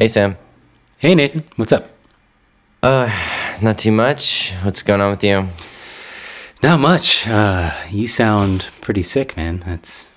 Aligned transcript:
Hey, 0.00 0.08
Sam. 0.08 0.38
Hey, 0.96 1.14
Nathan. 1.14 1.44
What's 1.56 1.72
up? 1.72 1.90
Uh, 2.82 3.14
not 3.60 3.76
too 3.76 3.92
much. 3.92 4.50
What's 4.62 4.82
going 4.82 5.02
on 5.02 5.10
with 5.10 5.22
you? 5.22 5.46
Not 6.62 6.80
much. 6.80 7.28
Uh, 7.28 7.70
you 7.90 8.08
sound 8.08 8.70
pretty 8.80 9.02
sick, 9.02 9.36
man. 9.36 9.62
That's 9.66 10.08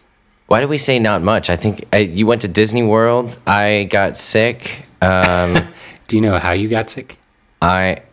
Why 0.48 0.62
did 0.62 0.70
we 0.70 0.78
say 0.78 1.00
not 1.00 1.22
much? 1.22 1.50
I 1.50 1.58
think 1.58 1.84
I, 1.92 1.98
you 1.98 2.26
went 2.26 2.44
to 2.44 2.48
Disney 2.48 2.82
World. 2.82 3.38
I 3.46 3.90
got 3.92 4.16
sick. 4.16 4.88
Um, 5.02 5.68
Do 6.08 6.16
you 6.16 6.22
know 6.22 6.40
how 6.40 6.54
you 6.54 6.70
got 6.70 6.90
sick? 6.90 7.18
I 7.62 8.04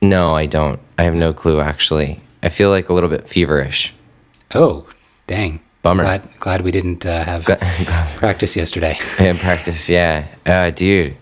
no, 0.00 0.36
I 0.36 0.46
don't. 0.46 0.78
I 0.96 1.02
have 1.02 1.16
no 1.16 1.32
clue 1.32 1.58
actually. 1.58 2.20
I 2.40 2.50
feel 2.50 2.70
like 2.70 2.88
a 2.88 2.94
little 2.94 3.10
bit 3.10 3.28
feverish. 3.28 3.92
Oh, 4.54 4.86
dang. 5.26 5.58
Bummer. 5.82 6.04
Glad, 6.04 6.28
glad 6.40 6.60
we 6.60 6.70
didn't 6.70 7.06
uh, 7.06 7.24
have 7.24 7.44
practice 8.16 8.54
yesterday. 8.54 8.98
In 9.18 9.38
practice, 9.38 9.88
yeah. 9.88 10.26
Uh, 10.44 10.70
dude, 10.70 11.16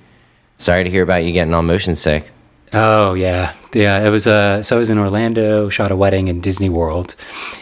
sorry 0.56 0.84
to 0.84 0.91
hear 0.91 1.02
about 1.02 1.24
you 1.24 1.32
getting 1.32 1.54
all 1.54 1.62
motion 1.62 1.95
sick. 1.95 2.30
Oh 2.73 3.15
yeah, 3.15 3.55
yeah. 3.73 4.05
It 4.05 4.10
was 4.10 4.27
uh, 4.27 4.62
so 4.62 4.77
I 4.77 4.79
was 4.79 4.91
in 4.91 4.98
Orlando, 4.98 5.70
shot 5.70 5.91
a 5.91 5.96
wedding 5.96 6.29
in 6.29 6.41
Disney 6.41 6.68
World, 6.68 7.15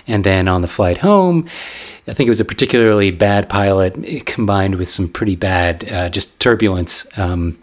and 0.09 0.25
then 0.25 0.49
on 0.49 0.63
the 0.63 0.67
flight 0.69 0.99
home, 0.99 1.47
I 2.09 2.13
think 2.13 2.27
it 2.27 2.31
was 2.31 2.41
a 2.41 2.45
particularly 2.45 3.13
bad 3.13 3.49
pilot 3.49 3.95
eh, 4.05 4.21
combined 4.25 4.77
with 4.77 4.89
some 4.89 5.09
pretty 5.09 5.37
bad 5.37 5.91
uh, 5.93 6.09
just 6.09 6.41
turbulence. 6.41 7.07
Um, 7.17 7.59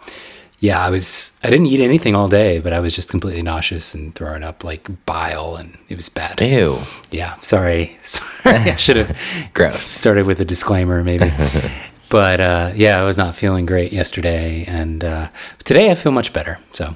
yeah, 0.60 0.84
I 0.84 0.90
was. 0.90 1.32
I 1.42 1.50
didn't 1.50 1.66
eat 1.66 1.80
anything 1.80 2.14
all 2.14 2.28
day, 2.28 2.58
but 2.60 2.72
I 2.72 2.80
was 2.80 2.94
just 2.94 3.08
completely 3.10 3.42
nauseous 3.42 3.94
and 3.94 4.14
throwing 4.14 4.42
up 4.42 4.64
like 4.64 4.88
bile, 5.06 5.56
and 5.56 5.76
it 5.88 5.96
was 5.96 6.08
bad. 6.08 6.40
Ew. 6.40 6.78
Yeah, 7.10 7.34
sorry. 7.40 7.96
Sorry, 8.02 8.56
I 8.72 8.76
should 8.76 8.96
have 8.96 9.18
Gross. 9.54 9.84
started 9.86 10.26
with 10.26 10.38
a 10.40 10.44
disclaimer 10.44 11.02
maybe. 11.02 11.30
but 12.10 12.40
uh, 12.40 12.72
yeah, 12.74 13.00
I 13.00 13.04
was 13.04 13.16
not 13.16 13.34
feeling 13.34 13.66
great 13.66 13.92
yesterday, 13.92 14.64
and 14.66 15.02
uh, 15.04 15.28
today 15.64 15.90
I 15.90 15.94
feel 15.94 16.12
much 16.12 16.32
better. 16.32 16.58
So 16.72 16.94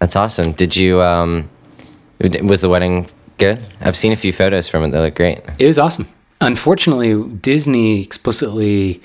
That's 0.00 0.16
awesome. 0.16 0.52
Did 0.52 0.76
you 0.76 1.00
um 1.02 1.48
was 2.42 2.60
the 2.62 2.68
wedding 2.68 3.08
good? 3.38 3.64
I've 3.80 3.96
seen 3.96 4.12
a 4.12 4.16
few 4.16 4.32
photos 4.32 4.68
from 4.68 4.84
it. 4.84 4.90
They 4.90 4.98
look 4.98 5.14
great. 5.14 5.40
it 5.58 5.66
was 5.66 5.78
awesome. 5.78 6.06
Unfortunately, 6.40 7.20
Disney 7.38 8.00
explicitly 8.02 9.00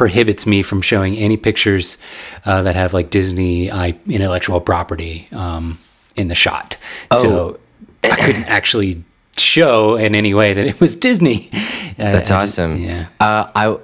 prohibits 0.00 0.46
me 0.46 0.62
from 0.62 0.80
showing 0.80 1.14
any 1.18 1.36
pictures 1.36 1.98
uh, 2.46 2.62
that 2.62 2.74
have 2.74 2.94
like 2.94 3.10
Disney 3.10 3.70
I, 3.70 3.94
intellectual 4.08 4.58
property 4.58 5.28
um, 5.32 5.78
in 6.16 6.28
the 6.28 6.34
shot. 6.34 6.78
So 7.12 7.60
I 8.02 8.16
couldn't 8.16 8.44
actually 8.58 9.04
show 9.36 9.96
in 9.96 10.14
any 10.14 10.32
way 10.32 10.54
that 10.54 10.66
it 10.66 10.80
was 10.80 10.94
Disney. 10.94 11.50
Uh, 11.52 11.58
That's 11.98 12.30
I 12.30 12.44
just- 12.46 12.58
awesome. 12.58 12.82
yeah. 12.82 13.08
Uh, 13.20 13.50
I 13.54 13.78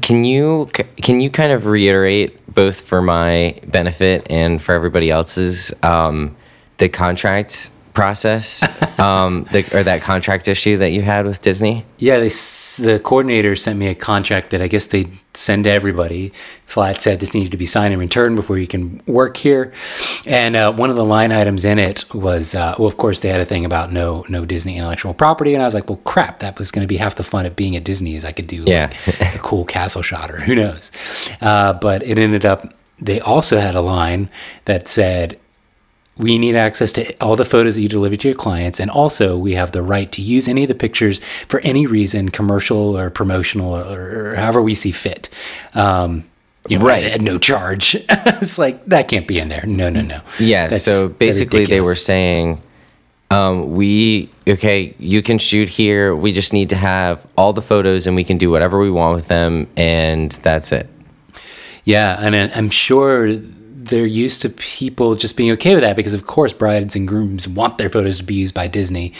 can 0.00 0.24
you 0.24 0.70
can 1.02 1.20
you 1.20 1.28
kind 1.28 1.52
of 1.52 1.66
reiterate 1.66 2.30
both 2.54 2.80
for 2.80 3.02
my 3.02 3.60
benefit 3.66 4.26
and 4.30 4.62
for 4.62 4.74
everybody 4.74 5.10
else's 5.10 5.70
um, 5.82 6.34
the 6.78 6.88
contract 6.88 7.70
process 7.94 8.62
um, 8.98 9.46
the, 9.52 9.64
or 9.76 9.82
that 9.82 10.02
contract 10.02 10.48
issue 10.48 10.76
that 10.78 10.90
you 10.90 11.02
had 11.02 11.26
with 11.26 11.42
Disney? 11.42 11.84
Yeah, 11.98 12.18
they, 12.18 12.28
the 12.28 13.00
coordinator 13.02 13.56
sent 13.56 13.78
me 13.78 13.88
a 13.88 13.94
contract 13.94 14.50
that 14.50 14.62
I 14.62 14.68
guess 14.68 14.86
they 14.86 15.06
send 15.34 15.64
to 15.64 15.70
everybody. 15.70 16.32
Flat 16.66 17.00
said 17.00 17.20
this 17.20 17.32
needed 17.34 17.52
to 17.52 17.56
be 17.56 17.66
signed 17.66 17.92
and 17.92 18.00
returned 18.00 18.36
before 18.36 18.58
you 18.58 18.66
can 18.66 19.00
work 19.06 19.36
here. 19.36 19.72
And 20.26 20.56
uh, 20.56 20.72
one 20.72 20.90
of 20.90 20.96
the 20.96 21.04
line 21.04 21.32
items 21.32 21.64
in 21.64 21.78
it 21.78 22.04
was, 22.14 22.54
uh, 22.54 22.74
well, 22.78 22.88
of 22.88 22.96
course, 22.96 23.20
they 23.20 23.28
had 23.28 23.40
a 23.40 23.44
thing 23.46 23.64
about 23.64 23.92
no 23.92 24.24
no 24.28 24.44
Disney 24.44 24.76
intellectual 24.76 25.14
property, 25.14 25.54
and 25.54 25.62
I 25.62 25.66
was 25.66 25.74
like, 25.74 25.88
well, 25.88 26.00
crap, 26.04 26.40
that 26.40 26.58
was 26.58 26.70
going 26.70 26.82
to 26.82 26.88
be 26.88 26.96
half 26.96 27.14
the 27.14 27.22
fun 27.22 27.46
of 27.46 27.56
being 27.56 27.76
at 27.76 27.84
Disney 27.84 28.16
is 28.16 28.24
I 28.24 28.32
could 28.32 28.46
do 28.46 28.64
Yeah. 28.66 28.90
like, 29.06 29.34
a 29.34 29.38
cool 29.38 29.64
castle 29.64 30.02
shot 30.02 30.30
or 30.30 30.38
who 30.40 30.54
knows. 30.54 30.90
Uh, 31.40 31.72
but 31.74 32.02
it 32.02 32.18
ended 32.18 32.44
up 32.44 32.74
they 33.00 33.20
also 33.20 33.58
had 33.58 33.74
a 33.76 33.80
line 33.80 34.28
that 34.64 34.88
said 34.88 35.38
we 36.18 36.36
need 36.38 36.56
access 36.56 36.90
to 36.92 37.12
all 37.22 37.36
the 37.36 37.44
photos 37.44 37.76
that 37.76 37.80
you 37.82 37.88
deliver 37.88 38.16
to 38.16 38.28
your 38.28 38.36
clients 38.36 38.80
and 38.80 38.90
also 38.90 39.36
we 39.38 39.52
have 39.54 39.72
the 39.72 39.82
right 39.82 40.10
to 40.12 40.20
use 40.22 40.48
any 40.48 40.62
of 40.64 40.68
the 40.68 40.74
pictures 40.74 41.20
for 41.46 41.60
any 41.60 41.86
reason 41.86 42.28
commercial 42.30 42.96
or 42.98 43.08
promotional 43.10 43.74
or, 43.76 44.30
or 44.32 44.34
however 44.34 44.60
we 44.60 44.74
see 44.74 44.90
fit 44.90 45.28
um, 45.74 46.24
you 46.68 46.78
know, 46.78 46.84
Right. 46.84 47.04
at, 47.04 47.12
at 47.12 47.20
no 47.20 47.38
charge 47.38 47.94
it's 48.08 48.58
like 48.58 48.84
that 48.86 49.08
can't 49.08 49.26
be 49.28 49.38
in 49.38 49.48
there 49.48 49.64
no 49.66 49.88
no 49.88 50.02
no 50.02 50.20
Yeah. 50.38 50.64
That's- 50.64 50.84
so 50.84 51.08
basically, 51.08 51.64
they 51.66 51.80
were 51.80 51.94
saying, 51.96 52.60
um, 53.30 53.74
we 53.76 54.30
okay, 54.48 54.94
you 54.98 55.20
can 55.22 55.36
shoot 55.38 55.68
here. 55.68 56.14
We 56.16 56.32
just 56.32 56.52
need 56.54 56.70
to 56.70 56.76
have 56.76 57.26
all 57.36 57.52
the 57.52 57.60
photos, 57.60 58.06
and 58.06 58.16
we 58.16 58.24
can 58.24 58.38
do 58.38 58.48
whatever 58.50 58.78
we 58.80 58.90
want 58.90 59.14
with 59.16 59.28
them, 59.28 59.66
and 59.76 60.32
that's 60.42 60.72
it. 60.72 60.88
Yeah, 61.84 62.16
and 62.20 62.34
I- 62.34 62.50
I'm 62.56 62.70
sure 62.70 63.38
they're 63.88 64.06
used 64.06 64.42
to 64.42 64.50
people 64.50 65.14
just 65.14 65.36
being 65.36 65.50
okay 65.52 65.74
with 65.74 65.82
that 65.82 65.96
because, 65.96 66.14
of 66.14 66.26
course, 66.26 66.52
brides 66.52 66.96
and 66.96 67.08
grooms 67.08 67.48
want 67.48 67.78
their 67.78 67.90
photos 67.90 68.18
to 68.18 68.24
be 68.24 68.34
used 68.34 68.54
by 68.54 68.66
Disney. 68.66 69.12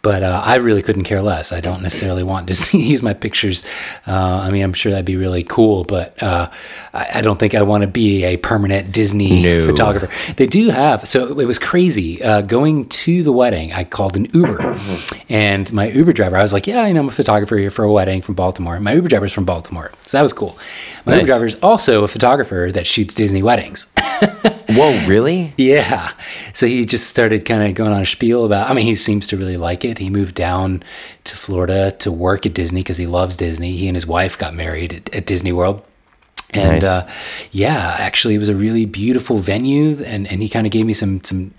But 0.00 0.22
uh, 0.22 0.40
I 0.44 0.56
really 0.56 0.80
couldn't 0.82 1.04
care 1.04 1.20
less. 1.22 1.52
I 1.52 1.60
don't 1.60 1.82
necessarily 1.82 2.22
want 2.22 2.46
Disney 2.46 2.80
to 2.82 2.86
use 2.92 3.02
my 3.02 3.14
pictures. 3.14 3.64
Uh, 4.06 4.12
I 4.44 4.50
mean, 4.52 4.62
I'm 4.62 4.72
sure 4.72 4.92
that'd 4.92 5.04
be 5.04 5.16
really 5.16 5.42
cool, 5.42 5.82
but 5.84 6.22
uh, 6.22 6.48
I, 6.94 7.08
I 7.16 7.20
don't 7.20 7.38
think 7.38 7.54
I 7.56 7.62
want 7.62 7.82
to 7.82 7.88
be 7.88 8.22
a 8.24 8.36
permanent 8.36 8.92
Disney 8.92 9.42
No. 9.42 9.66
photographer. 9.66 10.08
They 10.34 10.46
do 10.46 10.70
have, 10.70 11.06
so 11.08 11.38
it 11.40 11.46
was 11.46 11.58
crazy. 11.58 12.22
Uh, 12.22 12.42
going 12.42 12.88
to 12.90 13.24
the 13.24 13.32
wedding, 13.32 13.72
I 13.72 13.82
called 13.82 14.16
an 14.16 14.26
Uber, 14.32 14.78
and 15.28 15.70
my 15.72 15.88
Uber 15.88 16.12
driver, 16.12 16.36
I 16.36 16.42
was 16.42 16.52
like, 16.52 16.66
Yeah, 16.68 16.86
you 16.86 16.94
know, 16.94 17.00
I'm 17.00 17.08
a 17.08 17.12
photographer 17.12 17.56
here 17.56 17.70
for 17.70 17.82
a 17.84 17.92
wedding 17.92 18.22
from 18.22 18.36
Baltimore. 18.36 18.78
My 18.78 18.92
Uber 18.94 19.08
driver's 19.08 19.32
from 19.32 19.44
Baltimore, 19.46 19.90
so 20.06 20.16
that 20.16 20.22
was 20.22 20.32
cool. 20.32 20.56
My 21.06 21.14
Uber 21.14 21.22
Nice. 21.22 21.26
driver 21.26 21.46
is 21.46 21.56
also 21.62 22.04
a 22.04 22.08
photographer 22.08 22.70
that 22.72 22.86
shoots 22.86 23.14
Disney 23.16 23.42
weddings. 23.42 23.88
Whoa, 24.70 25.06
really? 25.06 25.54
Yeah. 25.56 26.12
So 26.52 26.66
he 26.66 26.84
just 26.84 27.08
started 27.08 27.44
kind 27.46 27.62
of 27.62 27.74
going 27.74 27.92
on 27.92 28.02
a 28.02 28.06
spiel 28.06 28.44
about, 28.44 28.68
I 28.70 28.74
mean, 28.74 28.84
he 28.84 28.94
seems 28.94 29.26
to 29.28 29.36
really 29.36 29.56
like 29.56 29.84
it. 29.84 29.87
He 29.96 30.10
moved 30.10 30.34
down 30.34 30.82
to 31.24 31.36
Florida 31.36 31.92
to 32.00 32.12
work 32.12 32.44
at 32.44 32.52
Disney 32.52 32.80
because 32.80 32.98
he 32.98 33.06
loves 33.06 33.38
Disney. 33.38 33.76
He 33.78 33.88
and 33.88 33.96
his 33.96 34.06
wife 34.06 34.36
got 34.36 34.52
married 34.54 34.92
at, 34.92 35.14
at 35.14 35.24
Disney 35.24 35.52
World. 35.52 35.82
And 36.50 36.82
Nice. 36.82 36.84
uh, 36.84 37.10
yeah, 37.52 37.96
actually, 37.98 38.34
it 38.34 38.38
was 38.38 38.48
a 38.48 38.54
really 38.54 38.84
beautiful 38.84 39.38
venue. 39.38 40.02
And, 40.04 40.26
and 40.26 40.42
he 40.42 40.48
kind 40.48 40.66
of 40.66 40.72
gave 40.72 40.84
me 40.86 40.92
some, 40.94 41.22
some, 41.22 41.52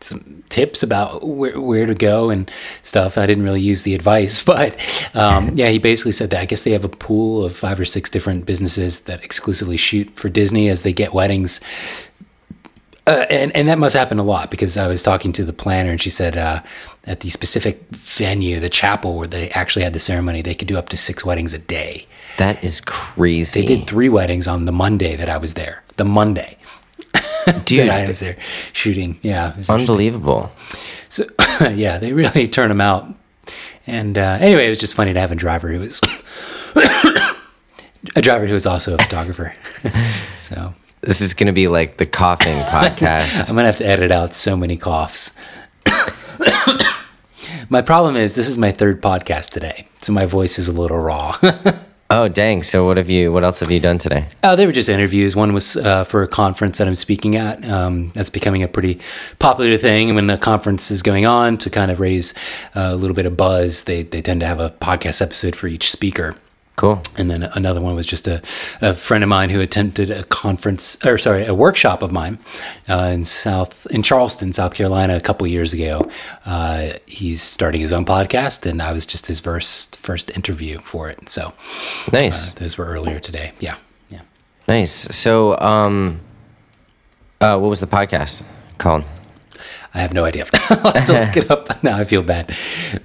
some 0.00 0.42
tips 0.50 0.82
about 0.82 1.26
where, 1.26 1.58
where 1.58 1.86
to 1.86 1.94
go 1.94 2.28
and 2.28 2.50
stuff. 2.82 3.16
I 3.16 3.24
didn't 3.26 3.44
really 3.44 3.60
use 3.62 3.84
the 3.84 3.94
advice, 3.94 4.42
but 4.44 4.76
um, 5.14 5.52
yeah, 5.56 5.70
he 5.70 5.78
basically 5.78 6.12
said 6.12 6.30
that 6.30 6.40
I 6.40 6.44
guess 6.44 6.62
they 6.62 6.72
have 6.72 6.84
a 6.84 6.90
pool 6.90 7.44
of 7.44 7.56
five 7.56 7.80
or 7.80 7.84
six 7.84 8.10
different 8.10 8.44
businesses 8.46 9.00
that 9.00 9.24
exclusively 9.24 9.76
shoot 9.78 10.10
for 10.14 10.28
Disney 10.28 10.68
as 10.68 10.82
they 10.82 10.92
get 10.92 11.14
weddings 11.14 11.60
uh, 13.06 13.26
and 13.30 13.54
and 13.54 13.68
that 13.68 13.78
must 13.78 13.94
happen 13.94 14.18
a 14.18 14.22
lot 14.22 14.50
because 14.50 14.76
I 14.76 14.88
was 14.88 15.02
talking 15.02 15.32
to 15.32 15.44
the 15.44 15.52
planner 15.52 15.90
and 15.90 16.00
she 16.00 16.10
said 16.10 16.36
uh, 16.36 16.62
at 17.06 17.20
the 17.20 17.30
specific 17.30 17.82
venue, 17.90 18.60
the 18.60 18.70
chapel 18.70 19.16
where 19.16 19.26
they 19.26 19.50
actually 19.50 19.82
had 19.82 19.92
the 19.92 19.98
ceremony, 19.98 20.42
they 20.42 20.54
could 20.54 20.68
do 20.68 20.78
up 20.78 20.88
to 20.90 20.96
six 20.96 21.24
weddings 21.24 21.52
a 21.52 21.58
day. 21.58 22.06
That 22.38 22.62
is 22.64 22.80
crazy. 22.80 23.60
They 23.60 23.66
did 23.66 23.86
three 23.86 24.08
weddings 24.08 24.48
on 24.48 24.64
the 24.64 24.72
Monday 24.72 25.16
that 25.16 25.28
I 25.28 25.36
was 25.36 25.54
there. 25.54 25.82
The 25.96 26.04
Monday 26.04 26.56
Dude, 27.64 27.88
that 27.88 27.90
I 27.90 28.08
was 28.08 28.20
there 28.20 28.36
shooting. 28.72 29.18
Yeah, 29.22 29.54
unbelievable. 29.68 30.50
So 31.08 31.24
yeah, 31.60 31.98
they 31.98 32.12
really 32.12 32.46
turn 32.46 32.68
them 32.68 32.80
out. 32.80 33.12
And 33.86 34.16
uh, 34.16 34.38
anyway, 34.40 34.66
it 34.66 34.70
was 34.70 34.78
just 34.78 34.94
funny 34.94 35.12
to 35.12 35.20
have 35.20 35.30
a 35.30 35.36
driver 35.36 35.68
who 35.68 35.80
was 35.80 36.00
a 38.16 38.22
driver 38.22 38.46
who 38.46 38.54
was 38.54 38.66
also 38.66 38.94
a 38.94 38.98
photographer. 38.98 39.54
so 40.38 40.74
This 41.04 41.20
is 41.20 41.34
going 41.34 41.48
to 41.48 41.52
be 41.52 41.68
like 41.68 41.98
the 41.98 42.06
coughing 42.06 42.56
podcast. 42.62 43.50
I'm 43.50 43.56
gonna 43.56 43.66
have 43.66 43.76
to 43.78 43.86
edit 43.86 44.10
out 44.10 44.32
so 44.32 44.56
many 44.56 44.78
coughs. 44.78 45.32
my 47.68 47.82
problem 47.82 48.16
is 48.16 48.34
this 48.34 48.48
is 48.48 48.56
my 48.56 48.72
third 48.72 49.02
podcast 49.02 49.50
today, 49.50 49.86
so 50.00 50.12
my 50.12 50.24
voice 50.24 50.58
is 50.58 50.66
a 50.66 50.72
little 50.72 50.96
raw. 50.98 51.36
oh, 52.10 52.28
dang. 52.28 52.62
So 52.62 52.86
what 52.86 52.96
have 52.96 53.10
you, 53.10 53.30
what 53.32 53.44
else 53.44 53.60
have 53.60 53.70
you 53.70 53.80
done 53.80 53.98
today? 53.98 54.26
uh, 54.42 54.56
they 54.56 54.64
were 54.64 54.72
just 54.72 54.88
interviews. 54.88 55.36
One 55.36 55.52
was 55.52 55.76
uh, 55.76 56.04
for 56.04 56.22
a 56.22 56.28
conference 56.28 56.78
that 56.78 56.88
I'm 56.88 56.94
speaking 56.94 57.36
at. 57.36 57.62
Um, 57.68 58.10
that's 58.14 58.30
becoming 58.30 58.62
a 58.62 58.68
pretty 58.68 58.98
popular 59.38 59.76
thing. 59.76 60.14
When 60.14 60.26
the 60.26 60.38
conference 60.38 60.90
is 60.90 61.02
going 61.02 61.26
on, 61.26 61.58
to 61.58 61.68
kind 61.68 61.90
of 61.90 62.00
raise 62.00 62.32
uh, 62.74 62.88
a 62.92 62.96
little 62.96 63.14
bit 63.14 63.26
of 63.26 63.36
buzz, 63.36 63.84
they 63.84 64.04
they 64.04 64.22
tend 64.22 64.40
to 64.40 64.46
have 64.46 64.58
a 64.60 64.70
podcast 64.70 65.20
episode 65.20 65.54
for 65.54 65.66
each 65.66 65.90
speaker. 65.90 66.34
Cool. 66.76 67.00
And 67.16 67.30
then 67.30 67.44
another 67.54 67.80
one 67.80 67.94
was 67.94 68.04
just 68.04 68.26
a, 68.26 68.42
a 68.80 68.94
friend 68.94 69.22
of 69.22 69.28
mine 69.28 69.48
who 69.48 69.60
attended 69.60 70.10
a 70.10 70.24
conference, 70.24 70.98
or 71.06 71.18
sorry, 71.18 71.44
a 71.46 71.54
workshop 71.54 72.02
of 72.02 72.10
mine 72.10 72.38
uh, 72.88 73.10
in 73.14 73.22
South 73.22 73.86
in 73.92 74.02
Charleston, 74.02 74.52
South 74.52 74.74
Carolina, 74.74 75.16
a 75.16 75.20
couple 75.20 75.46
years 75.46 75.72
ago. 75.72 76.10
Uh, 76.44 76.94
he's 77.06 77.40
starting 77.42 77.80
his 77.80 77.92
own 77.92 78.04
podcast, 78.04 78.66
and 78.68 78.82
I 78.82 78.92
was 78.92 79.06
just 79.06 79.26
his 79.26 79.38
first 79.38 79.98
first 79.98 80.30
interview 80.36 80.80
for 80.80 81.08
it. 81.08 81.28
So 81.28 81.52
Nice. 82.12 82.50
uh, 82.50 82.54
those 82.56 82.76
were 82.76 82.86
earlier 82.86 83.20
today. 83.20 83.52
Yeah, 83.60 83.76
yeah. 84.10 84.22
nice. 84.66 84.92
So, 85.16 85.56
um, 85.60 86.20
uh, 87.40 87.56
what 87.56 87.68
was 87.68 87.78
the 87.78 87.86
podcast 87.86 88.42
called? 88.78 89.04
I 89.96 90.00
have 90.00 90.12
no 90.12 90.24
idea. 90.24 90.44
I'll 90.70 90.92
have 90.92 91.06
to 91.06 91.12
look 91.12 91.36
it 91.36 91.50
up. 91.50 91.68
Now 91.84 91.94
I 91.96 92.04
feel 92.04 92.22
bad, 92.22 92.54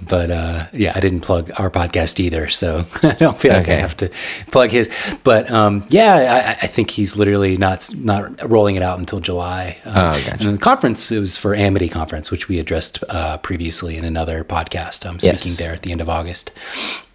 but 0.07 0.31
uh, 0.31 0.67
yeah, 0.73 0.93
I 0.95 0.99
didn't 1.01 1.19
plug 1.21 1.51
our 1.59 1.69
podcast 1.69 2.19
either, 2.19 2.47
so 2.47 2.85
I 3.03 3.11
don't 3.13 3.37
feel 3.37 3.53
like 3.53 3.67
I 3.69 3.75
have 3.75 3.95
to 3.97 4.09
plug 4.51 4.71
his. 4.71 4.89
But 5.23 5.51
um, 5.51 5.85
yeah, 5.89 6.55
I, 6.59 6.63
I 6.63 6.67
think 6.67 6.89
he's 6.91 7.15
literally 7.17 7.57
not 7.57 7.93
not 7.95 8.49
rolling 8.49 8.75
it 8.75 8.81
out 8.81 8.97
until 8.99 9.19
July. 9.19 9.77
Um, 9.85 9.93
Oh, 9.97 10.11
gotcha. 10.11 10.47
And 10.47 10.55
the 10.55 10.57
conference 10.57 11.11
it 11.11 11.19
was 11.19 11.35
for 11.37 11.53
Amity 11.53 11.89
Conference, 11.89 12.31
which 12.31 12.47
we 12.47 12.57
addressed 12.57 13.03
uh, 13.09 13.37
previously 13.39 13.97
in 13.97 14.05
another 14.05 14.43
podcast. 14.43 15.05
I'm 15.05 15.19
speaking 15.19 15.29
Yes. 15.51 15.57
there 15.57 15.73
at 15.73 15.81
the 15.83 15.91
end 15.91 16.01
of 16.01 16.09
August. 16.09 16.51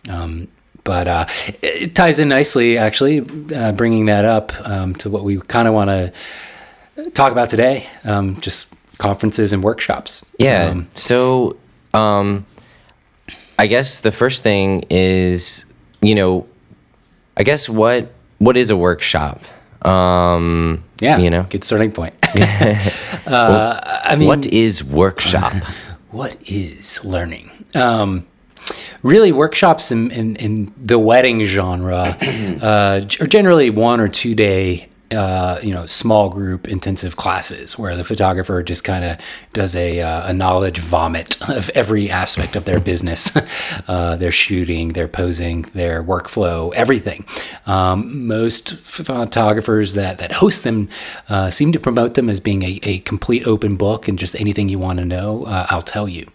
Um, 0.09 0.49
but 0.85 1.09
uh, 1.09 1.25
it, 1.49 1.59
it 1.63 1.95
ties 1.95 2.19
in 2.19 2.29
nicely, 2.29 2.77
actually, 2.77 3.25
uh, 3.55 3.73
bringing 3.73 4.05
that 4.07 4.25
up 4.27 4.53
um, 4.69 4.95
to 4.97 5.09
what 5.09 5.25
we 5.25 5.41
kind 5.41 5.67
of 5.67 5.73
want 5.75 5.89
to 5.89 7.11
talk 7.13 7.33
about 7.33 7.49
today. 7.49 7.87
Um, 8.05 8.39
just 8.43 8.73
conferences 8.99 9.53
and 9.53 9.63
workshops. 9.63 10.25
Yeah. 10.39 10.67
Um, 10.67 10.89
so, 10.95 11.57
um, 11.93 12.47
I 13.59 13.67
guess 13.67 14.01
the 14.01 14.13
first 14.13 14.43
thing 14.43 14.85
is, 14.91 15.65
you 16.03 16.15
know, 16.15 16.47
I 17.37 17.43
guess 17.43 17.69
what 17.69 18.13
what 18.39 18.57
is 18.57 18.71
a 18.71 18.77
workshop? 18.77 19.43
Um, 19.85 20.83
yeah. 21.01 21.19
You 21.19 21.31
know, 21.31 21.45
good 21.45 21.65
starting 21.65 21.93
point. 21.93 22.15
uh, 23.27 24.01
I 24.05 24.17
mean, 24.17 24.29
what 24.29 24.47
is 24.47 24.83
workshop? 24.83 25.55
what 26.11 26.37
is 26.49 27.05
learning? 27.05 27.51
Um, 27.75 28.27
really, 29.03 29.33
workshops 29.33 29.91
in, 29.91 30.11
in, 30.11 30.37
in 30.37 30.73
the 30.77 30.99
wedding 30.99 31.45
genre 31.45 32.17
uh, 32.63 33.03
are 33.21 33.27
generally 33.27 33.71
one 33.71 34.01
or 34.01 34.09
two 34.09 34.35
day, 34.35 34.89
uh, 35.11 35.61
you 35.63 35.73
know, 35.73 35.87
small 35.87 36.29
group 36.29 36.67
intensive 36.69 37.17
classes 37.17 37.79
where 37.79 37.97
the 37.97 38.05
photographer 38.05 38.63
just 38.63 38.85
kind 38.85 39.05
of 39.05 39.19
does 39.53 39.77
a, 39.77 40.01
uh, 40.01 40.31
a 40.31 40.33
knowledge 40.33 40.79
vomit 40.79 41.41
of 41.49 41.71
every 41.71 42.11
aspect 42.11 42.57
of 42.57 42.65
their 42.65 42.81
business, 42.91 43.31
uh, 43.89 44.17
their 44.17 44.33
shooting, 44.33 44.89
their 44.91 45.09
posing, 45.09 45.63
their 45.75 46.03
workflow, 46.03 46.73
everything. 46.75 47.25
Um, 47.67 48.27
most 48.27 48.77
photographers 48.79 49.93
that, 49.95 50.19
that 50.19 50.33
host 50.33 50.65
them 50.65 50.89
uh, 51.29 51.51
seem 51.51 51.73
to 51.73 51.81
promote 51.81 52.15
them 52.15 52.29
as 52.29 52.41
being 52.41 52.63
a, 52.63 52.81
a 52.83 52.99
complete 53.01 53.47
open 53.47 53.77
book 53.77 54.09
and 54.09 54.19
just 54.19 54.35
anything 54.41 54.69
you 54.69 54.79
want 54.79 54.99
to 55.01 55.05
know, 55.05 55.45
uh, 55.45 55.67
I'll 55.71 55.83
tell 55.83 56.09
you. 56.09 56.27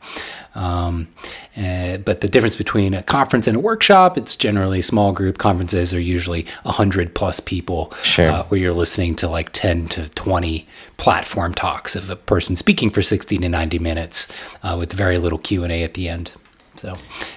Um, 0.56 1.08
uh, 1.56 1.98
but 1.98 2.22
the 2.22 2.28
difference 2.28 2.56
between 2.56 2.94
a 2.94 3.04
conference 3.04 3.48
and 3.48 3.56
a 3.56 3.60
workshop, 3.60 4.18
it's 4.18 4.36
generally 4.36 4.82
small 4.82 5.12
group. 5.12 5.38
Conferences 5.38 5.94
are 5.94 6.00
usually 6.00 6.46
100 6.64 7.14
plus 7.14 7.40
people, 7.40 7.94
Sure. 8.04 8.30
uh, 8.30 8.44
where 8.46 8.59
you're 8.60 8.74
listening 8.74 9.16
to 9.18 9.28
like 9.28 9.52
10 9.54 9.88
to 9.90 10.10
20 10.10 10.68
platform 10.98 11.54
talks 11.54 11.96
of 11.96 12.10
a 12.10 12.16
person 12.16 12.56
speaking 12.56 12.90
for 12.90 13.02
60 13.02 13.38
to 13.38 13.50
90 13.50 13.80
minutes 13.80 14.28
uh, 14.64 14.76
with 14.78 14.94
very 14.94 15.18
little 15.18 15.40
Q&A 15.40 15.84
at 15.84 15.94
the 15.96 16.10
end. 16.10 16.32
So 16.76 16.94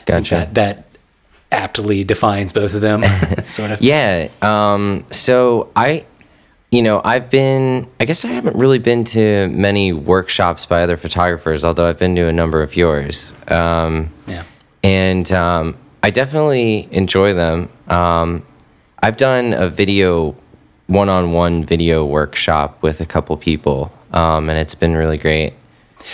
Gotcha. 0.07 0.35
that, 0.35 0.55
that 0.55 0.85
aptly 1.51 2.05
defines 2.05 2.53
both 2.53 2.75
of 2.75 2.81
them, 2.81 3.03
sort 3.45 3.71
of. 3.71 3.81
Yeah. 3.81 4.29
Um, 4.43 5.05
so 5.11 5.71
I, 5.77 6.05
you 6.71 6.83
know, 6.83 7.01
I've 7.05 7.29
been, 7.31 7.87
I 8.01 8.05
guess 8.05 8.25
I 8.25 8.29
haven't 8.29 8.57
really 8.57 8.79
been 8.79 9.05
to 9.05 9.49
many 9.49 9.93
workshops 9.93 10.65
by 10.67 10.83
other 10.83 10.97
photographers, 10.97 11.65
although 11.65 11.87
I've 11.87 11.99
been 11.99 12.17
to 12.17 12.27
a 12.27 12.33
number 12.33 12.63
of 12.63 12.77
yours. 12.77 13.35
Um, 13.49 14.11
Yeah. 14.27 14.45
and 14.83 15.31
um, 15.33 15.77
I 16.03 16.11
definitely 16.11 16.89
enjoy 16.91 17.35
them. 17.35 17.69
Um, 17.89 18.45
I've 19.05 19.17
done 19.17 19.53
a 19.53 19.69
video, 19.69 20.35
one 20.93 21.09
on 21.09 21.33
one 21.33 21.65
video 21.65 22.05
workshop 22.05 22.81
with 22.83 23.01
a 23.01 23.07
couple 23.07 23.37
people, 23.37 23.93
um, 24.13 24.49
and 24.51 24.59
it's 24.59 24.75
been 24.75 24.95
really 24.95 25.19
great. 25.19 25.55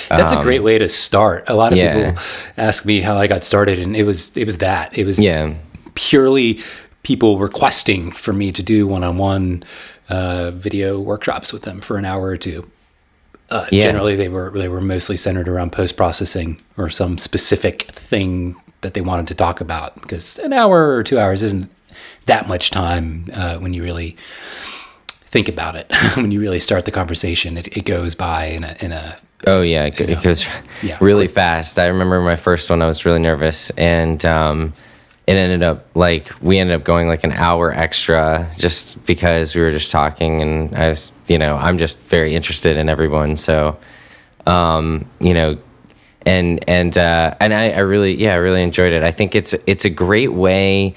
That's 0.09 0.33
a 0.33 0.43
great 0.43 0.63
way 0.63 0.79
to 0.79 0.89
start. 0.89 1.45
A 1.49 1.55
lot 1.55 1.73
of 1.73 1.79
Um, 1.79 1.85
yeah. 1.85 2.11
people 2.11 2.23
ask 2.59 2.85
me 2.85 3.01
how 3.01 3.17
I 3.17 3.27
got 3.27 3.43
started, 3.45 3.79
and 3.79 3.97
it 3.97 4.05
was 4.05 4.31
it 4.37 4.45
was 4.45 4.59
that. 4.59 4.97
It 4.97 5.05
was 5.07 5.19
Yeah. 5.19 5.55
purely 5.95 6.61
people 7.03 7.39
requesting 7.39 8.11
for 8.11 8.33
me 8.33 8.53
to 8.53 8.63
do 8.63 8.87
one-on-one 8.87 9.63
uh, 10.11 10.51
video 10.53 10.99
workshops 10.99 11.53
with 11.53 11.63
them 11.63 11.81
for 11.81 11.97
an 11.97 12.05
hour 12.05 12.27
or 12.27 12.37
two. 12.37 12.67
Uh, 13.51 13.65
Yeah. 13.71 13.83
Generally, 13.85 14.17
they 14.17 14.29
were 14.29 14.51
they 14.55 14.69
were 14.69 14.81
mostly 14.83 15.17
centered 15.17 15.49
around 15.49 15.73
post 15.73 15.97
processing 15.97 16.59
or 16.77 16.91
some 16.91 17.17
specific 17.19 17.91
thing 17.93 18.57
that 18.83 18.93
they 18.95 19.01
wanted 19.01 19.27
to 19.29 19.35
talk 19.35 19.61
about. 19.61 20.01
Because 20.03 20.39
an 20.41 20.53
hour 20.53 20.95
or 20.95 21.03
two 21.03 21.19
hours 21.19 21.43
isn't 21.43 21.69
that 22.29 22.47
much 22.49 22.71
time 22.71 23.27
uh, 23.35 23.59
when 23.59 23.75
you 23.75 23.83
really 23.83 24.17
think 25.31 25.49
about 25.49 25.75
it. 25.77 25.91
when 26.17 26.31
you 26.31 26.41
really 26.41 26.59
start 26.61 26.85
the 26.85 26.91
conversation, 26.91 27.57
it, 27.59 27.77
it 27.77 27.85
goes 27.85 28.15
by 28.15 28.47
in 28.47 28.65
a 28.65 28.77
in 28.81 28.93
a 28.93 29.17
Oh 29.47 29.63
yeah, 29.63 29.85
it, 29.85 30.01
it 30.01 30.23
goes 30.23 30.47
Yeah. 30.83 30.99
really 31.01 31.29
fast. 31.29 31.79
I 31.79 31.87
remember 31.87 32.21
my 32.21 32.37
first 32.37 32.71
one. 32.71 32.83
I 32.83 32.87
was 32.87 33.05
really 33.05 33.21
nervous, 33.21 33.71
and 33.71 34.25
um, 34.25 34.73
it 35.29 35.35
ended 35.37 35.63
up 35.63 35.87
like 35.95 36.31
we 36.43 36.59
ended 36.59 36.75
up 36.75 36.85
going 36.85 37.07
like 37.09 37.23
an 37.25 37.33
hour 37.33 37.73
extra 37.73 38.51
just 38.57 39.05
because 39.07 39.55
we 39.55 39.61
were 39.61 39.71
just 39.71 39.93
talking, 39.93 40.41
and 40.41 40.75
I 40.77 40.89
was, 40.89 41.13
you 41.29 41.39
know, 41.39 41.57
I'm 41.57 41.79
just 41.79 42.01
very 42.09 42.35
interested 42.35 42.77
in 42.77 42.89
everyone, 42.89 43.37
so 43.37 43.79
um, 44.47 45.09
you 45.21 45.35
know, 45.35 45.59
and 46.27 46.65
and 46.69 46.99
uh, 46.99 47.37
and 47.39 47.55
I, 47.55 47.71
I 47.71 47.79
really, 47.81 48.15
yeah, 48.17 48.33
I 48.33 48.37
really 48.37 48.63
enjoyed 48.63 48.93
it. 48.93 49.03
I 49.05 49.13
think 49.13 49.35
it's 49.37 49.55
it's 49.67 49.85
a 49.85 49.91
great 49.91 50.33
way 50.33 50.95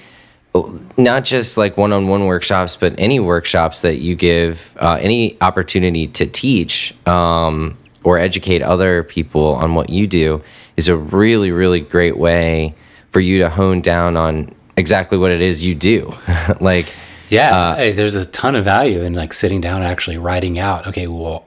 not 0.97 1.23
just 1.23 1.57
like 1.57 1.77
one-on-one 1.77 2.25
workshops 2.25 2.75
but 2.75 2.93
any 2.97 3.19
workshops 3.19 3.81
that 3.81 3.99
you 3.99 4.15
give 4.15 4.75
uh, 4.81 4.97
any 5.01 5.37
opportunity 5.41 6.05
to 6.07 6.25
teach 6.25 6.93
um, 7.07 7.77
or 8.03 8.17
educate 8.17 8.61
other 8.61 9.03
people 9.03 9.53
on 9.55 9.75
what 9.75 9.89
you 9.89 10.07
do 10.07 10.41
is 10.75 10.87
a 10.89 10.95
really 10.97 11.51
really 11.51 11.79
great 11.79 12.17
way 12.17 12.75
for 13.11 13.19
you 13.21 13.37
to 13.39 13.49
hone 13.49 13.79
down 13.81 14.17
on 14.17 14.53
exactly 14.77 15.17
what 15.17 15.31
it 15.31 15.41
is 15.41 15.61
you 15.61 15.73
do 15.75 16.13
like 16.59 16.93
Yeah, 17.29 17.57
Uh, 17.57 17.75
hey, 17.77 17.91
there's 17.93 18.15
a 18.15 18.25
ton 18.25 18.55
of 18.55 18.65
value 18.65 19.01
in 19.03 19.13
like 19.13 19.31
sitting 19.31 19.61
down 19.61 19.77
and 19.81 19.85
actually 19.85 20.17
writing 20.17 20.59
out. 20.59 20.85
Okay, 20.87 21.07
well, 21.07 21.45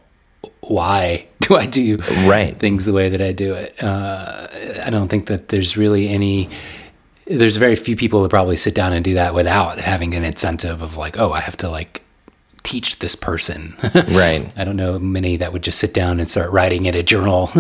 why 0.63 1.27
do 1.43 1.57
I 1.57 1.67
do 1.67 1.99
Right. 2.27 2.59
things 2.59 2.87
the 2.87 2.95
way 2.95 3.11
that 3.11 3.21
I 3.21 3.33
do 3.33 3.53
it? 3.53 3.75
Uh, 3.83 4.47
I 4.83 4.89
don't 4.89 5.09
think 5.09 5.27
that 5.27 5.49
there's 5.49 5.77
really 5.77 6.09
any. 6.09 6.49
There's 7.27 7.57
very 7.57 7.77
few 7.77 7.97
people 7.97 8.23
that 8.23 8.29
probably 8.29 8.57
sit 8.57 8.75
down 8.75 8.93
and 8.93 9.05
do 9.05 9.15
that 9.15 9.35
without 9.35 9.81
having 9.81 10.15
an 10.15 10.25
incentive 10.25 10.83
of 10.83 10.97
like, 10.97 11.19
oh, 11.19 11.33
I 11.33 11.41
have 11.41 11.57
to 11.59 11.71
like 11.71 12.03
teach 12.65 12.99
this 12.99 13.15
person. 13.15 13.77
Right. 13.95 14.51
I 14.57 14.65
don't 14.65 14.77
know 14.77 14.99
many 14.99 15.37
that 15.37 15.53
would 15.53 15.63
just 15.63 15.79
sit 15.79 15.93
down 15.95 16.19
and 16.19 16.29
start 16.29 16.51
writing 16.51 16.87
in 16.87 16.95
a 16.95 17.03
journal. 17.03 17.51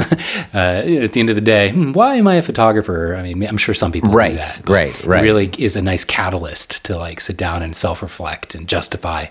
uh, 0.54 0.56
at 0.56 1.12
the 1.12 1.20
end 1.20 1.28
of 1.30 1.36
the 1.36 1.42
day, 1.42 1.70
"Hmm, 1.70 1.92
why 1.92 2.14
am 2.16 2.26
I 2.28 2.36
a 2.36 2.42
photographer? 2.42 3.14
I 3.14 3.22
mean, 3.22 3.46
I'm 3.46 3.56
sure 3.58 3.74
some 3.74 3.92
people 3.92 4.10
Right, 4.10 4.30
do 4.32 4.36
that. 4.36 4.62
right, 4.68 4.98
it 5.00 5.06
right. 5.06 5.22
really 5.22 5.50
is 5.58 5.76
a 5.76 5.82
nice 5.82 6.04
catalyst 6.04 6.84
to 6.86 6.96
like 6.96 7.20
sit 7.20 7.36
down 7.36 7.62
and 7.62 7.74
self-reflect 7.76 8.54
and 8.54 8.66
justify 8.68 9.26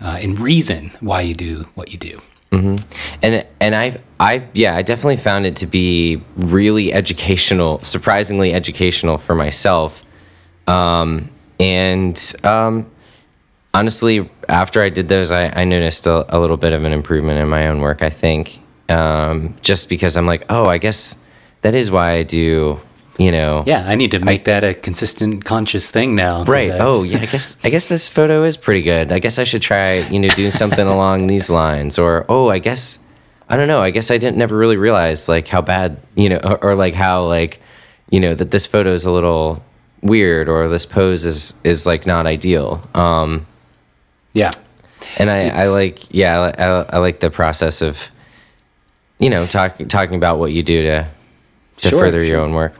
uh, 0.00 0.18
and 0.20 0.38
reason 0.38 0.90
why 1.00 1.20
you 1.22 1.34
do 1.34 1.66
what 1.74 1.90
you 1.90 1.98
do. 1.98 2.20
And 3.22 3.46
and 3.60 3.74
I've 3.74 4.02
I've 4.18 4.48
yeah 4.54 4.74
I 4.74 4.82
definitely 4.82 5.18
found 5.18 5.46
it 5.46 5.56
to 5.56 5.66
be 5.66 6.22
really 6.36 6.92
educational, 6.92 7.78
surprisingly 7.80 8.54
educational 8.54 9.18
for 9.18 9.34
myself, 9.34 10.04
um, 10.66 11.30
and 11.60 12.34
um, 12.44 12.90
honestly, 13.74 14.30
after 14.48 14.82
I 14.82 14.88
did 14.88 15.08
those, 15.08 15.30
I, 15.30 15.48
I 15.48 15.64
noticed 15.64 16.06
a, 16.06 16.36
a 16.36 16.38
little 16.38 16.56
bit 16.56 16.72
of 16.72 16.84
an 16.84 16.92
improvement 16.92 17.38
in 17.38 17.48
my 17.48 17.68
own 17.68 17.80
work. 17.80 18.02
I 18.02 18.10
think 18.10 18.60
um, 18.88 19.54
just 19.62 19.88
because 19.88 20.16
I'm 20.16 20.26
like, 20.26 20.46
oh, 20.48 20.66
I 20.66 20.78
guess 20.78 21.16
that 21.62 21.74
is 21.74 21.90
why 21.90 22.12
I 22.12 22.22
do, 22.22 22.80
you 23.18 23.30
know, 23.32 23.64
Yeah, 23.66 23.84
I 23.86 23.96
need 23.96 24.12
to 24.12 24.20
make 24.20 24.44
that 24.44 24.62
a 24.64 24.74
consistent, 24.74 25.44
conscious 25.44 25.90
thing 25.90 26.14
now 26.14 26.44
Right. 26.44 26.70
I've- 26.70 26.80
Oh, 26.80 27.02
yeah. 27.02 27.18
I 27.20 27.26
guess 27.26 27.56
I 27.64 27.68
guess 27.70 27.88
this 27.88 28.08
photo 28.08 28.44
is 28.44 28.56
pretty 28.56 28.82
good. 28.82 29.12
I 29.12 29.18
guess 29.18 29.38
I 29.38 29.44
should 29.44 29.60
try, 29.62 29.94
you 30.08 30.18
know, 30.20 30.28
doing 30.30 30.52
something 30.52 30.86
along 30.96 31.26
these 31.26 31.50
lines. 31.50 31.98
Or 31.98 32.24
oh, 32.28 32.48
I 32.48 32.58
guess 32.60 32.98
I 33.48 33.56
don't 33.56 33.66
know. 33.68 33.82
I 33.82 33.90
guess 33.90 34.10
I 34.10 34.18
didn't 34.18 34.36
never 34.36 34.56
really 34.56 34.76
realize 34.76 35.28
like 35.28 35.48
how 35.48 35.60
bad, 35.62 35.98
you 36.14 36.28
know, 36.28 36.38
or, 36.44 36.62
or 36.64 36.74
like 36.74 36.94
how 36.94 37.26
like, 37.26 37.60
you 38.10 38.20
know, 38.20 38.34
that 38.34 38.50
this 38.50 38.66
photo 38.66 38.92
is 38.92 39.04
a 39.04 39.10
little 39.10 39.62
weird 40.00 40.48
or 40.48 40.68
this 40.68 40.86
pose 40.86 41.24
is 41.24 41.54
is 41.64 41.86
like 41.86 42.06
not 42.06 42.26
ideal. 42.26 42.80
Um, 42.94 43.46
yeah. 44.32 44.52
and 45.18 45.28
I, 45.30 45.48
I 45.48 45.66
like 45.68 46.14
yeah, 46.14 46.52
I, 46.56 46.62
I, 46.64 46.68
I 46.94 46.98
like 46.98 47.18
the 47.20 47.30
process 47.30 47.82
of, 47.82 48.10
you 49.18 49.28
know, 49.28 49.44
talking 49.46 49.88
talking 49.88 50.14
about 50.16 50.38
what 50.38 50.52
you 50.52 50.62
do 50.62 50.82
to 50.82 51.08
to 51.82 51.88
Sure, 51.90 51.98
further 52.00 52.22
your 52.22 52.40
own 52.40 52.54
work. 52.54 52.74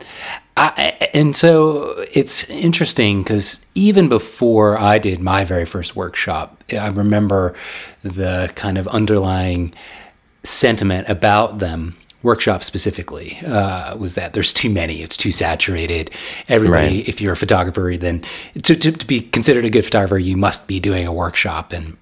I, 0.57 1.09
and 1.13 1.35
so 1.35 2.05
it's 2.11 2.49
interesting 2.49 3.23
because 3.23 3.65
even 3.75 4.09
before 4.09 4.77
I 4.77 4.99
did 4.99 5.21
my 5.21 5.45
very 5.45 5.65
first 5.65 5.95
workshop, 5.95 6.61
I 6.77 6.89
remember 6.89 7.55
the 8.03 8.51
kind 8.55 8.77
of 8.77 8.87
underlying 8.89 9.73
sentiment 10.43 11.07
about 11.07 11.59
them 11.59 11.95
workshop 12.23 12.63
specifically 12.63 13.37
uh, 13.45 13.95
was 13.95 14.15
that 14.15 14.33
there's 14.33 14.51
too 14.51 14.69
many 14.69 15.01
it's 15.01 15.15
too 15.15 15.31
saturated 15.31 16.11
everybody 16.49 16.97
Right. 16.97 17.07
if 17.07 17.21
you're 17.21 17.31
a 17.31 17.37
photographer 17.37 17.95
then 17.97 18.23
to, 18.63 18.75
to, 18.75 18.91
to 18.91 19.07
be 19.07 19.21
considered 19.21 19.63
a 19.63 19.69
good 19.69 19.85
photographer 19.85 20.17
you 20.19 20.35
must 20.35 20.67
be 20.67 20.81
doing 20.81 21.07
a 21.07 21.13
workshop 21.13 21.71
and 21.71 21.95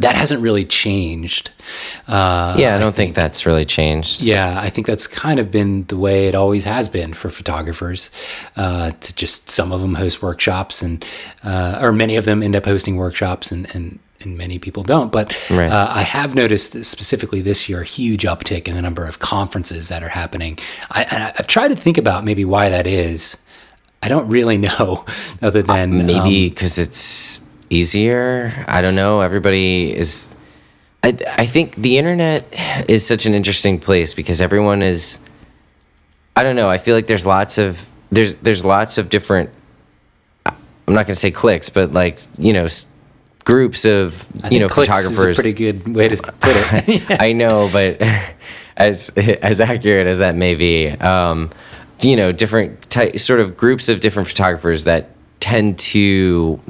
that 0.00 0.14
hasn't 0.14 0.42
really 0.42 0.64
changed. 0.64 1.50
Uh, 2.06 2.54
yeah, 2.58 2.76
I 2.76 2.78
don't 2.78 2.94
think, 2.94 3.14
that's 3.14 3.46
really 3.46 3.64
changed. 3.64 4.22
yeah, 4.22 4.60
I 4.60 4.68
think 4.70 4.86
that's 4.86 5.06
kind 5.06 5.40
of 5.40 5.50
been 5.50 5.84
the 5.86 5.96
way 5.96 6.26
it 6.28 6.34
always 6.34 6.64
has 6.64 6.88
been 6.88 7.12
for 7.14 7.28
photographers. 7.30 8.10
Uh, 8.56 8.90
to 9.00 9.14
just 9.14 9.50
some 9.50 9.72
of 9.72 9.80
them 9.80 9.94
host 9.94 10.22
workshops, 10.22 10.82
and 10.82 11.04
uh, 11.44 11.78
or 11.82 11.92
many 11.92 12.16
of 12.16 12.24
them 12.24 12.42
end 12.42 12.54
up 12.56 12.64
hosting 12.64 12.96
workshops, 12.96 13.50
and 13.50 13.66
and, 13.74 13.98
and 14.20 14.36
many 14.38 14.58
people 14.58 14.82
don't. 14.82 15.10
But 15.12 15.34
Right. 15.50 15.70
uh, 15.70 15.88
I 15.90 16.02
have 16.02 16.34
noticed 16.34 16.84
specifically 16.84 17.40
this 17.42 17.68
year 17.68 17.80
a 17.80 17.84
huge 17.84 18.22
uptick 18.24 18.68
in 18.68 18.74
the 18.74 18.82
number 18.82 19.06
of 19.06 19.18
conferences 19.18 19.88
that 19.88 20.02
are 20.02 20.08
happening. 20.08 20.58
I, 20.90 21.02
and 21.04 21.22
I- 21.22 21.32
I've 21.38 21.46
tried 21.46 21.68
to 21.68 21.76
think 21.76 21.98
about 21.98 22.24
maybe 22.24 22.44
why 22.44 22.68
that 22.68 22.86
is. 22.86 23.36
I 24.02 24.08
don't 24.08 24.28
really 24.28 24.58
know, 24.68 25.04
other 25.42 25.62
than 25.62 26.00
um, 26.00 26.06
Maybe 26.06 26.48
because 26.50 26.78
it's 26.78 27.40
easier. 27.70 28.64
I 28.68 28.80
don't 28.82 28.94
know. 28.94 29.20
Everybody 29.20 29.94
is. 29.96 30.34
I 31.02 31.16
I 31.38 31.46
think 31.46 31.76
the 31.76 31.98
internet 31.98 32.46
is 32.88 33.06
such 33.06 33.26
an 33.26 33.34
interesting 33.34 33.78
place 33.78 34.14
because 34.14 34.40
everyone 34.40 34.82
is. 34.82 35.18
I 36.34 36.42
don't 36.42 36.56
know. 36.56 36.68
I 36.68 36.78
feel 36.78 36.94
like 36.94 37.06
there's 37.06 37.24
lots 37.26 37.58
of 37.58 37.84
there's 38.10 38.34
there's 38.36 38.64
lots 38.64 38.98
of 38.98 39.08
different. 39.08 39.50
I'm 40.44 40.94
not 40.94 41.06
going 41.06 41.14
to 41.14 41.20
say 41.20 41.30
clicks, 41.30 41.68
but 41.68 41.92
like 41.92 42.18
you 42.38 42.52
know, 42.52 42.66
s- 42.66 42.86
groups 43.44 43.84
of 43.84 44.24
you 44.50 44.60
know 44.60 44.68
photographers. 44.68 45.36
Pretty 45.36 45.52
good 45.52 45.94
way 45.96 46.08
to 46.08 46.16
put 46.16 46.54
it. 46.56 47.20
I 47.20 47.32
know, 47.32 47.68
but 47.72 48.00
as 48.76 49.10
as 49.16 49.60
accurate 49.60 50.06
as 50.06 50.18
that 50.20 50.34
may 50.36 50.54
be, 50.54 50.88
um, 50.90 51.50
you 52.00 52.14
know, 52.16 52.30
different 52.30 52.88
ty- 52.90 53.12
sort 53.12 53.40
of 53.40 53.56
groups 53.56 53.88
of 53.88 54.00
different 54.00 54.28
photographers 54.28 54.84
that 54.84 55.10
tend 55.40 55.78
to, 55.78 56.60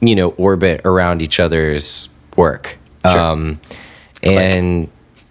you 0.00 0.14
know, 0.14 0.30
orbit 0.30 0.80
around 0.84 1.22
each 1.22 1.40
other's 1.40 2.08
work. 2.36 2.78
Sure. 3.04 3.18
Um, 3.18 3.60
and 4.22 4.88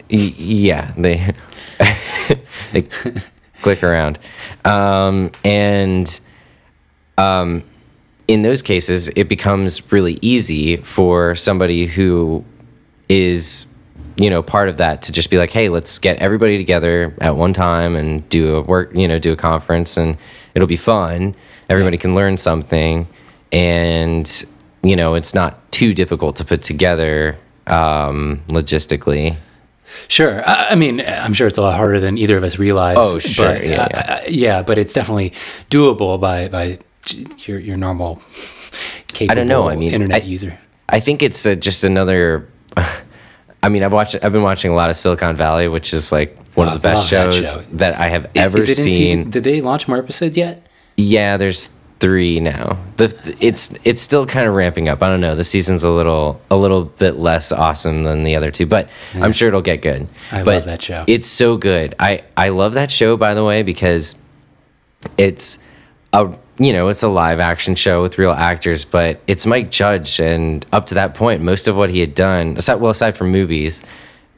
y- 0.10 0.34
yeah, 0.38 0.94
they 0.98 1.34
they 2.72 2.88
click 3.62 3.84
around, 3.84 4.20
um, 4.65 5.32
and 5.44 6.20
um, 7.17 7.63
in 8.27 8.41
those 8.41 8.62
cases, 8.62 9.10
it 9.10 9.29
becomes 9.29 9.91
really 9.91 10.17
easy 10.22 10.77
for 10.77 11.36
somebody 11.36 11.88
who 11.88 12.44
is 13.10 13.65
you 14.17 14.29
know 14.29 14.41
part 14.41 14.67
of 14.67 14.77
that 14.77 15.01
to 15.03 15.12
just 15.12 15.29
be 15.29 15.38
like 15.38 15.51
hey 15.51 15.70
let's 15.70 15.98
get 16.00 16.17
everybody 16.17 16.58
together 16.58 17.15
at 17.22 17.38
one 17.38 17.53
time 17.53 17.96
and 17.96 18.27
do 18.29 18.58
a 18.58 18.62
work 18.62 18.94
you 18.94 19.08
know 19.08 19.17
do 19.17 19.32
a 19.32 19.36
conference 19.36 19.96
and 19.96 20.17
it'll 20.56 20.67
be 20.67 20.75
fun 20.75 21.34
everybody 21.70 21.98
can 21.98 22.16
learn 22.16 22.38
something 22.38 23.08
and 23.52 24.46
you 24.84 24.96
know 24.96 25.16
it's 25.16 25.34
not 25.34 25.72
too 25.72 25.94
difficult 25.94 26.36
to 26.36 26.46
put 26.46 26.62
together 26.62 27.38
um 27.68 28.42
logistically 28.48 29.38
Sure. 30.10 30.48
I, 30.48 30.72
I 30.72 30.76
mean, 30.76 31.00
I'm 31.00 31.34
sure 31.34 31.48
it's 31.48 31.58
a 31.58 31.62
lot 31.62 31.76
harder 31.76 32.02
than 32.02 32.18
either 32.18 32.36
of 32.36 32.44
us 32.44 32.60
realize. 32.60 32.98
Oh, 33.00 33.20
sure. 33.20 33.54
But, 33.54 33.66
Yeah, 33.66 33.84
uh, 33.84 33.88
yeah. 33.90 34.14
uh, 34.14 34.22
yeah, 34.28 34.62
but 34.62 34.78
it's 34.78 34.94
definitely 34.94 35.32
doable 35.70 36.20
by 36.20 36.50
by 36.50 36.78
your 37.46 37.58
your 37.58 37.78
normal 37.78 38.22
capable 39.10 39.32
i 39.32 39.36
don't 39.36 39.48
know 39.48 39.70
i 39.70 39.76
mean 39.76 39.94
internet 39.94 40.24
I, 40.24 40.26
user. 40.26 40.58
I 40.90 41.00
think 41.00 41.22
it's 41.22 41.46
uh, 41.46 41.56
just 41.56 41.84
another 41.84 42.48
i 43.64 43.70
mean 43.70 43.84
i've 43.84 43.94
watched 43.94 44.16
i've 44.24 44.32
been 44.32 44.44
watching 44.44 44.72
a 44.72 44.76
lot 44.76 44.90
of 44.90 44.96
silicon 44.96 45.36
valley 45.36 45.68
which 45.68 45.94
is 45.94 46.12
like 46.12 46.38
one 46.56 46.68
of 46.68 46.74
the 46.74 46.80
best 46.80 47.12
love 47.12 47.28
that 47.28 47.34
shows 47.34 47.54
show. 47.54 47.62
that 47.74 48.00
i 48.00 48.10
have 48.10 48.30
ever 48.36 48.58
Is 48.58 48.70
it 48.70 48.78
in 48.80 48.84
seen 48.84 48.92
season? 48.92 49.30
Did 49.30 49.44
they 49.44 49.62
launch 49.62 49.88
more 49.88 49.98
episodes 49.98 50.38
yet? 50.38 50.67
Yeah, 50.98 51.38
there's 51.38 51.70
three 52.00 52.39
now. 52.39 52.77
The 52.98 53.36
it's 53.39 53.74
it's 53.84 54.01
still 54.01 54.25
kind 54.25 54.48
of 54.48 54.56
ramping 54.56 54.89
up. 54.89 55.01
I 55.01 55.10
don't 55.10 55.22
know. 55.22 55.36
The 55.36 55.44
season's 55.44 55.84
a 55.84 55.89
little 55.89 56.42
a 56.50 56.56
little 56.56 56.86
bit 56.86 57.18
less 57.18 57.51
awesome 57.51 58.04
than 58.04 58.24
the 58.24 58.36
other 58.36 58.51
two, 58.51 58.66
but 58.66 58.89
I'm 59.13 59.32
sure 59.32 59.48
it'll 59.48 59.62
get 59.62 59.82
good. 59.82 60.08
I 60.32 60.44
but 60.44 60.56
love 60.56 60.66
that 60.66 60.82
show. 60.82 61.06
It's 61.08 61.27
so 61.27 61.58
good. 61.58 61.96
I 62.00 62.24
I 62.36 62.50
love 62.50 62.74
that 62.74 62.92
show 62.92 63.18
by 63.18 63.34
the 63.34 63.44
way 63.44 63.63
because 63.63 64.16
it's 65.18 65.60
a 66.13 66.34
you 66.58 66.74
know 66.74 66.88
it's 66.89 67.04
a 67.04 67.08
live 67.08 67.39
action 67.39 67.75
show 67.75 68.01
with 68.01 68.18
real 68.18 68.32
actors, 68.32 68.86
but 68.86 69.22
it's 69.27 69.46
Mike 69.46 69.72
Judge, 69.72 70.20
and 70.20 70.66
up 70.72 70.88
to 70.88 70.96
that 70.96 71.13
point, 71.13 71.42
most 71.42 71.68
of 71.68 71.75
what 71.75 71.89
he 71.89 72.00
had 72.00 72.16
done, 72.16 72.58
aside 72.58 72.75
well 72.75 72.92
aside 72.92 73.18
from 73.18 73.32
movies, 73.32 73.84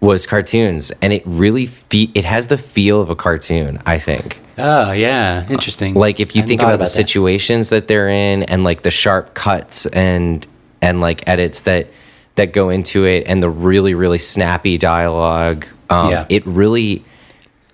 was 0.01 0.25
cartoons, 0.25 0.91
and 1.01 1.11
it 1.11 1.21
really 1.25 1.65
fe- 1.65 2.11
it 2.13 2.23
has 2.25 2.47
the 2.47 2.57
feel 2.57 3.01
of 3.01 3.09
a 3.09 3.15
cartoon. 3.15 3.81
I 3.85 3.99
think 3.99 4.39
Oh 4.57 4.91
yeah, 4.91 5.45
interesting. 5.49 5.93
like 5.95 6.19
if 6.19 6.35
you 6.35 6.43
think 6.43 6.61
thought 6.61 6.67
about, 6.73 6.77
the 6.79 6.83
that. 6.85 6.89
situations 6.89 7.69
that 7.69 7.87
they're 7.87 8.09
in 8.09 8.43
and 8.43 8.63
like 8.63 8.81
the 8.83 8.91
sharp 8.91 9.33
cuts 9.33 9.85
and 9.87 10.45
and 10.81 11.01
like 11.01 11.27
edits 11.27 11.61
that 11.63 11.87
that 12.35 12.53
go 12.53 12.69
into 12.69 13.05
it 13.05 13.25
and 13.27 13.43
the 13.43 13.49
really 13.49 13.93
really 13.93 14.17
snappy 14.17 14.77
dialogue 14.77 15.65
um, 15.89 16.11
Yeah. 16.11 16.25
it 16.29 16.45
really 16.47 17.03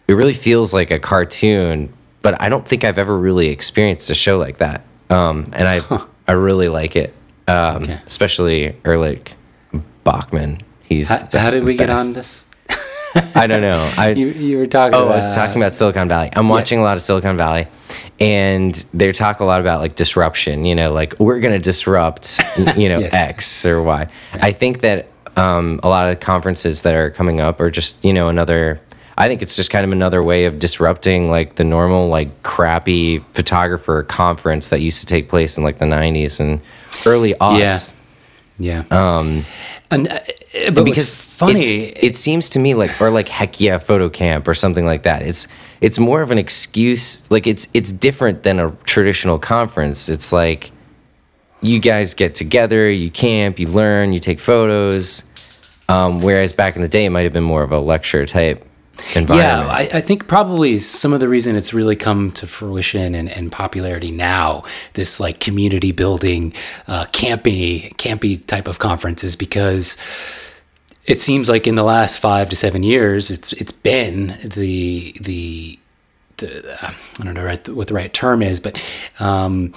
it 0.08 0.14
really 0.14 0.34
feels 0.34 0.74
like 0.74 0.90
a 0.90 0.98
cartoon 0.98 1.94
but 2.24 2.40
i 2.42 2.50
don't 2.50 2.68
think 2.68 2.84
i've 2.84 2.98
ever 2.98 3.16
really 3.16 3.50
experienced 3.50 4.10
a 4.10 4.16
show 4.16 4.40
like 4.40 4.58
that 4.58 4.82
um, 5.12 5.48
and 5.54 5.68
i 5.68 5.82
i 6.28 6.32
really 6.32 6.68
like 6.70 6.96
it 6.96 7.14
um, 7.48 7.84
Okay. 7.84 8.00
especially 8.08 8.76
erlich 8.86 9.34
bachman 10.04 10.58
he's 10.88 11.10
How, 11.10 11.28
how 11.32 11.50
did 11.52 11.66
we 11.68 11.76
get 11.76 11.90
on 11.90 12.12
this? 12.14 12.48
i 13.36 13.48
don't 13.48 13.62
know 13.62 13.80
i 13.98 14.10
You 14.10 14.28
you 14.28 14.58
were 14.58 14.66
talking. 14.66 14.96
Oh, 14.96 15.04
about, 15.04 15.14
I 15.14 15.16
was 15.18 15.34
talking 15.36 15.62
about 15.62 15.74
Silicon 15.76 16.10
Valley. 16.10 16.30
I'm 16.34 16.50
watching 16.50 16.80
a 16.80 16.84
lot 16.84 16.98
of 16.98 17.02
Silicon 17.04 17.38
Valley, 17.38 17.68
and 18.20 18.74
they 18.94 19.12
talk 19.14 19.40
a 19.40 19.46
lot 19.46 19.62
about 19.62 19.80
like 19.80 19.96
disruption. 19.96 20.66
You 20.66 20.76
know, 20.76 20.92
like 20.92 21.18
we're 21.20 21.40
going 21.40 21.54
to 21.54 21.60
disrupt, 21.64 22.42
you 22.76 22.90
know, 22.90 23.00
Yes. 23.00 23.14
X 23.14 23.66
or 23.66 23.82
Y. 23.84 24.08
I 24.34 24.52
think 24.52 24.82
that 24.82 25.08
um, 25.38 25.80
a 25.84 25.88
lot 25.88 26.08
of 26.10 26.20
the 26.20 26.26
conferences 26.26 26.82
that 26.82 26.94
are 26.94 27.10
coming 27.10 27.40
up 27.40 27.62
are 27.62 27.70
just 27.72 28.04
you 28.04 28.12
know 28.12 28.28
another. 28.28 28.82
I 29.18 29.30
think 29.30 29.42
it's 29.42 29.56
just 29.56 29.70
kind 29.70 29.86
of 29.86 29.94
another 29.94 30.22
way 30.22 30.44
of 30.44 30.60
disrupting 30.60 31.30
like 31.30 31.56
the 31.56 31.64
normal 31.64 32.10
like 32.10 32.44
crappy 32.44 33.20
photographer 33.34 34.04
conference 34.04 34.68
that 34.70 34.82
used 34.82 35.00
to 35.00 35.06
take 35.06 35.30
place 35.30 35.58
in 35.58 35.64
like 35.64 35.78
the 35.78 35.86
90s 35.86 36.42
and 36.42 36.60
early 37.06 37.34
aughts. 37.36 37.94
Yeah. 38.60 38.84
Um. 38.92 39.46
And 39.92 40.08
uh, 40.08 40.20
but 40.74 40.84
because 40.84 41.18
funny. 41.18 41.90
it 41.90 42.16
seems 42.16 42.50
to 42.50 42.60
me 42.60 42.74
like 42.74 43.00
or 43.02 43.10
like 43.10 43.28
heck 43.28 43.60
yeah 43.60 43.78
photo 43.78 44.10
camp 44.10 44.48
or 44.48 44.54
something 44.54 44.86
like 44.86 45.04
that 45.04 45.22
it's 45.22 45.48
it's 45.82 46.00
more 46.00 46.22
of 46.22 46.32
an 46.32 46.38
excuse 46.38 47.30
like 47.30 47.46
it's 47.46 47.68
it's 47.74 47.92
different 47.92 48.44
than 48.44 48.60
a 48.60 48.72
traditional 48.86 49.38
conference 49.38 50.10
it's 50.10 50.32
like 50.32 50.72
you 51.62 51.80
guys 51.80 52.14
get 52.14 52.34
together 52.34 52.90
you 52.90 53.12
camp 53.12 53.60
you 53.60 53.68
learn 53.68 54.14
you 54.14 54.20
take 54.20 54.40
photos 54.40 55.24
um, 55.88 56.22
whereas 56.22 56.52
back 56.52 56.76
in 56.76 56.82
the 56.82 56.88
day 56.88 57.06
it 57.06 57.10
might 57.12 57.24
have 57.24 57.34
been 57.34 57.44
more 57.44 57.62
of 57.62 57.72
a 57.72 57.80
lecture 57.80 58.26
type 58.26 58.66
environment. 59.16 59.38
Yeah, 59.38 59.68
I, 59.68 59.90
I 59.98 60.02
think 60.02 60.28
probably 60.28 60.78
some 60.80 61.14
of 61.14 61.20
the 61.20 61.28
reason 61.28 61.56
it's 61.56 61.74
really 61.74 61.96
come 61.96 62.32
to 62.34 62.48
fruition 62.48 63.16
and, 63.16 63.30
and 63.30 63.52
popularity 63.52 64.12
now, 64.12 64.64
this 64.94 65.20
like 65.20 65.40
community 65.40 65.92
building, 65.92 66.54
uh, 66.88 67.06
campy, 67.08 67.94
campy 67.96 68.46
type 68.46 68.68
of 68.68 68.80
conference 68.80 69.24
is 69.24 69.36
because 69.36 69.98
it 71.06 71.22
seems 71.22 71.50
like 71.50 71.68
in 71.68 71.76
the 71.76 71.84
last 71.84 72.20
five 72.20 72.50
to 72.50 72.56
seven 72.56 72.84
years, 72.84 73.30
it's 73.30 73.54
it's 73.54 73.72
been 73.72 74.38
the 74.44 75.16
the 75.22 75.80
the 76.38 76.78
I 76.84 77.24
don't 77.24 77.34
know 77.34 77.74
what 77.74 77.88
the 77.88 77.94
right 77.94 78.14
term 78.14 78.42
is, 78.42 78.60
but 78.60 78.82
um, 79.20 79.74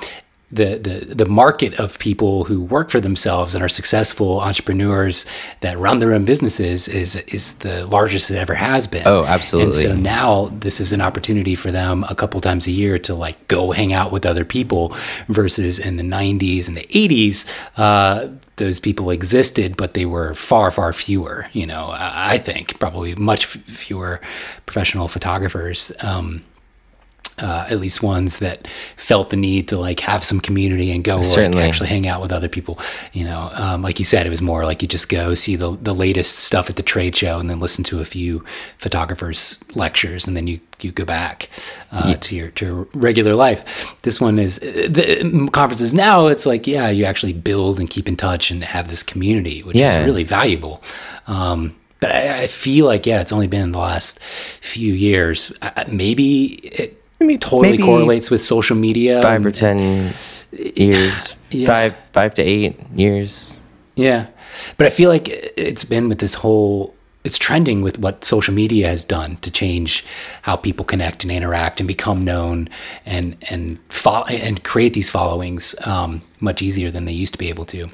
the 0.51 0.79
the 0.79 1.15
the 1.15 1.27
market 1.27 1.79
of 1.79 1.99
people 1.99 2.45
who 2.45 2.63
work 2.63 2.89
for 2.91 3.01
themselves 3.01 3.55
and 3.55 3.63
are 3.63 3.69
successful 3.69 4.41
entrepreneurs 4.41 5.27
that 5.61 5.79
run 5.79 5.99
their 5.99 6.15
own 6.15 6.25
businesses 6.25 6.89
is 6.89 7.17
is 7.17 7.53
the 7.55 7.87
largest 7.87 8.31
it 8.31 8.37
ever 8.37 8.55
has 8.55 8.87
been. 8.87 9.07
Oh, 9.07 9.25
absolutely. 9.25 9.85
And 9.85 9.93
so 9.93 9.97
now 9.97 10.47
this 10.47 10.81
is 10.81 10.93
an 10.93 11.03
opportunity 11.03 11.55
for 11.55 11.71
them 11.71 12.05
a 12.09 12.15
couple 12.15 12.41
times 12.41 12.67
a 12.67 12.71
year 12.71 12.99
to 13.01 13.15
like 13.15 13.49
go 13.49 13.73
hang 13.73 13.93
out 13.93 14.11
with 14.11 14.25
other 14.25 14.45
people 14.45 14.95
versus 15.29 15.79
in 15.79 15.97
the 15.97 16.03
90s 16.03 16.67
and 16.67 16.77
the 16.77 16.87
80s 16.87 17.47
uh, 17.77 18.29
those 18.57 18.81
people 18.81 19.11
existed 19.11 19.77
but 19.77 19.95
they 19.95 20.05
were 20.05 20.35
far 20.35 20.71
far 20.71 20.93
fewer 20.93 21.47
you 21.53 21.65
know 21.65 21.91
i 21.93 22.39
think 22.39 22.79
probably 22.81 23.15
much 23.15 23.47
fewer 23.47 24.21
professional 24.67 25.07
photographers 25.07 25.93
um, 26.01 26.43
uh, 27.41 27.67
at 27.71 27.79
least 27.81 28.03
ones 28.03 28.39
that 28.39 28.67
felt 28.97 29.31
the 29.31 29.37
need 29.37 29.69
to 29.69 29.79
like 29.79 30.01
have 30.01 30.25
some 30.25 30.41
community 30.41 30.91
and 30.93 31.05
go 31.05 31.17
like, 31.17 31.25
Certainly. 31.25 31.63
actually 31.63 31.89
hang 31.89 32.07
out 32.07 32.21
with 32.21 32.33
other 32.33 32.49
people. 32.49 32.79
You 33.13 33.25
know, 33.25 33.51
um, 33.55 33.83
like 33.83 33.99
you 33.99 34.05
said, 34.05 34.27
it 34.27 34.31
was 34.31 34.43
more 34.43 34.65
like 34.65 34.83
you 34.83 34.89
just 34.89 35.09
go 35.09 35.35
see 35.35 35.57
the 35.57 35.77
the 35.83 35.95
latest 35.95 36.39
stuff 36.41 36.69
at 36.71 36.77
the 36.77 36.83
trade 36.83 37.15
show 37.17 37.39
and 37.39 37.49
then 37.49 37.61
listen 37.61 37.85
to 37.85 38.01
a 38.01 38.05
few 38.05 38.45
photographers' 38.79 39.59
lectures, 39.75 40.27
and 40.27 40.37
then 40.37 40.47
you 40.47 40.61
you 40.81 40.93
go 40.93 41.05
back 41.05 41.49
uh, 41.93 42.15
to 42.15 42.37
your 42.37 42.51
to 42.53 42.65
your 42.67 42.89
regular 42.95 43.35
life. 43.35 43.95
This 44.03 44.21
one 44.21 44.39
is 44.39 44.59
uh, 44.59 44.87
the 44.89 45.49
conferences 45.53 45.93
now. 45.95 46.27
It's 46.29 46.47
like 46.47 46.67
yeah, 46.67 46.89
you 46.91 47.05
actually 47.05 47.33
build 47.33 47.81
and 47.81 47.91
keep 47.91 48.09
in 48.09 48.17
touch 48.17 48.51
and 48.51 48.63
have 48.65 48.89
this 48.89 49.03
community, 49.03 49.63
which 49.63 49.77
Yeah. 49.77 50.01
is 50.01 50.07
really 50.07 50.25
valuable. 50.25 50.83
Um, 51.27 51.75
but 52.01 52.13
I, 52.13 52.43
I 52.43 52.47
feel 52.47 52.87
like 52.87 53.07
yeah, 53.07 53.21
it's 53.21 53.33
only 53.33 53.49
been 53.49 53.73
the 53.73 53.79
last 53.81 54.21
few 54.61 54.93
years. 54.93 55.53
Maybe 55.91 56.45
it 56.63 56.98
totally 57.21 57.71
maybe 57.73 57.83
correlates 57.83 58.31
with 58.31 58.41
social 58.41 58.77
media. 58.77 59.21
five 59.23 59.45
or 59.45 59.51
ten 59.51 60.13
years 60.53 61.35
Yeah. 61.51 61.67
five 61.67 61.95
five 62.13 62.35
to 62.35 62.43
eight 62.43 62.79
years 62.95 63.59
Yeah. 63.97 64.27
but 64.77 64.87
I 64.87 64.91
feel 64.91 65.11
like 65.11 65.29
it's 65.57 65.85
been 65.85 66.09
with 66.09 66.19
this 66.19 66.35
whole 66.35 66.95
it's 67.25 67.37
trending 67.37 67.83
with 67.83 67.99
what 67.99 68.25
social 68.25 68.55
media 68.55 68.87
has 68.89 69.05
done 69.05 69.37
to 69.39 69.51
change 69.51 70.05
how 70.43 70.57
people 70.57 70.85
connect 70.85 71.25
and 71.25 71.31
interact 71.33 71.81
and 71.81 71.87
become 71.89 72.25
known 72.25 72.69
and 73.05 73.37
and 73.51 73.79
follow 73.91 74.27
and 74.27 74.63
create 74.65 74.95
these 74.95 75.11
followings 75.11 75.75
um, 75.85 76.23
much 76.41 76.63
easier 76.63 76.91
than 76.91 77.05
they 77.05 77.13
used 77.13 77.33
to 77.35 77.39
be 77.39 77.49
able 77.49 77.65
to. 77.67 77.89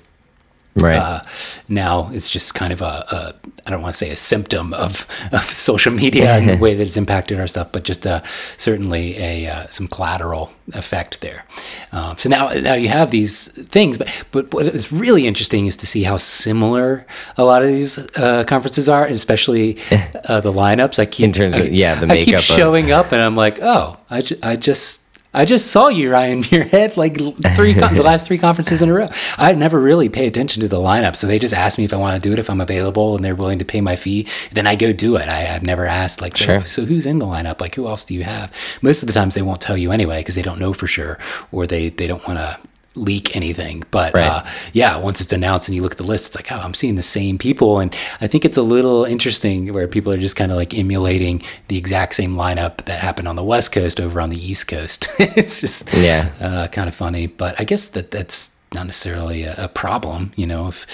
Right. 0.76 0.96
Uh, 0.96 1.20
now 1.68 2.10
it's 2.12 2.28
just 2.28 2.54
kind 2.54 2.72
of 2.72 2.80
a, 2.82 2.84
a 2.84 3.34
I 3.66 3.70
don't 3.70 3.80
want 3.80 3.94
to 3.94 3.98
say 3.98 4.10
a 4.10 4.16
symptom 4.16 4.74
of, 4.74 5.06
of 5.32 5.44
social 5.70 5.92
media 5.92 6.32
and 6.34 6.48
the 6.48 6.56
way 6.56 6.74
that 6.74 6.82
it's 6.84 6.96
impacted 6.96 7.38
our 7.38 7.46
stuff, 7.46 7.70
but 7.70 7.84
just 7.84 8.06
uh, 8.06 8.22
certainly 8.56 9.16
a 9.18 9.46
uh, 9.48 9.66
some 9.70 9.86
collateral 9.86 10.50
effect 10.72 11.20
there. 11.20 11.44
Um, 11.92 12.16
so 12.18 12.28
now 12.28 12.48
now 12.54 12.74
you 12.74 12.88
have 12.88 13.10
these 13.12 13.48
things, 13.68 13.98
but 13.98 14.08
but 14.32 14.52
what 14.52 14.66
is 14.66 14.90
really 14.90 15.26
interesting 15.28 15.66
is 15.66 15.76
to 15.76 15.86
see 15.86 16.02
how 16.02 16.16
similar 16.16 17.06
a 17.36 17.44
lot 17.44 17.62
of 17.62 17.68
these 17.68 17.98
uh, 18.16 18.42
conferences 18.44 18.88
are, 18.88 19.04
especially 19.06 19.78
uh, 20.28 20.40
the 20.40 20.52
lineups. 20.52 20.98
I 20.98 21.06
keep 21.06 21.24
In 21.24 21.32
terms 21.32 21.58
of- 21.58 21.72
yeah, 21.72 21.94
the 21.94 22.06
I 22.12 22.16
keep 22.18 22.26
makeup 22.34 22.38
of- 22.40 22.44
showing 22.44 22.90
up, 22.90 23.12
and 23.12 23.22
I'm 23.22 23.36
like, 23.36 23.60
oh, 23.62 23.96
I, 24.10 24.22
ju- 24.22 24.38
I 24.42 24.56
just. 24.56 25.00
I 25.34 25.44
just 25.44 25.68
saw 25.68 25.88
you, 25.88 26.10
Ryan 26.10 26.42
Muirhead, 26.44 26.96
like 26.96 27.16
three 27.56 27.74
con- 27.74 27.94
the 27.94 28.02
last 28.10 28.26
three 28.28 28.38
conferences 28.38 28.80
in 28.82 28.88
a 28.88 28.92
row. 28.94 29.08
I 29.36 29.52
never 29.52 29.80
really 29.80 30.08
pay 30.08 30.26
attention 30.26 30.60
to 30.62 30.68
the 30.68 30.78
lineup, 30.78 31.16
so 31.16 31.26
they 31.26 31.38
just 31.38 31.52
ask 31.52 31.76
me 31.76 31.84
if 31.84 31.92
I 31.92 31.96
want 31.96 32.22
to 32.22 32.28
do 32.28 32.32
it, 32.32 32.38
if 32.38 32.48
I'm 32.48 32.60
available, 32.60 33.16
and 33.16 33.24
they're 33.24 33.34
willing 33.34 33.58
to 33.58 33.64
pay 33.64 33.80
my 33.80 33.96
fee. 33.96 34.28
Then 34.52 34.66
I 34.66 34.76
go 34.76 34.92
do 34.92 35.16
it. 35.16 35.28
I, 35.28 35.40
have 35.40 35.62
never 35.62 35.86
asked 35.86 36.20
like, 36.20 36.36
so, 36.36 36.44
Sure. 36.44 36.64
so 36.64 36.84
who's 36.84 37.04
in 37.06 37.18
the 37.18 37.26
lineup? 37.26 37.60
Like, 37.60 37.74
who 37.74 37.86
else 37.88 38.04
do 38.04 38.14
you 38.14 38.22
have? 38.24 38.52
Most 38.80 39.02
of 39.02 39.08
the 39.08 39.12
times 39.12 39.34
they 39.34 39.42
won't 39.42 39.60
tell 39.60 39.76
you 39.76 39.90
anyway 39.92 40.20
because 40.20 40.36
they 40.36 40.42
don't 40.42 40.60
know 40.60 40.72
for 40.72 40.86
sure, 40.86 41.18
or 41.52 41.66
they 41.66 41.88
they 41.90 42.06
don't 42.06 42.26
want 42.26 42.38
to 42.38 42.58
leak 42.96 43.34
anything. 43.36 43.82
But 43.90 44.14
Right. 44.14 44.26
uh, 44.28 44.44
yeah, 44.72 44.96
once 44.96 45.20
it's 45.20 45.32
announced 45.32 45.68
and 45.68 45.74
you 45.74 45.82
look 45.82 45.92
at 45.92 45.98
the 45.98 46.06
list, 46.06 46.26
it's 46.28 46.36
like, 46.36 46.52
oh, 46.52 46.56
I'm 46.60 46.74
seeing 46.74 46.94
the 46.94 47.02
same 47.02 47.38
people. 47.38 47.80
And 47.80 47.94
I 48.20 48.26
think 48.26 48.44
it's 48.44 48.56
a 48.56 48.62
little 48.62 49.04
interesting 49.04 49.72
where 49.72 49.88
people 49.88 50.12
are 50.12 50.18
just 50.18 50.36
kind 50.36 50.50
of 50.52 50.56
like 50.56 50.74
emulating 50.78 51.42
the 51.68 51.76
exact 51.76 52.14
same 52.14 52.34
lineup 52.36 52.84
that 52.84 53.00
happened 53.00 53.28
on 53.28 53.36
the 53.36 53.44
West 53.44 53.72
Coast 53.72 53.98
over 54.00 54.20
on 54.20 54.30
the 54.30 54.38
East 54.38 54.68
Coast. 54.68 55.08
it's 55.18 55.60
just 55.60 55.92
Yeah. 55.94 56.30
uh, 56.40 56.68
kind 56.68 56.88
of 56.88 56.94
funny. 56.94 57.26
But 57.26 57.58
I 57.60 57.64
guess 57.64 57.86
that 57.88 58.10
that's 58.10 58.50
not 58.74 58.86
necessarily 58.86 59.42
a, 59.44 59.54
a 59.58 59.68
problem. 59.68 60.32
You 60.36 60.46
know, 60.46 60.68
if 60.68 60.86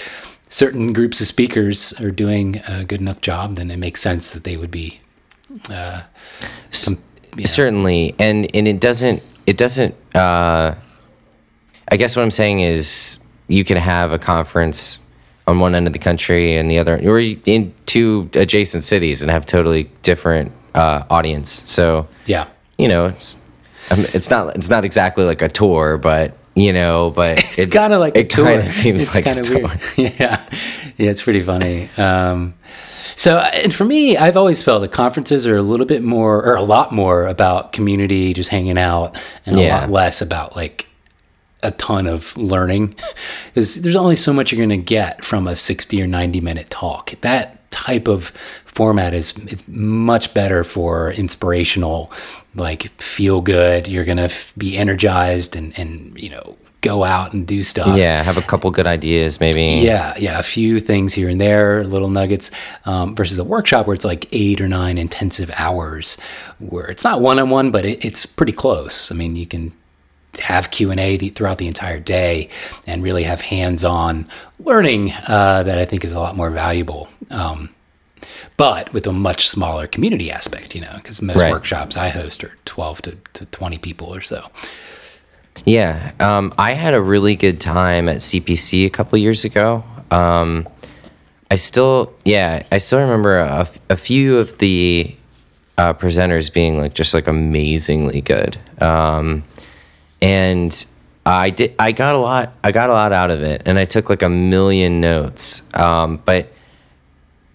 certain 0.49 0.93
groups 0.93 1.21
of 1.21 1.27
speakers 1.27 1.93
are 1.99 2.11
doing 2.11 2.61
a 2.67 2.83
good 2.83 2.99
enough 3.01 3.21
job, 3.21 3.55
then 3.55 3.71
it 3.71 3.77
makes 3.77 4.01
sense 4.01 4.31
that 4.31 4.43
they 4.43 4.57
would 4.57 4.71
be. 4.71 4.99
Uh, 5.69 6.01
yeah. 7.37 7.45
certainly 7.45 8.15
and 8.19 8.47
and 8.55 8.67
it 8.67 8.79
doesn't 8.79 9.21
it 9.45 9.57
doesn't 9.57 9.93
uh 10.15 10.73
i 11.91 11.97
guess 11.97 12.15
what 12.15 12.23
i'm 12.23 12.31
saying 12.31 12.59
is 12.61 13.19
you 13.47 13.63
can 13.63 13.77
have 13.77 14.11
a 14.11 14.19
conference 14.19 14.97
on 15.47 15.59
one 15.59 15.75
end 15.75 15.87
of 15.87 15.93
the 15.93 15.99
country 15.99 16.55
and 16.55 16.69
the 16.71 16.77
other 16.79 16.97
or 17.07 17.19
in 17.19 17.73
two 17.85 18.29
adjacent 18.33 18.83
cities 18.83 19.21
and 19.21 19.29
have 19.29 19.45
totally 19.45 19.83
different 20.03 20.51
uh 20.75 21.03
audience 21.09 21.63
so 21.65 22.07
yeah. 22.25 22.47
you 22.77 22.87
know 22.87 23.07
it's 23.07 23.37
um, 23.89 23.99
it's 24.13 24.29
not 24.29 24.55
it's 24.55 24.69
not 24.69 24.85
exactly 24.85 25.25
like 25.25 25.41
a 25.41 25.49
tour 25.49 25.97
but 25.97 26.37
you 26.55 26.71
know 26.71 27.11
but 27.11 27.39
It's 27.57 27.65
kind 27.65 27.91
of 27.93 27.99
like 27.99 28.15
a 28.15 28.19
it 28.19 28.29
kind 28.29 28.61
of 28.61 28.67
seems 28.67 29.03
it's 29.03 29.15
like 29.15 29.25
a 29.25 29.33
kinda 29.33 29.43
tour 29.43 29.67
weird. 29.67 29.79
yeah, 30.19 30.47
yeah, 30.97 31.09
it's 31.09 31.21
pretty 31.21 31.41
funny. 31.41 31.89
Um, 31.97 32.53
so, 33.17 33.37
and 33.39 33.73
for 33.73 33.83
me, 33.85 34.15
I've 34.17 34.37
always 34.37 34.61
felt 34.63 34.81
that 34.81 34.91
conferences 34.91 35.45
are 35.45 35.57
a 35.57 35.61
little 35.61 35.85
bit 35.85 36.01
more, 36.03 36.43
or 36.45 36.55
a 36.55 36.61
lot 36.61 36.91
more, 36.91 37.27
about 37.27 37.71
community, 37.73 38.33
just 38.33 38.49
hanging 38.49 38.77
out, 38.77 39.17
and 39.45 39.57
a 39.57 39.61
Yeah. 39.61 39.81
lot 39.81 39.89
less 39.91 40.21
about 40.21 40.55
like 40.55 40.87
a 41.63 41.71
ton 41.71 42.07
of 42.07 42.35
learning, 42.37 42.95
because 43.47 43.81
there's 43.81 43.95
only 43.95 44.15
so 44.15 44.33
much 44.33 44.51
you're 44.51 44.57
going 44.65 44.69
to 44.69 44.77
get 44.77 45.23
from 45.23 45.47
a 45.47 45.55
60 45.55 46.01
or 46.01 46.07
90 46.07 46.41
minute 46.41 46.69
talk. 46.69 47.13
That 47.21 47.69
type 47.71 48.07
of 48.07 48.25
format 48.65 49.13
is 49.13 49.33
it's 49.47 49.63
much 49.67 50.33
better 50.33 50.63
for 50.63 51.11
inspirational, 51.11 52.11
like 52.55 52.83
feel 53.01 53.41
good. 53.41 53.87
You're 53.87 54.05
going 54.05 54.17
to 54.17 54.23
f- 54.23 54.53
be 54.57 54.77
energized 54.77 55.55
and 55.55 55.77
and 55.77 56.17
you 56.17 56.29
know 56.29 56.57
go 56.81 57.03
out 57.03 57.31
and 57.31 57.45
do 57.45 57.61
stuff. 57.61 57.95
yeah 57.95 58.23
have 58.23 58.37
a 58.37 58.41
couple 58.41 58.71
good 58.71 58.87
ideas 58.87 59.39
maybe 59.39 59.61
Yeah, 59.85 60.15
yeah, 60.17 60.39
a 60.39 60.43
few 60.43 60.79
things 60.79 61.13
here 61.13 61.29
and 61.29 61.39
there, 61.39 61.83
little 61.83 62.09
nuggets, 62.09 62.49
um, 62.85 63.13
versus 63.15 63.37
a 63.37 63.43
workshop 63.43 63.85
where 63.85 63.93
it's 63.93 64.03
like 64.03 64.27
eight 64.31 64.59
or 64.59 64.67
nine 64.67 64.97
intensive 64.97 65.51
hours, 65.57 66.17
where 66.57 66.87
it's 66.89 67.03
not 67.03 67.21
one 67.21 67.37
on 67.37 67.51
one, 67.51 67.69
but 67.69 67.85
it, 67.85 68.03
it's 68.03 68.25
pretty 68.25 68.51
close. 68.53 69.11
I 69.11 69.15
mean, 69.15 69.35
you 69.35 69.45
can 69.45 69.71
have 70.39 70.71
Q 70.71 70.91
and 70.91 70.99
A 70.99 71.17
throughout 71.29 71.57
the 71.57 71.67
entire 71.67 71.99
day 71.99 72.49
and 72.87 73.03
really 73.03 73.23
have 73.23 73.41
hands 73.41 73.83
on 73.83 74.27
learning 74.59 75.11
uh, 75.27 75.63
that 75.63 75.77
I 75.77 75.85
think 75.85 76.03
is 76.05 76.13
a 76.13 76.19
lot 76.19 76.35
more 76.35 76.49
valuable. 76.49 77.09
Um, 77.29 77.69
but 78.57 78.93
with 78.93 79.07
a 79.07 79.11
much 79.11 79.47
smaller 79.47 79.87
community 79.87 80.31
aspect, 80.31 80.75
you 80.75 80.81
know, 80.81 80.93
because 80.95 81.21
most 81.21 81.39
Right. 81.41 81.51
workshops 81.51 81.97
I 81.97 82.09
host 82.09 82.43
are 82.43 82.51
12 82.65 83.01
to, 83.03 83.17
to 83.33 83.45
20 83.47 83.77
people 83.79 84.13
or 84.13 84.21
so. 84.21 84.47
Yeah, 85.65 86.11
um, 86.19 86.53
I 86.57 86.73
had 86.73 86.93
a 86.93 87.01
really 87.01 87.35
good 87.35 87.59
time 87.59 88.07
at 88.07 88.17
CPC 88.17 88.85
a 88.85 88.89
couple 88.89 89.17
years 89.17 89.43
ago. 89.45 89.83
Um, 90.09 90.67
I 91.49 91.55
still, 91.55 92.13
yeah, 92.23 92.63
I 92.71 92.77
still 92.77 92.99
remember 92.99 93.39
a, 93.39 93.67
a 93.89 93.97
few 93.97 94.37
of 94.37 94.57
the 94.59 95.15
uh, 95.77 95.93
presenters 95.93 96.51
being 96.51 96.77
like 96.79 96.93
just 96.93 97.13
like 97.13 97.27
amazingly 97.27 98.21
good, 98.21 98.59
um, 98.81 99.43
and 100.21 100.85
I 101.25 101.49
did. 101.49 101.75
I 101.77 101.91
got 101.91 102.15
a 102.15 102.17
lot. 102.17 102.53
I 102.63 102.71
got 102.71 102.89
a 102.89 102.93
lot 102.93 103.13
out 103.13 103.31
of 103.31 103.41
it, 103.43 103.63
and 103.65 103.77
I 103.77 103.85
took 103.85 104.09
like 104.09 104.21
a 104.21 104.29
million 104.29 105.01
notes. 105.01 105.61
Um, 105.73 106.17
but 106.25 106.51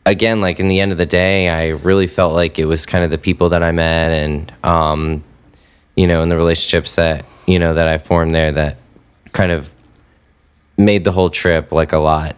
again, 0.05 0.41
like 0.41 0.61
in 0.61 0.69
the 0.69 0.81
end 0.81 0.93
of 0.93 0.99
the 0.99 1.07
day, 1.07 1.49
I 1.49 1.69
really 1.69 2.07
felt 2.07 2.35
like 2.35 2.59
it 2.59 2.67
was 2.67 2.87
kind 2.87 3.05
of 3.05 3.11
the 3.11 3.19
people 3.19 3.51
that 3.51 3.63
I 3.63 3.73
met 3.73 4.13
and 4.13 4.53
um, 4.65 5.25
you 5.97 6.07
know, 6.07 6.23
and 6.23 6.31
the 6.31 6.37
relationships 6.37 6.95
that 6.95 7.25
you 7.47 7.59
know 7.59 7.75
that 7.75 7.89
I 7.89 7.99
formed 7.99 8.35
there 8.35 8.53
that 8.53 8.79
kind 9.33 9.53
of 9.53 9.71
made 10.79 11.05
the 11.05 11.13
whole 11.13 11.31
trip 11.31 11.73
like 11.73 11.93
a 11.93 11.99
lot. 11.99 12.37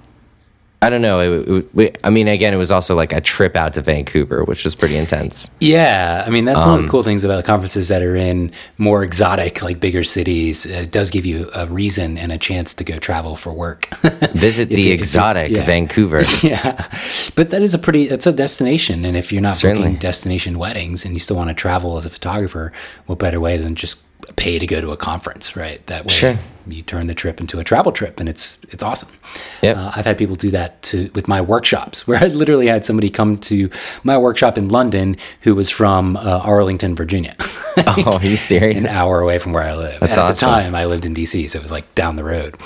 I 0.80 0.90
don't 0.90 1.02
know. 1.02 1.18
It, 1.20 1.48
it, 1.48 1.74
we- 1.74 1.90
I 2.04 2.10
mean, 2.10 2.28
again, 2.28 2.54
it 2.54 2.56
was 2.56 2.70
also 2.70 2.94
like 2.94 3.12
a 3.12 3.20
trip 3.20 3.56
out 3.56 3.72
to 3.72 3.80
Vancouver, 3.80 4.44
which 4.44 4.62
was 4.62 4.76
pretty 4.76 4.96
intense. 4.96 5.50
Yeah, 5.58 6.22
I 6.24 6.30
mean 6.30 6.44
that's 6.44 6.60
one 6.60 6.68
Um, 6.68 6.74
of 6.76 6.82
the 6.82 6.88
cool 6.88 7.02
things 7.02 7.24
about 7.24 7.36
the 7.38 7.42
conferences 7.42 7.88
that 7.88 8.00
are 8.00 8.14
in 8.14 8.52
more 8.78 9.02
exotic, 9.02 9.60
like 9.60 9.80
bigger 9.80 10.04
cities. 10.04 10.64
It 10.66 10.92
does 10.92 11.10
give 11.10 11.26
you 11.26 11.50
a 11.52 11.66
reason 11.66 12.16
and 12.16 12.30
a 12.30 12.38
chance 12.38 12.74
to 12.74 12.84
go 12.84 12.98
travel 12.98 13.34
for 13.34 13.52
work. 13.52 13.88
Visit 14.34 14.68
the 14.68 14.76
you- 14.76 14.80
if 14.82 14.86
you- 14.86 14.92
exotic 14.94 15.50
yeah. 15.50 15.64
Vancouver. 15.66 16.22
yeah, 16.44 16.86
but 17.34 17.50
that 17.50 17.60
is 17.62 17.74
a 17.74 17.78
pretty. 17.78 18.06
That's 18.06 18.26
a 18.28 18.32
destination, 18.32 19.04
and 19.04 19.16
if 19.16 19.32
you're 19.32 19.42
not 19.42 19.56
Certainly. 19.56 19.82
booking 19.88 19.98
destination 19.98 20.58
weddings 20.60 21.04
and 21.04 21.12
you 21.12 21.18
still 21.18 21.36
want 21.36 21.48
to 21.50 21.54
travel 21.54 21.96
as 21.96 22.04
a 22.04 22.10
photographer, 22.10 22.72
what 23.06 23.18
better 23.18 23.40
way 23.40 23.56
than 23.56 23.74
just 23.74 23.98
pay 24.36 24.58
to 24.58 24.66
go 24.66 24.80
to 24.80 24.90
a 24.92 24.96
conference, 24.96 25.56
right? 25.56 25.84
That 25.86 26.06
way, 26.06 26.12
Sure. 26.12 26.36
you 26.66 26.82
turn 26.82 27.06
the 27.06 27.14
trip 27.14 27.40
into 27.40 27.58
a 27.58 27.64
travel 27.64 27.92
trip, 27.92 28.20
and 28.20 28.28
it's 28.28 28.58
it's 28.70 28.82
awesome. 28.82 29.08
Yep. 29.62 29.76
Uh, 29.76 29.92
I've 29.96 30.04
had 30.04 30.18
people 30.18 30.36
do 30.36 30.50
that 30.50 30.80
to 30.82 31.10
with 31.14 31.28
my 31.28 31.40
workshops, 31.40 32.06
where 32.06 32.18
I 32.22 32.26
literally 32.26 32.66
had 32.66 32.84
somebody 32.84 33.10
come 33.10 33.36
to 33.38 33.70
my 34.04 34.16
workshop 34.18 34.58
in 34.58 34.68
London 34.68 35.16
who 35.42 35.54
was 35.54 35.70
from 35.70 36.16
uh, 36.16 36.40
Arlington, 36.44 36.94
Virginia. 36.94 37.34
oh, 37.78 38.18
are 38.20 38.24
you 38.26 38.36
serious? 38.52 38.76
an 38.78 38.86
hour 38.88 39.20
away 39.20 39.38
from 39.38 39.52
where 39.52 39.62
I 39.64 39.74
live. 39.74 40.00
That's 40.00 40.16
At 40.18 40.30
awesome. 40.30 40.48
the 40.48 40.54
time, 40.56 40.74
I 40.74 40.84
lived 40.86 41.04
in 41.04 41.14
DC, 41.14 41.48
so 41.50 41.58
it 41.58 41.62
was 41.62 41.70
like 41.72 41.92
down 41.94 42.16
the 42.16 42.24
road, 42.24 42.56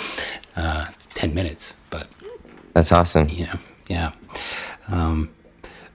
uh, 0.56 0.86
ten 1.14 1.34
minutes. 1.34 1.74
But 1.90 2.06
That's 2.74 2.92
awesome. 2.92 3.28
Yeah, 3.28 3.56
yeah. 3.88 4.12
Um, 4.88 5.30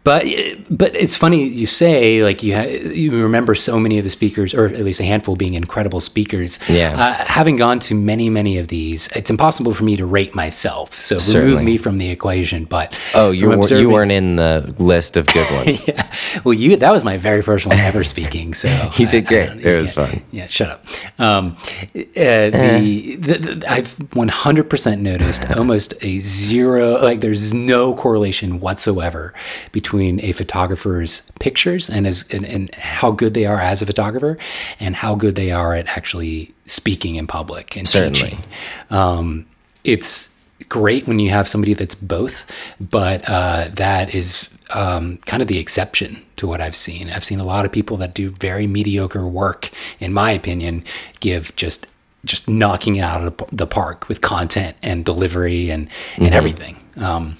but 0.08 0.24
but 0.70 0.96
it's 0.96 1.18
funny 1.18 1.46
you 1.46 1.66
say 1.68 2.24
like 2.24 2.42
you 2.42 2.56
ha- 2.56 2.62
you 3.04 3.12
remember 3.22 3.54
so 3.56 3.78
many 3.78 3.98
of 3.98 4.06
the 4.06 4.10
speakers, 4.10 4.54
or 4.54 4.68
at 4.68 4.80
least 4.86 5.02
a 5.02 5.04
handful, 5.04 5.36
being 5.36 5.54
incredible 5.56 6.00
speakers. 6.00 6.60
Yeah. 6.70 6.94
Uh, 6.98 7.14
having 7.26 7.58
gone 7.58 7.80
to 7.80 7.94
many 7.94 8.30
many 8.30 8.58
of 8.58 8.70
these, 8.70 9.08
it's 9.08 9.30
impossible 9.30 9.74
for 9.74 9.84
me 9.84 9.98
to 9.98 10.06
rate 10.06 10.34
myself. 10.34 10.94
So 10.94 11.18
remove 11.42 11.62
me 11.64 11.76
from 11.76 11.98
the 11.98 12.10
equation. 12.10 12.64
But 12.64 12.98
Oh, 13.16 13.32
you 13.32 13.48
were, 13.48 13.56
you 13.56 13.60
observing- 13.60 13.92
weren't 13.92 14.12
in 14.14 14.38
the 14.38 14.74
list 14.80 15.18
of 15.18 15.28
good 15.28 15.50
ones. 15.66 15.86
yeah. 15.86 16.10
Well, 16.46 16.54
you 16.54 16.78
that 16.78 16.92
was 16.94 17.04
my 17.04 17.18
very 17.18 17.42
first 17.42 17.66
one 17.66 17.78
ever 17.78 18.06
speaking. 18.06 18.54
So 18.54 18.70
You 18.98 19.08
did 19.08 19.26
I- 19.26 19.28
great. 19.28 19.66
It 19.66 19.78
was 19.78 19.88
yeah, 19.90 19.94
fun. 20.06 20.22
Yeah, 20.32 20.48
shut 20.48 20.70
up. 20.70 20.86
Um, 21.20 21.58
uh, 21.58 22.50
the, 22.56 23.18
the, 23.20 23.38
the 23.40 23.66
I've 23.70 23.94
100% 24.16 25.00
noticed 25.02 25.52
almost 25.58 25.94
a 26.02 26.20
zero. 26.20 26.92
Like 27.02 27.20
there's 27.20 27.54
no 27.54 27.94
correlation 27.94 28.62
whatsoever 28.62 29.34
between 29.74 29.97
a 30.02 30.32
photographer's 30.32 31.22
pictures 31.40 31.90
and 31.90 32.08
as 32.08 32.26
and, 32.32 32.46
and 32.46 32.74
how 32.76 33.12
good 33.12 33.34
they 33.34 33.46
are 33.46 33.60
as 33.60 33.82
a 33.82 33.86
photographer 33.86 34.38
and 34.80 34.96
how 34.96 35.16
good 35.16 35.36
they 35.36 35.52
are 35.52 35.74
at 35.76 35.88
actually 35.98 36.54
speaking 36.66 37.16
in 37.16 37.28
public 37.28 37.76
and 37.76 37.88
Certainly. 37.88 38.14
teaching. 38.14 38.44
Um, 38.90 39.46
it's 39.84 40.30
great 40.70 41.08
when 41.08 41.20
you 41.20 41.30
have 41.30 41.48
somebody 41.48 41.74
that's 41.74 41.96
both, 41.96 42.46
but 42.80 43.24
uh, 43.28 43.70
that 43.74 44.14
is 44.14 44.50
um, 44.72 45.18
kind 45.26 45.42
of 45.42 45.48
the 45.48 45.60
exception 45.60 46.22
to 46.38 46.48
what 46.48 46.62
I've 46.62 46.76
seen. 46.76 47.10
I've 47.10 47.24
seen 47.24 47.40
a 47.40 47.46
lot 47.46 47.66
of 47.66 47.72
people 47.72 47.98
that 47.98 48.14
do 48.14 48.30
very 48.32 48.68
mediocre 48.68 49.26
work, 49.26 49.72
in 50.00 50.14
my 50.14 50.32
opinion, 50.32 50.84
give 51.20 51.56
just 51.56 51.88
just 52.26 52.48
knocking 52.50 52.98
it 52.98 53.02
out 53.02 53.26
of 53.26 53.50
the 53.52 53.68
park 53.68 54.10
with 54.10 54.22
content 54.22 54.76
and 54.82 55.06
delivery 55.06 55.70
and 55.70 55.88
and 56.18 56.34
everything. 56.34 56.76
Um, 56.98 57.38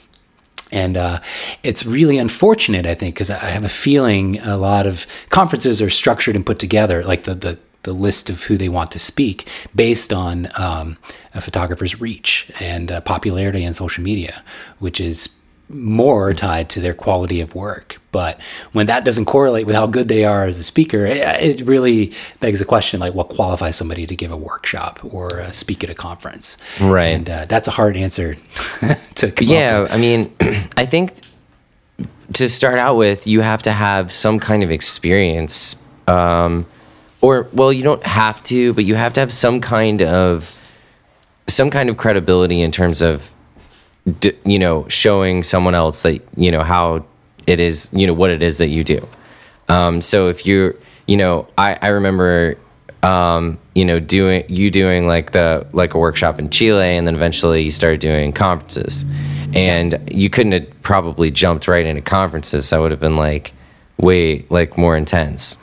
and 0.72 0.98
uh, 0.98 1.22
it's 1.64 1.86
really 1.86 2.18
unfortunate, 2.18 2.86
I 2.86 2.96
think, 2.96 3.16
because 3.16 3.30
I 3.30 3.38
have 3.38 3.64
a 3.64 3.70
feeling 3.70 4.40
a 4.40 4.58
lot 4.58 4.86
of 4.86 5.08
conferences 5.30 5.82
are 5.82 5.90
structured 5.90 6.36
and 6.36 6.46
put 6.46 6.60
together, 6.60 7.04
like 7.04 7.24
the 7.24 7.36
the, 7.36 7.60
the 7.84 7.94
list 7.94 8.30
of 8.30 8.44
who 8.44 8.58
they 8.58 8.70
want 8.70 8.92
to 8.92 9.00
speak, 9.00 9.48
based 9.76 10.12
on 10.12 10.50
um, 10.56 10.98
a 11.34 11.42
photographer's 11.42 12.00
reach 12.02 12.52
and 12.60 12.92
uh, 12.92 13.02
popularity 13.02 13.66
on 13.66 13.74
social 13.74 14.04
media, 14.04 14.44
which 14.80 15.00
is 15.00 15.30
more 15.70 16.34
tied 16.34 16.70
to 16.70 16.80
their 16.80 16.94
quality 16.94 17.42
of 17.42 17.54
work. 17.54 18.00
But 18.12 18.40
when 18.72 18.86
that 18.86 19.04
doesn't 19.04 19.26
correlate 19.26 19.66
with 19.66 19.76
how 19.76 19.86
good 19.86 20.08
they 20.08 20.24
are 20.24 20.46
as 20.46 20.58
a 20.58 20.64
speaker, 20.64 21.06
it, 21.06 21.18
it 21.18 21.66
really 21.66 22.14
begs 22.40 22.60
the 22.60 22.66
question 22.66 23.00
like, 23.00 23.14
what 23.14 23.30
qualifies 23.30 23.76
somebody 23.76 24.06
to 24.06 24.16
give 24.16 24.32
a 24.32 24.38
workshop 24.38 25.00
or 25.04 25.42
uh, 25.42 25.52
speak 25.52 25.84
at 25.84 25.90
a 25.90 25.96
conference? 25.96 26.58
Right. 26.80 27.08
And 27.08 27.30
uh, 27.30 27.46
that's 27.46 27.68
a 27.68 27.72
hard 27.72 27.98
answer 27.98 28.36
to 29.16 29.46
Yeah. 29.46 29.88
I 29.90 29.98
mean, 29.98 30.34
I 30.78 30.86
think 30.86 31.14
to 32.34 32.50
start 32.50 32.80
out 32.80 32.96
with, 32.96 33.28
you 33.28 33.42
have 33.42 33.62
to 33.64 33.72
have 33.72 34.12
some 34.12 34.40
kind 34.40 34.64
of 34.64 34.72
experience, 34.72 35.76
um, 36.08 36.66
or 37.22 37.50
well, 37.52 37.74
you 37.74 37.84
don't 37.84 38.06
have 38.06 38.42
to, 38.44 38.74
but 38.74 38.86
you 38.86 38.96
have 38.96 39.14
to 39.14 39.20
have 39.20 39.34
some 39.34 39.60
kind 39.60 40.02
of 40.02 40.54
some 41.48 41.70
kind 41.70 41.90
of 41.90 41.98
credibility 41.98 42.62
in 42.62 42.72
terms 42.72 43.02
of 43.02 43.32
d- 44.20 44.38
you 44.46 44.60
know 44.60 44.88
showing 44.88 45.44
someone 45.44 45.76
else 45.76 46.02
that 46.04 46.22
you 46.36 46.52
know 46.52 46.64
how 46.64 47.06
it 47.48 47.60
is, 47.60 47.90
you 47.94 48.06
know 48.06 48.14
what 48.14 48.30
it 48.30 48.42
is 48.44 48.58
that 48.58 48.68
you 48.68 48.84
do. 48.84 49.08
Um, 49.70 50.02
so 50.02 50.30
if 50.30 50.46
you're, 50.46 50.76
you 51.08 51.18
know, 51.18 51.48
I, 51.58 51.78
I 51.82 51.88
remember, 51.88 52.58
um, 53.04 53.58
you 53.74 53.86
know, 53.86 54.00
doing 54.00 54.44
you 54.50 54.70
doing 54.70 55.08
like 55.08 55.32
the 55.32 55.66
like 55.74 55.94
a 55.94 55.98
workshop 55.98 56.40
in 56.40 56.50
Chile, 56.50 56.98
and 56.98 57.08
then 57.08 57.16
eventually 57.16 57.64
you 57.64 57.72
started 57.72 58.00
doing 58.00 58.34
conferences, 58.34 59.06
and 59.54 60.10
you 60.12 60.30
couldn't 60.30 60.52
have 60.52 60.82
probably 60.84 61.32
jumped 61.32 61.68
right 61.68 61.86
into 61.86 62.02
conferences. 62.02 62.70
That 62.70 62.80
would 62.80 62.92
have 62.92 63.00
been 63.00 63.18
like 63.18 63.54
way 63.98 64.46
like 64.50 64.78
more 64.78 64.96
intense. 64.98 65.58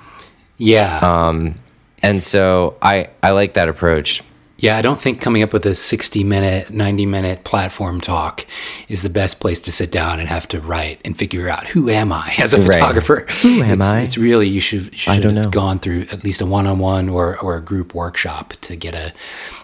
Yeah. 0.57 0.99
Um, 1.01 1.57
and 2.03 2.23
so 2.23 2.77
I 2.81 3.11
I 3.23 3.33
like 3.33 3.55
that 3.55 3.69
approach. 3.69 4.23
Yeah, 4.65 4.79
I 4.79 4.81
don't 4.81 4.99
think 4.99 5.21
coming 5.21 5.43
up 5.43 5.53
with 5.53 5.67
a 5.67 5.75
60 5.75 6.25
minute, 6.25 6.71
90 6.71 7.05
minute 7.05 7.45
platform 7.45 8.01
talk 8.01 8.47
is 8.89 9.03
the 9.03 9.11
best 9.11 9.39
place 9.39 9.61
to 9.61 9.71
sit 9.71 9.93
down 9.93 10.21
and 10.21 10.27
have 10.27 10.49
to 10.49 10.61
write 10.63 11.03
and 11.05 11.15
figure 11.15 11.51
out 11.51 11.67
who 11.67 11.91
am 11.91 12.11
I 12.11 12.35
as 12.39 12.55
a 12.55 12.57
Right. 12.57 12.73
photographer. 12.73 13.27
Who 13.43 13.63
am 13.63 13.73
it's, 13.73 13.85
I? 13.85 14.01
It's 14.01 14.17
really, 14.17 14.49
you 14.49 14.61
should, 14.61 14.85
you 14.93 14.97
should 14.97 15.23
have 15.25 15.35
know. 15.35 15.51
gone 15.51 15.81
through 15.81 16.07
at 16.11 16.25
least 16.25 16.41
a 16.41 16.47
one 16.47 16.67
on 16.67 16.79
one 16.79 17.11
or 17.11 17.39
or 17.41 17.59
a 17.59 17.61
group 17.61 17.95
workshop 17.95 18.55
to 18.63 18.75
get 18.75 18.95
a, 18.95 19.13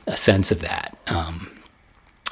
a 0.07 0.19
sense 0.19 0.53
of 0.53 0.61
that. 0.61 0.99
Um, 1.07 1.49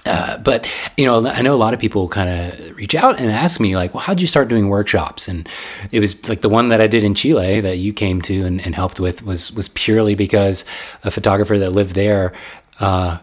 uh, 0.09 0.38
but 0.38 0.68
you 0.97 1.05
know, 1.05 1.27
I 1.27 1.42
know 1.42 1.55
a 1.55 1.57
lot 1.57 1.75
of 1.75 1.81
people 1.81 2.09
kind 2.09 2.29
of 2.29 2.77
reach 2.77 2.94
out 2.94 3.21
and 3.21 3.31
ask 3.31 3.61
me 3.61 3.77
like, 3.77 3.94
"Well, 3.94 4.03
how'd 4.03 4.21
you 4.21 4.27
start 4.27 4.49
doing 4.49 4.68
workshops?" 4.68 5.29
And 5.29 5.49
it 5.92 6.01
was 6.01 6.29
like 6.29 6.40
the 6.40 6.49
one 6.49 6.68
that 6.68 6.81
I 6.81 6.87
did 6.87 7.05
in 7.05 7.14
Chile 7.14 7.61
that 7.61 7.79
you 7.79 7.92
came 7.92 8.21
to 8.23 8.44
and, 8.44 8.61
and 8.62 8.75
helped 8.75 8.99
with 8.99 9.23
was 9.23 9.53
was 9.53 9.68
purely 9.68 10.14
because 10.14 10.64
a 11.05 11.11
photographer 11.11 11.59
that 11.59 11.71
lived 11.71 11.94
there 11.94 12.33
uh, 12.81 13.18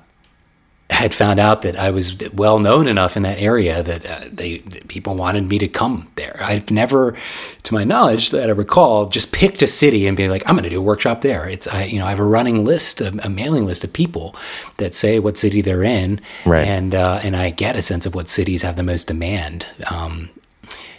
had 0.92 1.14
found 1.16 1.40
out 1.40 1.64
that 1.64 1.76
I 1.76 1.90
was 1.90 2.16
well 2.34 2.60
known 2.60 2.88
enough 2.88 3.18
in 3.18 3.24
that 3.24 3.40
area 3.40 3.82
that 3.82 4.06
uh, 4.06 4.22
they 4.32 4.60
that 4.60 4.88
people 4.88 5.16
wanted 5.16 5.50
me 5.50 5.58
to 5.58 5.68
come 5.68 6.08
there. 6.16 6.38
I've 6.40 6.70
never, 6.70 7.16
to 7.64 7.74
my 7.74 7.84
knowledge, 7.84 8.30
that 8.30 8.50
I 8.50 8.52
recall, 8.54 9.08
just 9.08 9.32
picked 9.32 9.64
a 9.64 9.68
city 9.68 10.06
and 10.06 10.16
be 10.16 10.30
like, 10.30 10.44
I'm 10.48 10.56
going 10.56 10.64
to 10.64 10.70
do 10.70 10.80
a 10.80 10.84
workshop 10.84 11.22
there. 11.22 11.50
It's 11.50 11.68
I, 11.68 11.86
you 11.86 11.98
know, 11.98 12.06
I 12.06 12.10
have 12.12 12.20
a 12.20 12.24
running 12.26 12.64
list, 12.66 13.02
a, 13.02 13.08
a 13.26 13.30
mailing 13.30 13.66
list 13.66 13.84
of 13.84 13.92
people 13.94 14.36
that 14.78 14.94
say 14.94 15.18
what 15.20 15.38
city 15.38 15.62
they're 15.62 15.84
in, 15.84 16.22
Right. 16.46 16.68
and 16.68 16.94
uh, 16.94 17.20
and 17.24 17.36
I 17.36 17.50
get 17.50 17.76
a 17.76 17.82
sense 17.82 18.06
of 18.06 18.14
what 18.14 18.28
cities 18.30 18.62
have 18.62 18.76
the 18.76 18.84
most 18.84 19.08
demand. 19.08 19.66
Um, 19.90 20.30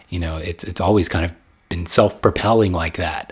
you 0.09 0.19
know, 0.19 0.37
it's 0.37 0.65
it's 0.65 0.81
always 0.81 1.09
kind 1.09 1.25
of 1.25 1.33
been 1.69 1.87
self-propelling 1.87 2.73
like 2.73 2.97
that. 2.97 3.31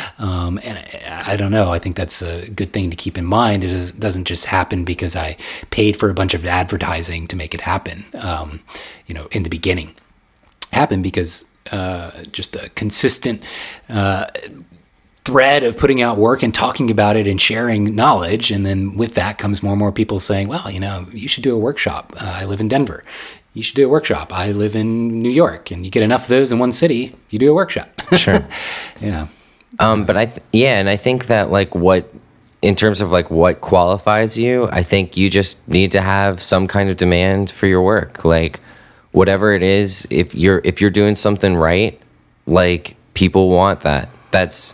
um, 0.18 0.58
and 0.64 0.78
I, 0.78 1.32
I 1.32 1.36
don't 1.36 1.50
know. 1.50 1.70
I 1.70 1.78
think 1.78 1.96
that's 1.96 2.22
a 2.22 2.48
good 2.50 2.72
thing 2.72 2.90
to 2.90 2.96
keep 2.96 3.16
in 3.16 3.24
mind. 3.24 3.64
It 3.64 3.70
is, 3.70 3.92
doesn't 3.92 4.24
just 4.24 4.44
happen 4.44 4.84
because 4.84 5.14
I 5.14 5.36
paid 5.70 5.96
for 5.96 6.10
a 6.10 6.14
bunch 6.14 6.34
of 6.34 6.44
advertising 6.44 7.28
to 7.28 7.36
make 7.36 7.54
it 7.54 7.60
happen. 7.60 8.04
Um, 8.14 8.60
you 9.06 9.14
know, 9.14 9.28
in 9.30 9.42
the 9.42 9.50
beginning, 9.50 9.94
happened 10.72 11.02
because 11.02 11.44
uh, 11.72 12.10
just 12.32 12.56
a 12.56 12.68
consistent. 12.70 13.42
Uh, 13.88 14.26
thread 15.24 15.62
of 15.62 15.76
putting 15.76 16.00
out 16.00 16.16
work 16.16 16.42
and 16.42 16.54
talking 16.54 16.90
about 16.90 17.14
it 17.14 17.26
and 17.26 17.38
sharing 17.38 17.94
knowledge. 17.94 18.50
And 18.50 18.64
then 18.64 18.96
with 18.96 19.12
that 19.16 19.36
comes 19.36 19.62
more 19.62 19.74
and 19.74 19.78
more 19.78 19.92
people 19.92 20.18
saying, 20.20 20.48
well, 20.48 20.70
you 20.70 20.80
know, 20.80 21.06
you 21.12 21.28
should 21.28 21.44
do 21.44 21.54
a 21.54 21.58
workshop. 21.58 22.14
Uh, 22.16 22.38
I 22.40 22.46
live 22.46 22.62
in 22.62 22.68
Denver. 22.68 23.04
You 23.58 23.64
should 23.64 23.74
do 23.74 23.86
a 23.86 23.88
workshop. 23.88 24.32
I 24.32 24.52
live 24.52 24.76
in 24.76 25.20
New 25.20 25.32
York. 25.32 25.72
And 25.72 25.84
you 25.84 25.90
get 25.90 26.04
enough 26.04 26.22
of 26.22 26.28
those 26.28 26.52
in 26.52 26.60
one 26.60 26.70
city, 26.70 27.16
you 27.30 27.40
do 27.40 27.50
a 27.50 27.54
workshop. 27.54 27.90
Sure. 28.16 28.46
yeah. 29.00 29.26
Um, 29.80 30.04
but 30.04 30.16
I, 30.16 30.26
th- 30.26 30.46
yeah, 30.52 30.78
and 30.78 30.88
I 30.88 30.94
think 30.94 31.26
that 31.26 31.50
like 31.50 31.74
what, 31.74 32.08
in 32.62 32.76
terms 32.76 33.00
of 33.00 33.10
like 33.10 33.32
what 33.32 33.60
qualifies 33.60 34.38
you, 34.38 34.68
I 34.70 34.84
think 34.84 35.16
you 35.16 35.28
just 35.28 35.66
need 35.68 35.90
to 35.90 36.00
have 36.00 36.40
some 36.40 36.68
kind 36.68 36.88
of 36.88 36.96
demand 36.96 37.50
for 37.50 37.66
your 37.66 37.82
work. 37.82 38.24
Like 38.24 38.60
whatever 39.10 39.52
it 39.52 39.64
is, 39.64 40.06
if 40.08 40.36
you're 40.36 40.60
if 40.62 40.80
you're 40.80 40.90
doing 40.90 41.16
something 41.16 41.56
right, 41.56 42.00
like 42.46 42.96
people 43.14 43.48
want 43.48 43.80
that. 43.80 44.08
That's 44.30 44.72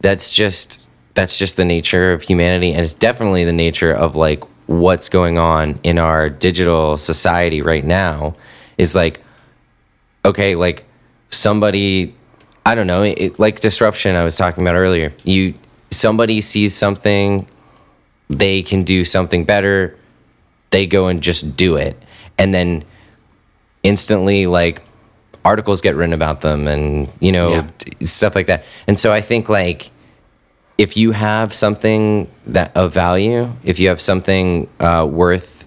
that's 0.00 0.30
just 0.30 0.88
that's 1.14 1.36
just 1.36 1.56
the 1.56 1.64
nature 1.64 2.12
of 2.12 2.22
humanity, 2.22 2.70
and 2.70 2.82
it's 2.82 2.94
definitely 2.94 3.44
the 3.44 3.52
nature 3.52 3.92
of 3.92 4.14
like 4.14 4.44
what's 4.80 5.08
going 5.08 5.38
on 5.38 5.78
in 5.82 5.98
our 5.98 6.30
digital 6.30 6.96
society 6.96 7.62
right 7.62 7.84
now. 7.84 8.34
Is 8.78 8.94
like 8.94 9.20
okay, 10.24 10.54
like 10.54 10.84
somebody, 11.30 12.14
I 12.64 12.74
don't 12.74 12.86
know, 12.86 13.02
it, 13.02 13.38
like 13.38 13.60
disruption 13.60 14.14
I 14.16 14.24
was 14.24 14.36
talking 14.36 14.62
about 14.62 14.76
earlier. 14.76 15.12
You 15.24 15.54
somebody 15.90 16.40
sees 16.40 16.74
something, 16.74 17.46
they 18.28 18.62
can 18.62 18.82
do 18.84 19.04
something 19.04 19.44
better, 19.44 19.96
they 20.70 20.86
go 20.86 21.08
and 21.08 21.22
just 21.22 21.56
do 21.56 21.76
it, 21.76 22.00
and 22.38 22.54
then 22.54 22.84
instantly 23.82 24.46
like 24.46 24.82
articles 25.44 25.80
get 25.80 25.96
written 25.96 26.12
about 26.14 26.40
them 26.40 26.68
and 26.68 27.10
you 27.20 27.32
know 27.32 27.50
Yeah. 27.50 28.06
stuff 28.06 28.34
like 28.34 28.46
that. 28.46 28.64
And 28.86 28.98
so 28.98 29.12
I 29.12 29.20
think 29.20 29.48
like 29.48 29.90
if 30.78 30.96
you 30.96 31.12
have 31.12 31.54
something 31.54 32.30
that 32.46 32.76
of 32.76 32.92
value, 32.92 33.52
if 33.64 33.78
you 33.78 33.88
have 33.88 34.00
something 34.00 34.68
uh, 34.80 35.06
worth 35.08 35.66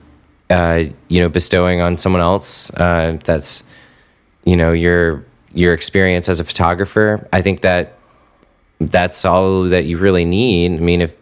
uh, 0.49 0.83
you 1.07 1.21
know 1.21 1.29
bestowing 1.29 1.81
on 1.81 1.97
someone 1.97 2.21
else, 2.21 2.71
uh, 2.73 3.17
that's 3.23 3.63
you 4.43 4.55
know 4.55 4.71
your 4.71 5.25
your 5.53 5.73
experience 5.73 6.29
as 6.29 6.39
a 6.39 6.43
photographer. 6.43 7.27
I 7.31 7.41
think 7.41 7.61
that 7.61 7.97
that's 8.79 9.25
all 9.25 9.63
that 9.63 9.85
you 9.85 9.97
really 9.97 10.25
need. 10.25 10.73
I 10.73 10.79
mean, 10.79 11.01
if 11.01 11.15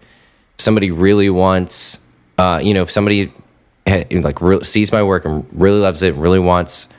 somebody 0.58 0.92
really 0.92 1.30
wants, 1.30 2.00
uh, 2.38 2.60
you 2.64 2.74
know, 2.74 2.82
if 2.82 2.92
somebody 2.92 3.32
eh, 3.86 4.06
like 4.12 4.42
re- 4.42 4.64
sees 4.64 4.92
my 4.92 5.04
work 5.04 5.26
and 5.26 5.46
really 5.52 5.80
loves 5.80 6.02
it, 6.02 6.16
really 6.16 6.40
wants, 6.40 6.90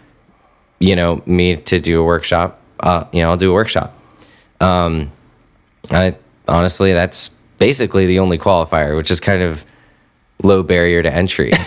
you 0.79 0.95
know, 0.95 1.23
me 1.27 1.57
to 1.57 1.81
do 1.81 2.01
a 2.01 2.05
workshop, 2.05 2.61
uh, 2.81 3.05
you 3.13 3.23
know, 3.23 3.31
I'll 3.31 3.37
do 3.37 3.51
a 3.51 3.55
workshop. 3.55 3.99
Um, 4.61 5.11
I 5.91 6.17
honestly, 6.49 6.93
that's 6.93 7.31
basically 7.59 8.07
the 8.07 8.19
only 8.19 8.39
qualifier, 8.39 8.97
which 8.97 9.11
is 9.11 9.21
kind 9.21 9.43
of 9.43 9.65
low 10.43 10.63
barrier 10.63 11.03
to 11.03 11.13
entry. 11.13 11.53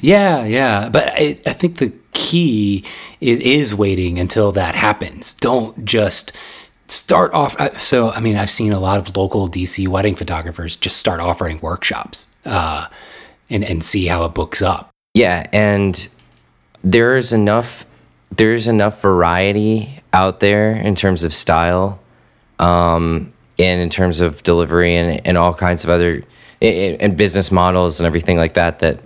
Yeah, 0.00 0.44
yeah. 0.44 0.88
But 0.88 1.08
I, 1.14 1.38
I 1.46 1.52
think 1.52 1.78
the 1.78 1.92
key 2.12 2.84
is 3.20 3.40
is 3.40 3.74
waiting 3.74 4.18
until 4.18 4.52
that 4.52 4.74
happens. 4.74 5.34
Don't 5.34 5.84
just 5.84 6.32
start 6.88 7.32
off. 7.32 7.56
So, 7.80 8.10
I 8.10 8.20
mean, 8.20 8.36
I've 8.36 8.50
seen 8.50 8.72
a 8.72 8.80
lot 8.80 8.98
of 8.98 9.16
local 9.16 9.48
DC 9.48 9.88
wedding 9.88 10.14
photographers 10.14 10.76
just 10.76 10.96
start 10.96 11.20
offering 11.20 11.58
workshops 11.60 12.26
uh, 12.44 12.86
and 13.50 13.64
and 13.64 13.82
see 13.82 14.06
how 14.06 14.24
it 14.24 14.34
books 14.34 14.62
up. 14.62 14.90
Yeah, 15.14 15.46
and 15.52 16.08
there's 16.82 17.32
enough 17.32 17.86
there's 18.36 18.66
enough 18.66 19.00
variety 19.00 20.02
out 20.12 20.40
there 20.40 20.72
in 20.72 20.94
terms 20.94 21.24
of 21.24 21.32
style, 21.32 22.00
um, 22.58 23.32
and 23.58 23.80
in 23.80 23.88
terms 23.90 24.20
of 24.20 24.42
delivery 24.42 24.96
and, 24.96 25.24
and 25.26 25.38
all 25.38 25.54
kinds 25.54 25.84
of 25.84 25.90
other 25.90 26.22
and, 26.60 27.16
business 27.16 27.50
models 27.50 28.00
and 28.00 28.06
everything 28.06 28.36
like 28.36 28.54
that. 28.54 28.78
That 28.80 29.00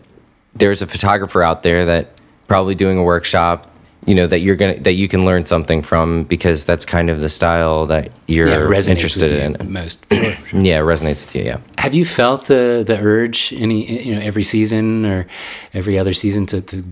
there's 0.54 0.82
a 0.82 0.86
photographer 0.86 1.42
out 1.42 1.62
there 1.62 1.84
that 1.86 2.10
probably 2.46 2.74
doing 2.74 2.98
a 2.98 3.02
workshop, 3.02 3.70
you 4.06 4.14
know, 4.14 4.26
that 4.26 4.38
you're 4.40 4.56
gonna 4.56 4.78
that 4.80 4.92
you 4.92 5.06
can 5.08 5.24
learn 5.24 5.44
something 5.44 5.82
from 5.82 6.24
because 6.24 6.64
that's 6.64 6.84
kind 6.84 7.10
of 7.10 7.20
the 7.20 7.28
style 7.28 7.84
that 7.86 8.10
you're 8.26 8.48
Yeah, 8.48 8.80
interested 8.90 9.30
you 9.30 9.36
in. 9.38 9.72
most. 9.72 10.06
Sure. 10.12 10.60
Yeah, 10.60 10.78
it 10.78 10.84
resonates 10.84 11.26
with 11.26 11.34
you. 11.34 11.42
Yeah. 11.42 11.58
Have 11.78 11.94
you 11.94 12.04
felt 12.04 12.46
the 12.46 12.84
the 12.86 12.98
urge 12.98 13.52
any 13.56 14.02
you 14.04 14.14
know 14.14 14.20
every 14.20 14.44
season 14.44 15.04
or 15.04 15.26
every 15.74 15.98
other 15.98 16.14
season 16.14 16.46
to, 16.46 16.62
to 16.62 16.82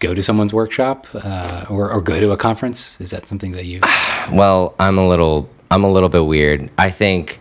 go 0.00 0.12
to 0.14 0.22
someone's 0.22 0.52
workshop 0.52 1.06
uh, 1.14 1.66
or 1.68 1.92
or 1.92 2.00
go 2.00 2.18
to 2.20 2.32
a 2.32 2.36
conference? 2.36 3.00
Is 3.00 3.10
that 3.10 3.28
something 3.28 3.52
that 3.52 3.66
you? 3.66 3.80
Well, 4.32 4.74
I'm 4.80 4.98
a 4.98 5.06
little 5.06 5.48
I'm 5.70 5.84
a 5.84 5.90
little 5.90 6.08
bit 6.08 6.24
weird. 6.26 6.70
I 6.78 6.90
think 6.90 7.40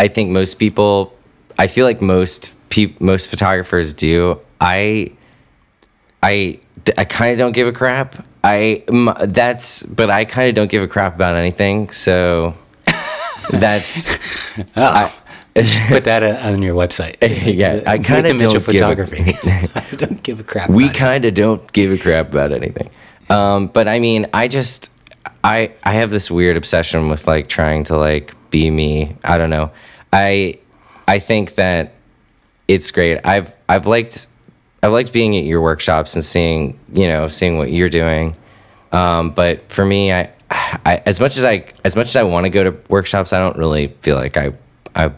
I 0.00 0.08
think 0.08 0.30
most 0.30 0.54
people 0.54 1.12
I 1.58 1.66
feel 1.66 1.84
like 1.86 2.00
most 2.00 2.52
peop, 2.70 3.00
most 3.00 3.28
photographers 3.28 3.92
do. 3.92 4.40
I 4.60 5.12
I 6.22 6.58
I 6.96 7.04
kind 7.04 7.32
of 7.32 7.38
don't 7.38 7.52
give 7.52 7.68
a 7.68 7.72
crap. 7.72 8.24
I 8.44 8.84
m- 8.88 9.14
that's 9.20 9.82
but 9.82 10.10
I 10.10 10.24
kind 10.24 10.48
of 10.48 10.54
don't 10.54 10.70
give 10.70 10.82
a 10.82 10.88
crap 10.88 11.14
about 11.14 11.36
anything. 11.36 11.90
So 11.90 12.54
that's 13.50 14.06
Oh, 14.76 15.14
put 15.88 16.04
that 16.04 16.22
on 16.22 16.62
your 16.62 16.74
website. 16.74 17.16
Yeah, 17.54 17.82
I 17.86 17.98
Nathan 17.98 18.36
Mitchell 18.36 18.38
don't 18.38 18.52
give 18.52 18.62
a- 18.68 18.72
photography. 18.72 19.36
I 19.74 19.84
don't 19.96 20.22
give 20.22 20.40
a 20.40 20.44
crap. 20.44 20.70
we 20.70 20.88
kind 20.90 21.24
of 21.24 21.34
don't 21.34 21.70
give 21.72 21.90
a 21.92 21.98
crap 21.98 22.30
about 22.30 22.52
anything. 22.52 22.90
Um, 23.30 23.66
but 23.66 23.88
I 23.88 23.98
mean, 23.98 24.26
I 24.32 24.48
just 24.48 24.92
I 25.44 25.72
I 25.82 25.92
have 25.94 26.10
this 26.10 26.30
weird 26.30 26.56
obsession 26.56 27.08
with 27.08 27.26
like 27.26 27.48
trying 27.48 27.84
to 27.84 27.96
like 27.96 28.34
be 28.50 28.70
me. 28.70 29.16
I 29.24 29.38
don't 29.38 29.50
know. 29.50 29.70
I 30.12 30.58
I 31.06 31.18
think 31.18 31.54
that 31.56 31.94
it's 32.66 32.90
great. 32.90 33.24
I've 33.24 33.52
I've 33.68 33.86
liked 33.86 34.26
I've 34.82 34.92
liked 34.92 35.12
being 35.12 35.36
at 35.36 35.44
your 35.44 35.60
workshops 35.60 36.14
and 36.14 36.24
seeing 36.24 36.78
you 36.92 37.06
know 37.06 37.28
seeing 37.28 37.58
what 37.58 37.70
you're 37.70 37.88
doing. 37.88 38.36
Um, 38.92 39.30
but 39.30 39.70
for 39.70 39.84
me, 39.84 40.12
I, 40.12 40.30
I 40.50 41.02
as 41.06 41.20
much 41.20 41.36
as 41.36 41.44
I 41.44 41.64
as 41.84 41.96
much 41.96 42.06
as 42.06 42.16
I 42.16 42.22
want 42.22 42.44
to 42.44 42.50
go 42.50 42.64
to 42.64 42.76
workshops, 42.88 43.32
I 43.32 43.38
don't 43.38 43.56
really 43.56 43.88
feel 44.02 44.16
like 44.16 44.36
I 44.36 44.52
I 44.94 45.12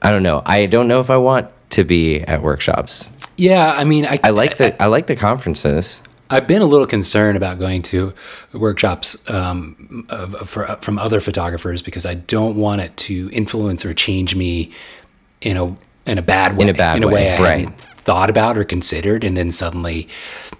I 0.00 0.10
don't 0.10 0.22
know. 0.22 0.42
I 0.44 0.66
don't 0.66 0.88
know 0.88 1.00
if 1.00 1.10
I 1.10 1.16
want 1.16 1.50
to 1.70 1.84
be 1.84 2.20
at 2.20 2.42
workshops. 2.42 3.10
Yeah, 3.36 3.72
I 3.72 3.84
mean, 3.84 4.06
I, 4.06 4.20
I 4.22 4.30
like 4.30 4.58
the 4.58 4.80
I 4.82 4.86
like 4.86 5.06
the 5.06 5.16
conferences. 5.16 6.02
I've 6.32 6.46
been 6.46 6.62
a 6.62 6.66
little 6.66 6.86
concerned 6.86 7.36
about 7.36 7.58
going 7.58 7.82
to 7.82 8.14
workshops 8.54 9.18
um, 9.28 10.06
of, 10.08 10.48
for, 10.48 10.64
from 10.80 10.98
other 10.98 11.20
photographers 11.20 11.82
because 11.82 12.06
I 12.06 12.14
don't 12.14 12.56
want 12.56 12.80
it 12.80 12.96
to 12.96 13.28
influence 13.32 13.84
or 13.84 13.92
change 13.92 14.34
me 14.34 14.72
in 15.42 15.58
a 15.58 15.76
in 16.06 16.18
a 16.18 16.22
bad 16.22 16.56
way. 16.56 16.62
In 16.64 16.68
a 16.70 16.74
bad 16.74 16.96
in 16.96 17.02
a 17.02 17.06
way, 17.06 17.12
way, 17.12 17.36
I 17.36 17.40
right. 17.42 17.80
thought 17.80 18.30
about 18.30 18.56
or 18.56 18.64
considered, 18.64 19.24
and 19.24 19.36
then 19.36 19.50
suddenly 19.50 20.08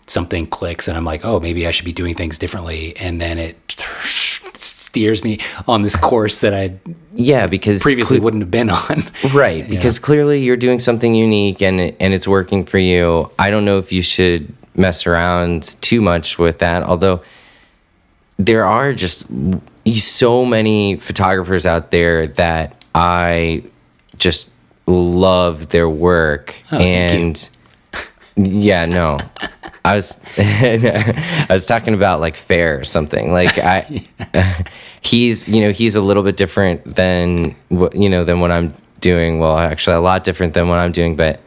something 0.06 0.46
clicks, 0.46 0.88
and 0.88 0.96
I'm 0.96 1.06
like, 1.06 1.24
oh, 1.24 1.40
maybe 1.40 1.66
I 1.66 1.70
should 1.70 1.86
be 1.86 1.92
doing 1.92 2.14
things 2.14 2.38
differently, 2.38 2.94
and 2.98 3.18
then 3.20 3.38
it 3.38 3.56
steers 4.54 5.24
me 5.24 5.38
on 5.66 5.80
this 5.82 5.96
course 5.96 6.40
that 6.40 6.52
I 6.52 6.78
Yeah, 7.14 7.46
because 7.46 7.80
previously 7.80 8.18
cle- 8.18 8.24
wouldn't 8.24 8.42
have 8.42 8.50
been 8.50 8.68
on. 8.68 9.02
right 9.34 9.68
because 9.68 9.98
clearly 9.98 10.42
you're 10.42 10.58
doing 10.58 10.78
something 10.78 11.14
unique 11.14 11.62
and 11.62 11.80
and 11.80 12.12
it's 12.12 12.28
working 12.28 12.66
for 12.66 12.78
you. 12.78 13.30
I 13.38 13.50
don't 13.50 13.64
know 13.64 13.78
if 13.78 13.90
you 13.90 14.02
should 14.02 14.54
mess 14.74 15.06
around 15.06 15.80
too 15.80 16.00
much 16.00 16.38
with 16.38 16.58
that. 16.58 16.82
Although 16.82 17.22
there 18.38 18.64
are 18.64 18.92
just 18.92 19.26
so 19.94 20.44
many 20.44 20.96
photographers 20.96 21.66
out 21.66 21.90
there 21.90 22.26
that 22.28 22.84
I 22.94 23.64
just 24.16 24.50
love 24.86 25.68
their 25.68 25.88
work 25.88 26.62
Oh, 26.72 26.78
and 26.78 27.48
yeah, 28.36 28.84
no. 28.86 29.18
I 29.84 29.96
was 29.96 30.20
I 30.38 31.46
was 31.50 31.66
talking 31.66 31.94
about 31.94 32.20
like 32.20 32.36
fair 32.36 32.80
or 32.80 32.84
something. 32.84 33.32
Like 33.32 33.58
I 33.58 34.06
he's, 35.00 35.48
you 35.48 35.60
know, 35.60 35.72
he's 35.72 35.96
a 35.96 36.00
little 36.02 36.22
bit 36.22 36.36
different 36.36 36.84
than 36.84 37.54
what, 37.68 37.94
you 37.94 38.08
know, 38.08 38.24
than 38.24 38.40
what 38.40 38.50
I'm 38.50 38.74
doing. 39.00 39.38
Well, 39.38 39.56
actually 39.58 39.96
a 39.96 40.00
lot 40.00 40.24
different 40.24 40.54
than 40.54 40.68
what 40.68 40.78
I'm 40.78 40.92
doing, 40.92 41.16
but 41.16 41.40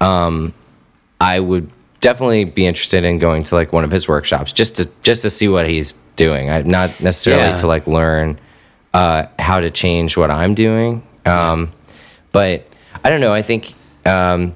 um 0.00 0.54
I 1.20 1.40
would 1.40 1.70
definitely 2.02 2.44
be 2.44 2.66
interested 2.66 3.04
in 3.04 3.18
going 3.18 3.42
to 3.44 3.54
like 3.54 3.72
one 3.72 3.82
of 3.84 3.90
his 3.90 4.06
workshops 4.06 4.52
just 4.52 4.76
to 4.76 4.90
just 5.02 5.22
to 5.22 5.30
see 5.30 5.48
what 5.48 5.66
he's 5.66 5.92
doing. 6.16 6.50
I 6.50 6.60
not 6.62 7.00
necessarily 7.00 7.42
Yeah. 7.48 7.56
to 7.56 7.66
like 7.66 7.86
learn 7.86 8.38
uh 8.92 9.24
how 9.38 9.60
to 9.60 9.70
change 9.70 10.16
what 10.18 10.30
I'm 10.30 10.54
doing. 10.54 11.02
Um 11.24 11.72
but 12.32 12.66
I 13.02 13.08
don't 13.08 13.20
know, 13.22 13.32
I 13.32 13.40
think 13.40 13.74
um 14.04 14.54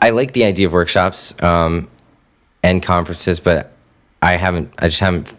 I 0.00 0.10
like 0.10 0.32
the 0.32 0.44
idea 0.44 0.66
of 0.66 0.72
workshops 0.72 1.40
um, 1.42 1.88
and 2.64 2.82
conferences, 2.82 3.38
but 3.38 3.70
I 4.20 4.32
haven't. 4.36 4.72
I 4.78 4.88
just 4.88 4.98
haven't 4.98 5.32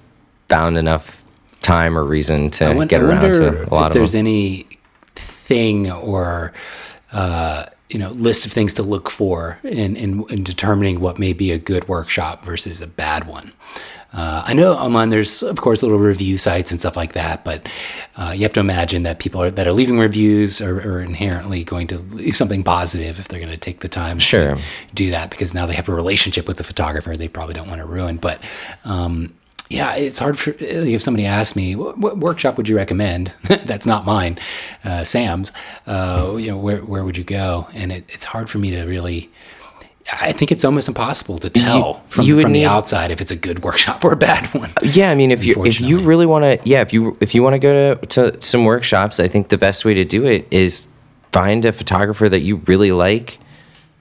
found 0.48 0.78
enough 0.78 1.22
time 1.62 1.98
or 1.98 2.04
reason 2.06 2.50
to 2.52 2.66
I 2.68 2.74
won- 2.74 2.88
get 2.88 3.02
around 3.02 3.34
to 3.34 3.42
a 3.42 3.50
lot 3.50 3.52
of. 3.52 3.64
if 3.64 3.88
of 3.88 3.94
there's 3.94 4.12
them. 4.14 4.20
any 4.26 4.68
thing 5.16 5.92
or 5.92 6.54
uh, 7.12 7.66
you 7.94 8.00
know 8.00 8.10
list 8.12 8.46
of 8.46 8.52
things 8.52 8.74
to 8.76 8.84
look 8.84 9.10
for 9.10 9.60
in, 9.64 9.96
in 9.96 10.26
in 10.30 10.44
determining 10.44 11.00
what 11.00 11.20
may 11.20 11.34
be 11.34 11.52
a 11.52 11.58
good 11.60 11.88
workshop 11.88 12.44
versus 12.46 12.82
a 12.82 12.88
bad 12.88 13.28
one. 13.28 13.52
Uh, 14.14 14.44
I 14.46 14.54
know 14.54 14.74
online 14.74 15.10
there's 15.10 15.42
of 15.42 15.60
course 15.62 15.82
little 15.82 15.98
review 15.98 16.38
sites 16.38 16.70
and 16.70 16.80
stuff 16.80 16.96
like 16.96 17.14
that, 17.14 17.44
but 17.44 17.68
uh, 18.16 18.32
you 18.36 18.44
have 18.44 18.54
to 18.54 18.60
imagine 18.60 19.02
that 19.04 19.18
people 19.18 19.42
are, 19.42 19.50
that 19.50 19.66
are 19.66 19.72
leaving 19.74 19.98
reviews 19.98 20.62
are, 20.62 20.78
are 20.88 21.02
inherently 21.02 21.64
going 21.64 21.88
to 21.88 21.98
leave 21.98 22.36
something 22.36 22.64
positive 22.64 23.20
if 23.20 23.28
they're 23.28 23.40
going 23.40 23.52
to 23.52 23.58
take 23.58 23.80
the 23.80 23.88
time 23.88 24.20
Sure. 24.20 24.54
to 24.56 24.62
do 24.94 25.10
that 25.10 25.32
because 25.32 25.56
now 25.56 25.66
they 25.66 25.74
have 25.74 25.90
a 25.90 25.96
relationship 25.96 26.48
with 26.48 26.58
the 26.58 26.64
photographer 26.64 27.18
they 27.18 27.28
probably 27.28 27.56
don't 27.56 27.68
want 27.68 27.82
to 27.82 27.88
ruin. 27.88 28.18
But 28.18 28.44
um, 28.86 29.34
yeah, 29.70 29.96
it's 29.96 30.20
hard 30.20 30.38
for 30.38 30.54
if 30.60 31.02
somebody 31.02 31.26
asks 31.26 31.56
me 31.56 31.76
what, 31.76 32.18
workshop 32.18 32.58
would 32.58 32.70
you 32.70 32.76
recommend. 32.76 33.34
That's 33.44 33.86
not 33.86 34.06
mine, 34.06 34.38
uh, 34.84 35.04
Sam's. 35.04 35.52
Uh, 35.88 36.36
you 36.38 36.48
know, 36.48 36.58
where 36.58 36.80
where 36.80 37.04
would 37.04 37.18
you 37.18 37.24
go? 37.24 37.68
And 37.74 37.92
it, 37.92 38.06
it's 38.10 38.24
hard 38.24 38.50
for 38.50 38.60
me 38.60 38.72
to 38.72 38.84
really. 38.86 39.32
I 40.12 40.34
think 40.34 40.52
it's 40.52 40.66
almost 40.66 40.90
impossible 40.90 41.38
to 41.38 41.50
tell 41.50 42.04
from, 42.10 42.26
you 42.26 42.42
from 42.42 42.52
the 42.52 42.60
need- 42.60 42.66
outside 42.66 43.10
if 43.10 43.22
it's 43.22 43.32
a 43.32 43.38
good 43.38 43.64
workshop 43.64 44.04
or 44.04 44.12
a 44.12 44.18
bad 44.18 44.46
one. 44.54 44.70
Yeah, 44.82 45.12
I 45.12 45.16
mean, 45.16 45.32
if 45.32 45.46
you 45.46 45.64
if 45.66 45.80
you 45.80 46.02
really 46.02 46.26
want 46.26 46.44
to, 46.44 46.70
yeah, 46.70 46.82
if 46.82 46.92
you 46.92 47.16
if 47.22 47.34
you 47.34 47.42
want 47.42 47.54
to 47.54 47.60
go 47.60 47.96
to, 47.96 48.06
to 48.08 48.42
some 48.42 48.66
workshops, 48.66 49.20
I 49.20 49.30
think 49.30 49.48
the 49.48 49.58
best 49.58 49.86
way 49.86 49.94
to 49.94 50.04
do 50.04 50.26
it 50.26 50.46
is 50.52 50.90
find 51.32 51.64
a 51.64 51.72
photographer 51.72 52.28
that 52.28 52.42
you 52.42 52.58
really 52.68 52.92
like, 52.92 53.40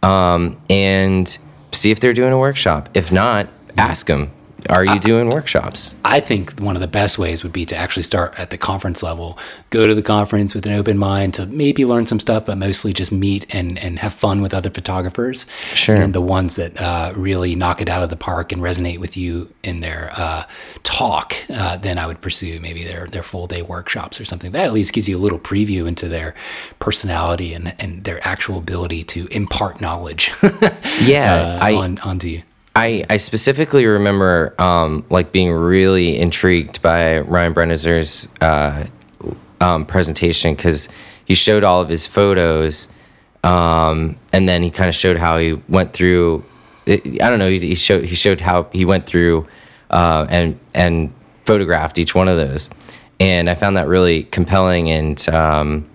um, 0.02 0.60
and 0.68 1.38
see 1.70 1.92
if 1.92 2.00
they're 2.00 2.12
doing 2.12 2.32
a 2.32 2.38
workshop. 2.38 2.88
If 2.94 3.12
not, 3.12 3.48
ask 3.78 4.06
them, 4.06 4.32
"Are 4.70 4.84
you 4.84 4.98
doing 4.98 5.28
workshops?" 5.28 5.96
I 6.04 6.20
think 6.20 6.58
one 6.60 6.76
of 6.76 6.82
the 6.82 6.88
best 6.88 7.18
ways 7.18 7.42
would 7.42 7.52
be 7.52 7.64
to 7.66 7.76
actually 7.76 8.02
start 8.02 8.38
at 8.38 8.50
the 8.50 8.58
conference 8.58 9.02
level, 9.02 9.38
go 9.70 9.86
to 9.86 9.94
the 9.94 10.02
conference 10.02 10.54
with 10.54 10.66
an 10.66 10.72
open 10.72 10.98
mind 10.98 11.34
to 11.34 11.46
maybe 11.46 11.84
learn 11.84 12.06
some 12.06 12.20
stuff, 12.20 12.46
but 12.46 12.58
mostly 12.58 12.92
just 12.92 13.12
meet 13.12 13.46
and, 13.50 13.78
and 13.78 13.98
have 13.98 14.12
fun 14.12 14.42
with 14.42 14.54
other 14.54 14.70
photographers. 14.70 15.46
Sure. 15.74 15.96
And 15.96 16.14
the 16.14 16.20
ones 16.20 16.56
that 16.56 16.80
uh, 16.80 17.12
really 17.16 17.54
knock 17.54 17.80
it 17.80 17.88
out 17.88 18.02
of 18.02 18.10
the 18.10 18.16
park 18.16 18.52
and 18.52 18.62
resonate 18.62 18.98
with 18.98 19.16
you 19.16 19.52
in 19.62 19.80
their 19.80 20.10
uh, 20.16 20.44
talk, 20.82 21.34
uh, 21.50 21.76
then 21.78 21.98
I 21.98 22.06
would 22.06 22.20
pursue 22.20 22.60
maybe 22.60 22.84
their, 22.84 23.06
their 23.06 23.22
full 23.22 23.46
day 23.46 23.62
workshops 23.62 24.20
or 24.20 24.24
something. 24.24 24.52
That 24.52 24.64
at 24.64 24.72
least 24.72 24.92
gives 24.92 25.08
you 25.08 25.16
a 25.16 25.20
little 25.20 25.38
preview 25.38 25.86
into 25.86 26.08
their 26.08 26.34
personality 26.78 27.54
and, 27.54 27.74
and 27.78 28.04
their 28.04 28.26
actual 28.26 28.58
ability 28.58 29.04
to 29.04 29.26
impart 29.28 29.80
knowledge 29.80 30.32
Yeah, 31.02 31.34
uh, 31.34 31.58
I 31.60 31.74
on, 31.74 31.98
onto 32.00 32.28
you. 32.28 32.42
I, 32.74 33.04
I 33.10 33.18
specifically 33.18 33.86
remember 33.86 34.54
um, 34.60 35.04
like 35.10 35.32
being 35.32 35.52
really 35.52 36.18
intrigued 36.18 36.80
by 36.80 37.20
Ryan 37.20 37.54
Brenizer's 37.54 38.28
uh, 38.40 38.86
um, 39.60 39.84
presentation 39.84 40.54
because 40.54 40.88
he 41.24 41.34
showed 41.34 41.64
all 41.64 41.80
of 41.82 41.88
his 41.88 42.06
photos 42.06 42.88
um, 43.44 44.16
and 44.32 44.48
then 44.48 44.62
he 44.62 44.70
kind 44.70 44.88
of 44.88 44.94
showed 44.94 45.16
how 45.16 45.38
he 45.38 45.54
went 45.68 45.92
through. 45.92 46.44
I 46.86 46.96
don't 46.96 47.38
know. 47.38 47.48
He, 47.48 47.58
he 47.58 47.74
showed 47.74 48.04
he 48.04 48.14
showed 48.14 48.40
how 48.40 48.68
he 48.72 48.84
went 48.84 49.06
through 49.06 49.46
uh, 49.90 50.26
and 50.28 50.58
and 50.74 51.12
photographed 51.44 51.98
each 51.98 52.14
one 52.14 52.28
of 52.28 52.36
those, 52.36 52.70
and 53.18 53.50
I 53.50 53.54
found 53.54 53.76
that 53.76 53.88
really 53.88 54.24
compelling 54.24 54.90
and. 54.90 55.28
Um, 55.28 55.88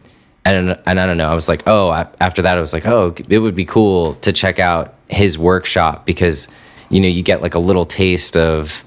and 0.45 0.79
and 0.85 0.97
I 0.97 1.05
don't 1.05 1.17
know. 1.17 1.29
I 1.29 1.33
was 1.33 1.49
like, 1.49 1.63
oh, 1.67 1.89
I, 1.89 2.07
after 2.21 2.41
that, 2.43 2.57
I 2.57 2.61
was 2.61 2.71
like, 2.71 2.85
oh, 2.85 3.13
it 3.27 3.39
would 3.39 3.53
be 3.53 3.65
cool 3.65 4.13
to 4.15 4.31
check 4.31 4.59
out 4.59 4.95
his 5.09 5.37
workshop 5.37 6.05
because 6.05 6.47
you 6.89 6.99
know 6.99 7.07
you 7.07 7.23
get 7.23 7.41
like 7.41 7.55
a 7.55 7.59
little 7.59 7.85
taste 7.85 8.35
of 8.37 8.83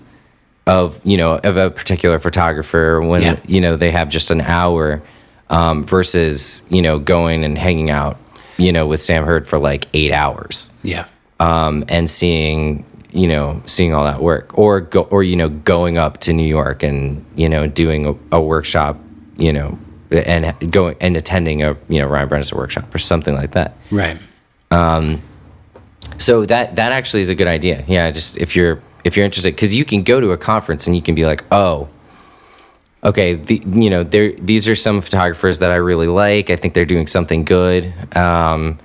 of 0.67 1.01
you 1.05 1.17
know 1.17 1.35
of 1.39 1.57
a 1.57 1.71
particular 1.71 2.19
photographer 2.19 3.01
when 3.01 3.23
Yeah. 3.23 3.41
you 3.47 3.61
know 3.61 3.77
they 3.77 3.91
have 3.91 4.09
just 4.09 4.31
an 4.31 4.41
hour 4.41 5.03
um, 5.49 5.85
versus 5.85 6.63
you 6.71 6.83
know 6.83 6.99
going 6.99 7.45
and 7.45 7.57
hanging 7.59 7.91
out 7.91 8.19
you 8.57 8.73
know 8.73 8.87
with 8.87 9.03
Sam 9.03 9.25
Hurd 9.25 9.49
for 9.49 9.59
like 9.59 9.87
eight 9.95 10.13
hours 10.13 10.71
Yeah. 10.83 11.07
um, 11.41 11.85
and 11.89 12.09
seeing 12.09 12.85
you 13.13 13.27
know 13.27 13.61
seeing 13.67 13.93
all 13.95 14.05
that 14.05 14.23
work 14.23 14.57
or 14.57 14.81
go 14.81 15.03
or 15.05 15.23
you 15.25 15.35
know 15.37 15.49
going 15.49 15.99
up 15.99 16.19
to 16.21 16.33
New 16.33 16.47
York 16.47 16.83
and 16.85 17.25
you 17.35 17.49
know 17.49 17.67
doing 17.67 18.07
a, 18.07 18.37
a 18.37 18.41
workshop 18.41 18.99
you 19.37 19.53
know 19.53 19.77
and 20.13 20.55
going 20.73 20.95
and 21.01 21.17
attending 21.17 21.63
a 21.63 21.77
you 21.89 22.01
know 22.01 22.07
Ryan 22.07 22.29
Brenner's 22.29 22.53
workshop 22.53 22.95
or 22.95 22.99
something 22.99 23.35
like 23.35 23.53
that. 23.53 23.77
Right. 23.91 24.19
So 26.19 26.45
that 26.47 26.77
that 26.77 26.93
actually 26.93 27.23
is 27.23 27.29
a 27.29 27.35
good 27.35 27.47
idea. 27.47 27.85
Yeah, 27.87 28.11
just 28.11 28.37
if 28.39 28.55
you're 28.55 28.83
if 29.05 29.17
you're 29.17 29.25
interested, 29.25 29.55
because 29.55 29.75
you 29.75 29.85
can 29.85 30.03
go 30.03 30.21
to 30.21 30.33
a 30.33 30.37
conference 30.37 30.87
and 30.87 30.95
you 30.95 31.03
can 31.03 31.15
be 31.15 31.25
like, 31.25 31.45
oh, 31.51 31.89
okay, 33.03 33.35
the, 33.35 33.63
you 33.67 33.91
know, 33.91 34.05
there 34.05 34.33
these 34.33 34.69
are 34.69 34.77
some 34.77 35.01
photographers 35.01 35.59
that 35.61 35.71
I 35.71 35.77
really 35.77 36.07
like. 36.07 36.51
I 36.51 36.57
think 36.57 36.75
they're 36.75 36.85
doing 36.85 37.07
something 37.07 37.45
good. 37.45 37.93
Um, 38.17 38.79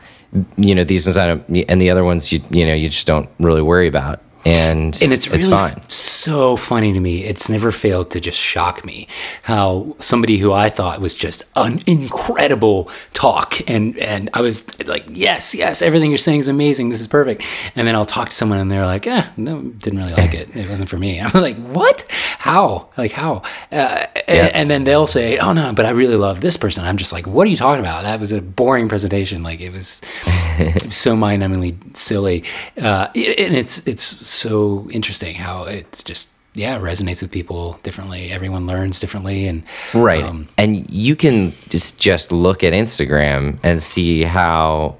you 0.57 0.75
know, 0.75 0.83
these 0.83 1.05
ones 1.05 1.17
I 1.17 1.27
don't, 1.27 1.43
and 1.69 1.81
the 1.81 1.89
other 1.89 2.03
ones 2.03 2.31
you 2.31 2.41
you 2.49 2.65
know 2.65 2.73
you 2.73 2.89
just 2.89 3.07
don't 3.07 3.29
really 3.39 3.61
worry 3.61 3.87
about. 3.87 4.21
And 4.45 5.01
and 5.01 5.11
it's 5.11 5.27
really 5.27 5.39
it's 5.39 5.47
fine. 5.47 5.81
so 5.89 6.55
funny 6.55 6.93
to 6.93 6.99
me. 6.99 7.23
It's 7.23 7.49
never 7.49 7.71
failed 7.71 8.11
to 8.11 8.19
just 8.19 8.37
shock 8.37 8.85
me 8.85 9.07
how 9.41 9.95
somebody 9.99 10.37
who 10.37 10.53
I 10.53 10.69
thought 10.69 11.01
was 11.01 11.15
just 11.15 11.43
an 11.55 11.81
incredible 11.87 12.91
talk, 13.13 13.67
and 13.67 13.97
and 13.97 14.29
I 14.33 14.41
was 14.41 14.63
like, 14.85 15.05
yes, 15.09 15.55
yes, 15.55 15.81
everything 15.81 16.11
you're 16.11 16.17
saying 16.19 16.41
is 16.41 16.47
amazing. 16.47 16.89
This 16.89 17.01
is 17.01 17.07
perfect. 17.07 17.43
And 17.75 17.87
then 17.87 17.95
I'll 17.95 18.05
talk 18.05 18.29
to 18.29 18.35
someone, 18.35 18.59
and 18.59 18.71
they're 18.71 18.85
like, 18.85 19.07
eh, 19.07 19.27
no, 19.35 19.61
didn't 19.61 19.99
really 19.99 20.13
like 20.13 20.35
it. 20.35 20.55
It 20.55 20.69
wasn't 20.69 20.89
for 20.89 20.97
me. 20.97 21.19
I'm 21.21 21.41
like, 21.41 21.57
what? 21.57 22.05
How? 22.37 22.89
Like 22.97 23.11
how? 23.11 23.41
Uh, 23.71 24.05
and, 24.27 24.53
and 24.53 24.69
then 24.69 24.83
they'll 24.83 25.07
say, 25.07 25.39
oh 25.39 25.53
no, 25.53 25.73
but 25.73 25.87
I 25.87 25.89
really 25.89 26.17
love 26.17 26.41
this 26.41 26.55
person. 26.55 26.83
I'm 26.83 26.97
just 26.97 27.11
like, 27.11 27.25
what 27.25 27.47
are 27.47 27.49
you 27.49 27.57
talking 27.57 27.79
about? 27.79 28.03
That 28.03 28.19
was 28.19 28.31
a 28.31 28.41
boring 28.41 28.89
presentation. 28.89 29.41
Like 29.41 29.59
it 29.59 29.71
was, 29.71 30.01
it 30.25 30.85
was 30.85 30.95
so 31.05 31.15
mind-numbingly 31.15 31.97
silly, 31.97 32.43
uh, 32.79 33.07
and 33.15 33.55
it's 33.55 33.79
it's 33.87 34.34
so 34.35 34.87
interesting 34.91 35.35
how 35.35 35.63
it's 35.63 36.03
just 36.03 36.29
yeah 36.53 36.79
resonates 36.79 37.21
with 37.21 37.31
people 37.31 37.79
differently. 37.83 38.31
Everyone 38.31 38.65
learns 38.65 38.99
differently, 38.99 39.47
and 39.47 39.63
Right. 39.93 40.23
um, 40.23 40.47
and 40.57 40.89
you 40.89 41.15
can 41.15 41.53
just 41.69 41.99
just 41.99 42.31
look 42.31 42.63
at 42.63 42.73
Instagram 42.73 43.57
and 43.63 43.81
see 43.81 44.23
how 44.23 44.95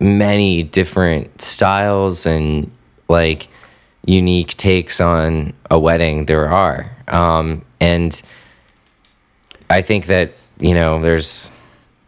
many 0.00 0.62
different 0.62 1.40
styles 1.40 2.26
and 2.26 2.70
like 3.08 3.48
unique 4.06 4.56
takes 4.56 5.00
on 5.00 5.52
a 5.70 5.78
wedding 5.78 6.26
there 6.26 6.48
are. 6.48 6.90
Um, 7.08 7.62
and 7.80 8.20
I 9.70 9.82
think 9.82 10.06
that, 10.06 10.32
you 10.58 10.74
know, 10.74 11.00
there's 11.00 11.50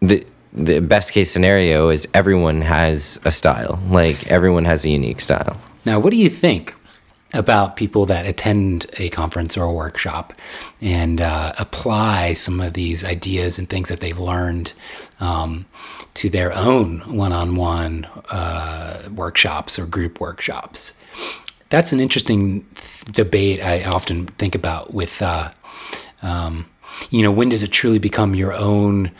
the 0.00 0.24
the 0.52 0.80
best 0.80 1.12
case 1.12 1.30
scenario 1.30 1.90
is 1.90 2.08
everyone 2.14 2.62
has 2.62 3.20
a 3.24 3.30
style. 3.30 3.78
Like 3.90 4.26
everyone 4.28 4.64
has 4.64 4.84
a 4.84 4.88
unique 4.88 5.20
style. 5.20 5.60
Now, 5.86 6.00
what 6.00 6.10
do 6.10 6.16
you 6.16 6.28
think 6.28 6.74
about 7.32 7.76
people 7.76 8.06
that 8.06 8.26
attend 8.26 8.86
a 8.98 9.08
conference 9.10 9.56
or 9.56 9.64
a 9.64 9.72
workshop 9.72 10.32
and 10.80 11.20
uh, 11.20 11.52
apply 11.58 12.32
some 12.32 12.60
of 12.60 12.72
these 12.72 13.04
ideas 13.04 13.56
and 13.56 13.68
things 13.68 13.88
that 13.88 14.00
they've 14.00 14.18
learned 14.18 14.72
um, 15.20 15.64
to 16.14 16.28
their 16.28 16.52
own 16.52 17.00
one-on-one 17.00 18.04
uh, 18.30 19.08
workshops 19.14 19.78
or 19.78 19.86
group 19.86 20.20
workshops? 20.20 20.92
That's 21.68 21.92
an 21.92 22.00
interesting 22.00 22.66
th- 22.74 23.04
debate 23.12 23.62
I 23.62 23.84
often 23.84 24.26
think 24.26 24.56
about 24.56 24.92
with, 24.92 25.22
uh, 25.22 25.52
um, 26.22 26.66
you 27.10 27.22
know, 27.22 27.30
when 27.30 27.48
does 27.48 27.62
it 27.62 27.70
truly 27.70 28.00
become 28.00 28.34
your 28.34 28.52
own 28.52 29.12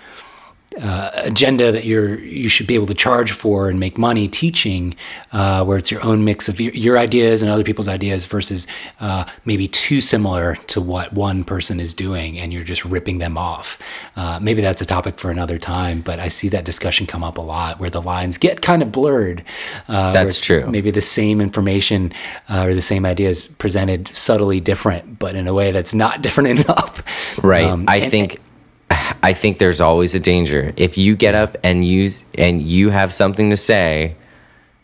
uh, 0.83 1.11
agenda 1.15 1.73
that 1.73 1.85
you're 1.85 2.19
you 2.21 2.49
should 2.49 2.67
be 2.67 2.75
able 2.75 2.87
to 2.87 2.95
charge 2.95 3.33
for 3.33 3.69
and 3.71 3.81
make 3.81 3.97
money 3.99 4.29
teaching, 4.29 4.95
uh, 5.33 5.65
where 5.65 5.79
it's 5.79 5.91
your 5.91 6.05
own 6.05 6.25
mix 6.25 6.49
of 6.49 6.61
your, 6.61 6.73
your 6.75 6.99
ideas 6.99 7.43
and 7.43 7.51
other 7.51 7.65
people's 7.65 7.89
ideas 7.89 8.27
versus 8.27 8.67
uh, 9.01 9.25
maybe 9.45 9.69
too 9.69 10.01
similar 10.01 10.57
to 10.67 10.81
what 10.81 11.13
one 11.13 11.45
person 11.45 11.81
is 11.81 11.95
doing, 11.95 12.39
and 12.39 12.53
you're 12.53 12.63
just 12.63 12.85
ripping 12.85 13.19
them 13.19 13.39
off. 13.39 13.79
Uh, 14.17 14.39
maybe 14.43 14.61
that's 14.61 14.81
a 14.83 14.87
topic 14.87 15.19
for 15.19 15.31
another 15.31 15.59
time, 15.59 16.01
but 16.01 16.19
I 16.19 16.29
see 16.29 16.49
that 16.51 16.65
discussion 16.65 17.07
come 17.07 17.25
up 17.25 17.39
a 17.39 17.43
lot 17.43 17.79
where 17.81 17.91
the 17.91 18.03
lines 18.03 18.39
get 18.39 18.63
kind 18.63 18.83
of 18.83 18.93
blurred. 18.93 19.45
Uh, 19.89 20.13
That's 20.13 20.41
true. 20.41 20.67
Maybe 20.69 20.91
the 20.91 21.01
same 21.01 21.41
information 21.41 22.13
uh, 22.49 22.65
or 22.67 22.75
the 22.75 22.83
same 22.83 23.05
ideas 23.07 23.43
presented 23.43 24.09
subtly 24.09 24.61
different, 24.61 25.19
but 25.19 25.35
in 25.35 25.47
a 25.47 25.55
way 25.55 25.71
that's 25.73 25.95
not 25.95 26.23
different 26.27 26.61
enough. 26.61 27.03
Right. 27.43 27.65
Um, 27.65 27.85
I 27.89 27.97
and- 27.97 28.11
think 28.11 28.41
I 29.23 29.33
think 29.33 29.59
there's 29.59 29.81
always 29.81 30.15
a 30.15 30.21
danger. 30.21 30.73
If 30.77 30.97
you 30.99 31.17
get 31.17 31.35
up 31.35 31.57
and 31.63 31.85
use 31.85 32.25
and 32.37 32.63
you 32.63 32.91
have 32.91 33.13
something 33.13 33.51
to 33.51 33.57
say, 33.57 34.17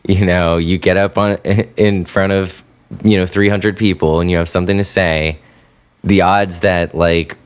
you 0.07 0.25
know, 0.25 0.57
you 0.59 0.79
get 0.79 0.97
up 0.97 1.17
on 1.19 1.37
in 1.77 2.05
front 2.05 2.33
of, 2.33 2.63
you 3.05 3.17
know, 3.17 3.27
300 3.27 3.77
people 3.77 4.21
and 4.21 4.31
you 4.31 4.37
have 4.37 4.49
something 4.49 4.77
to 4.79 4.85
say, 4.85 5.39
the 6.05 6.23
odds 6.23 6.61
that 6.61 6.95
like, 6.95 7.37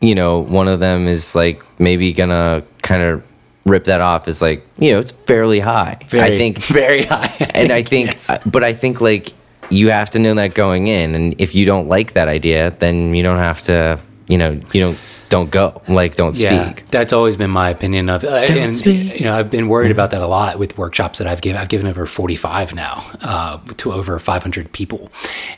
you 0.00 0.14
know, 0.14 0.38
one 0.38 0.68
of 0.68 0.78
them 0.80 1.08
is 1.08 1.34
like 1.34 1.62
maybe 1.80 2.12
going 2.12 2.28
to 2.28 2.62
kind 2.82 3.02
of 3.02 3.22
rip 3.64 3.84
that 3.84 4.00
off 4.00 4.28
is 4.28 4.40
like, 4.40 4.64
you 4.78 4.92
know, 4.92 5.00
it's 5.00 5.10
fairly 5.10 5.58
high. 5.58 5.98
very, 6.06 6.22
I 6.34 6.38
think 6.38 6.58
very 6.64 7.02
high. 7.04 7.34
and 7.54 7.72
I 7.72 7.82
think, 7.82 8.12
Yes. 8.12 8.38
but 8.46 8.62
I 8.62 8.72
think 8.72 9.00
like 9.00 9.32
you 9.70 9.90
have 9.90 10.10
to 10.12 10.20
know 10.20 10.34
that 10.34 10.54
going 10.54 10.86
in, 10.86 11.16
and 11.16 11.34
if 11.40 11.52
you 11.56 11.66
don't 11.66 11.88
like 11.88 12.12
that 12.12 12.28
idea, 12.28 12.70
then 12.78 13.12
you 13.14 13.24
don't 13.24 13.38
have 13.38 13.60
to, 13.62 13.98
you 14.28 14.38
know, 14.38 14.52
you 14.72 14.80
don't 14.80 14.98
don't 15.28 15.50
go, 15.50 15.82
like 15.88 16.14
don't 16.16 16.34
Yeah, 16.36 16.70
speak. 16.72 16.88
that's 16.90 17.12
always 17.12 17.36
been 17.36 17.50
my 17.50 17.70
opinion 17.70 18.08
of, 18.08 18.24
uh, 18.24 18.28
and 18.28 18.72
speak. 18.74 19.18
you 19.18 19.24
know, 19.26 19.34
I've 19.34 19.50
been 19.50 19.68
worried 19.68 19.90
about 19.90 20.10
that 20.12 20.22
a 20.22 20.26
lot 20.26 20.58
with 20.58 20.76
workshops 20.78 21.18
that 21.18 21.26
I've 21.26 21.40
given. 21.40 21.60
I've 21.60 21.68
given 21.68 21.86
over 21.86 22.06
forty 22.06 22.36
five 22.36 22.74
now 22.74 23.04
uh, 23.22 23.58
to 23.78 23.92
over 23.92 24.18
five 24.18 24.42
hundred 24.42 24.72
people, 24.72 25.10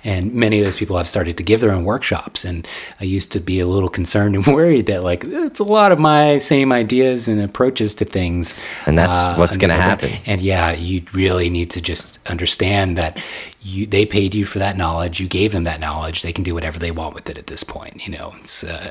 and 0.05 0.33
many 0.35 0.59
of 0.59 0.65
those 0.65 0.77
people 0.77 0.97
have 0.97 1.09
started 1.09 1.37
to 1.37 1.43
give 1.43 1.61
their 1.61 1.71
own 1.73 1.85
workshops. 1.85 2.45
And 2.45 2.67
I 3.01 3.05
used 3.05 3.31
to 3.33 3.41
be 3.41 3.61
a 3.61 3.67
little 3.67 3.89
concerned 3.89 4.35
and 4.37 4.47
worried 4.55 4.87
that 4.87 5.03
like 5.03 5.25
it's 5.25 5.61
a 5.61 5.65
lot 5.65 5.93
of 5.93 5.99
my 5.99 6.39
same 6.39 6.73
ideas 6.73 7.29
and 7.29 7.41
approaches 7.41 7.95
to 7.97 8.05
things, 8.05 8.55
And 8.87 8.97
that's 8.97 9.39
what's 9.39 9.57
gonna 9.57 9.75
happen. 9.75 10.11
And 10.27 10.41
yeah, 10.41 10.73
you 10.73 11.03
really 11.13 11.51
need 11.51 11.71
to 11.73 11.81
just 11.81 12.19
understand 12.27 12.97
that 12.97 13.23
you 13.61 13.87
they 13.87 14.07
paid 14.07 14.35
you 14.35 14.45
for 14.47 14.59
that 14.61 14.77
knowledge. 14.77 15.21
You 15.21 15.29
gave 15.29 15.53
them 15.53 15.65
that 15.65 15.81
knowledge. 15.81 16.23
They 16.23 16.33
can 16.33 16.45
do 16.45 16.55
whatever 16.55 16.79
they 16.79 16.91
want 16.91 17.15
with 17.15 17.29
it 17.29 17.37
at 17.37 17.49
this 17.49 17.63
point. 17.65 18.07
You 18.07 18.17
know, 18.17 18.35
it's 18.41 18.65
uh, 18.65 18.91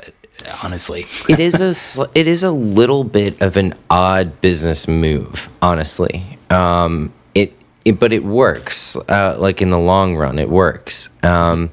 honestly. 0.62 1.06
it 1.28 1.40
is 1.40 1.60
a 1.60 1.74
sl- 1.74 2.04
it 2.14 2.26
is 2.26 2.42
a 2.42 2.52
little 2.52 3.04
bit 3.04 3.40
of 3.42 3.56
an 3.56 3.74
odd 3.90 4.40
business 4.40 4.86
move, 4.88 5.48
honestly. 5.62 6.38
Um, 6.50 7.12
it, 7.34 7.54
it 7.84 7.98
but 7.98 8.12
it 8.12 8.24
works. 8.24 8.96
Uh, 8.96 9.36
like 9.38 9.60
in 9.62 9.70
the 9.70 9.78
long 9.78 10.16
run, 10.16 10.38
it 10.38 10.48
works. 10.48 11.08
Um, 11.22 11.70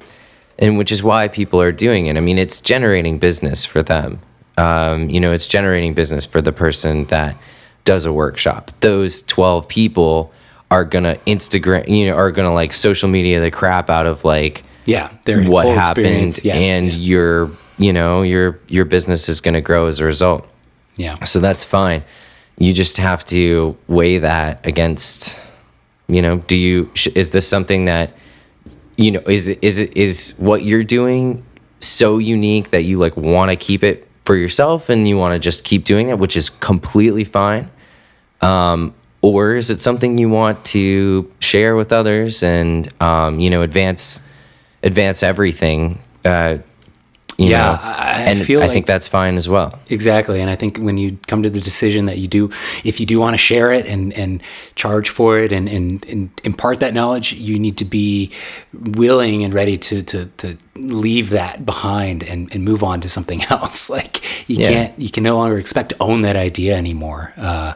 and 0.58 0.78
which 0.78 0.90
is 0.90 1.02
why 1.02 1.28
people 1.28 1.60
are 1.60 1.72
doing 1.72 2.06
it. 2.06 2.16
I 2.16 2.20
mean, 2.20 2.38
it's 2.38 2.60
generating 2.60 3.18
business 3.18 3.64
for 3.64 3.82
them. 3.82 4.20
Um, 4.58 5.10
you 5.10 5.20
know, 5.20 5.32
it's 5.32 5.48
generating 5.48 5.92
business 5.94 6.24
for 6.24 6.40
the 6.40 6.52
person 6.52 7.04
that 7.06 7.36
does 7.84 8.06
a 8.06 8.12
workshop. 8.12 8.70
Those 8.80 9.20
twelve 9.22 9.68
people 9.68 10.32
are 10.70 10.84
gonna 10.84 11.16
Instagram, 11.26 11.88
you 11.88 12.06
know, 12.06 12.16
are 12.16 12.32
gonna 12.32 12.54
like 12.54 12.72
social 12.72 13.08
media 13.08 13.40
the 13.40 13.50
crap 13.50 13.90
out 13.90 14.06
of 14.06 14.24
like 14.24 14.64
Yeah, 14.86 15.10
what 15.26 15.66
happened 15.68 16.42
yes, 16.42 16.56
and 16.56 16.92
yeah. 16.92 16.98
your 16.98 17.50
you 17.78 17.92
know 17.92 18.22
your 18.22 18.58
your 18.68 18.84
business 18.84 19.28
is 19.28 19.40
going 19.40 19.54
to 19.54 19.60
grow 19.60 19.86
as 19.86 19.98
a 19.98 20.04
result. 20.04 20.46
Yeah. 20.96 21.22
so 21.24 21.40
that's 21.40 21.64
fine. 21.64 22.04
You 22.58 22.72
just 22.72 22.96
have 22.96 23.24
to 23.26 23.76
weigh 23.86 24.18
that 24.18 24.64
against 24.66 25.38
you 26.08 26.22
know 26.22 26.38
do 26.38 26.56
you 26.56 26.90
sh- 26.94 27.08
is 27.14 27.30
this 27.30 27.46
something 27.46 27.84
that 27.86 28.14
you 28.96 29.10
know 29.10 29.20
is 29.26 29.48
it 29.48 29.58
is 29.62 29.78
it 29.78 29.96
is 29.96 30.34
what 30.38 30.62
you're 30.62 30.84
doing 30.84 31.44
so 31.80 32.18
unique 32.18 32.70
that 32.70 32.82
you 32.82 32.96
like 32.98 33.16
want 33.16 33.50
to 33.50 33.56
keep 33.56 33.82
it 33.84 34.08
for 34.24 34.34
yourself 34.36 34.88
and 34.88 35.06
you 35.06 35.16
want 35.16 35.34
to 35.34 35.38
just 35.38 35.64
keep 35.64 35.84
doing 35.84 36.08
it 36.08 36.18
which 36.18 36.36
is 36.36 36.50
completely 36.50 37.24
fine? 37.24 37.70
Um, 38.40 38.94
or 39.22 39.54
is 39.54 39.70
it 39.70 39.80
something 39.80 40.18
you 40.18 40.28
want 40.28 40.64
to 40.66 41.32
share 41.40 41.74
with 41.74 41.92
others 41.92 42.42
and 42.42 42.88
um, 43.02 43.40
you 43.40 43.50
know 43.50 43.62
advance 43.62 44.20
advance 44.82 45.22
everything 45.22 45.98
uh, 46.24 46.58
Yeah, 47.38 47.58
know 47.58 47.78
I- 47.82 48.02
I 48.16 48.22
and 48.30 48.38
feel 48.38 48.60
I 48.60 48.64
like- 48.64 48.72
think 48.72 48.86
that's 48.86 49.06
fine 49.08 49.36
as 49.36 49.48
well 49.48 49.78
Exactly. 49.90 50.40
And 50.40 50.48
I 50.50 50.56
think 50.56 50.78
when 50.78 50.96
you 50.98 51.18
come 51.26 51.42
to 51.42 51.50
the 51.50 51.60
decision 51.60 52.06
that 52.06 52.18
you 52.18 52.26
do, 52.28 52.50
if 52.84 52.98
you 53.00 53.06
do 53.06 53.18
want 53.20 53.34
to 53.34 53.38
share 53.38 53.72
it 53.72 53.86
and, 53.86 54.12
and 54.14 54.40
charge 54.74 55.10
for 55.10 55.38
it 55.38 55.52
and, 55.52 55.68
and, 55.68 56.04
and 56.06 56.30
impart 56.44 56.78
that 56.80 56.94
knowledge, 56.94 57.32
you 57.34 57.58
need 57.58 57.76
to 57.78 57.84
be 57.84 58.30
willing 58.72 59.44
and 59.44 59.52
ready 59.54 59.76
to, 59.78 60.02
to, 60.02 60.26
to 60.38 60.56
leave 60.78 61.30
that 61.30 61.64
behind 61.66 62.22
and, 62.22 62.52
and 62.54 62.64
move 62.64 62.82
on 62.82 63.00
to 63.00 63.08
something 63.08 63.42
else. 63.50 63.88
Like 63.90 64.22
you 64.48 64.56
Yeah. 64.56 64.68
can't, 64.68 64.98
you 64.98 65.10
can 65.10 65.22
no 65.24 65.36
longer 65.36 65.58
expect 65.58 65.90
to 65.90 65.96
own 66.00 66.22
that 66.22 66.36
idea 66.36 66.76
anymore. 66.76 67.32
Uh, 67.36 67.74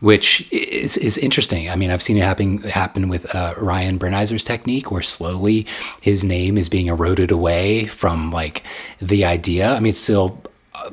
which 0.00 0.46
is, 0.52 0.96
is 0.96 1.18
interesting. 1.18 1.68
I 1.68 1.74
mean, 1.74 1.90
I've 1.90 2.02
seen 2.02 2.16
it 2.16 2.22
happen, 2.22 2.58
happen 2.58 3.08
with 3.08 3.34
uh, 3.34 3.54
Ryan 3.58 3.98
Brenizer's 3.98 4.44
technique 4.44 4.92
where 4.92 5.02
slowly 5.02 5.66
his 6.00 6.22
name 6.24 6.56
is 6.56 6.68
being 6.68 6.86
eroded 6.86 7.32
away 7.32 7.86
from 7.86 8.30
like 8.30 8.62
the 9.00 9.24
idea. 9.24 9.72
I 9.72 9.80
mean, 9.80 9.90
it's 9.90 9.98
still 9.98 10.40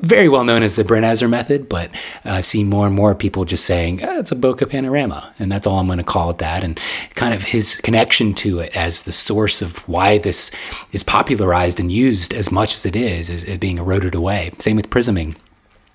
very 0.00 0.28
well 0.28 0.44
known 0.44 0.62
as 0.62 0.76
the 0.76 0.84
Brenizer 0.84 1.28
method, 1.28 1.68
but 1.68 1.90
I've 2.24 2.46
seen 2.46 2.68
more 2.68 2.86
and 2.86 2.94
more 2.94 3.14
people 3.14 3.44
just 3.44 3.64
saying 3.64 4.00
"Ah, 4.02 4.18
it's 4.18 4.32
a 4.32 4.36
bokeh 4.36 4.68
panorama, 4.68 5.32
and 5.38 5.50
that's 5.50 5.66
all 5.66 5.78
I'm 5.78 5.86
going 5.86 5.98
to 5.98 6.04
call 6.04 6.30
it 6.30 6.38
that. 6.38 6.64
And 6.64 6.80
kind 7.14 7.34
of 7.34 7.42
his 7.44 7.80
connection 7.80 8.34
to 8.34 8.60
it 8.60 8.76
as 8.76 9.02
the 9.02 9.12
source 9.12 9.62
of 9.62 9.78
why 9.88 10.18
this 10.18 10.50
is 10.92 11.02
popularized 11.02 11.80
and 11.80 11.90
used 11.90 12.34
as 12.34 12.50
much 12.50 12.74
as 12.74 12.86
it 12.86 12.96
is 12.96 13.28
is, 13.28 13.44
is 13.44 13.58
being 13.58 13.78
eroded 13.78 14.14
away. 14.14 14.52
Same 14.58 14.76
with 14.76 14.90
prisming. 14.90 15.36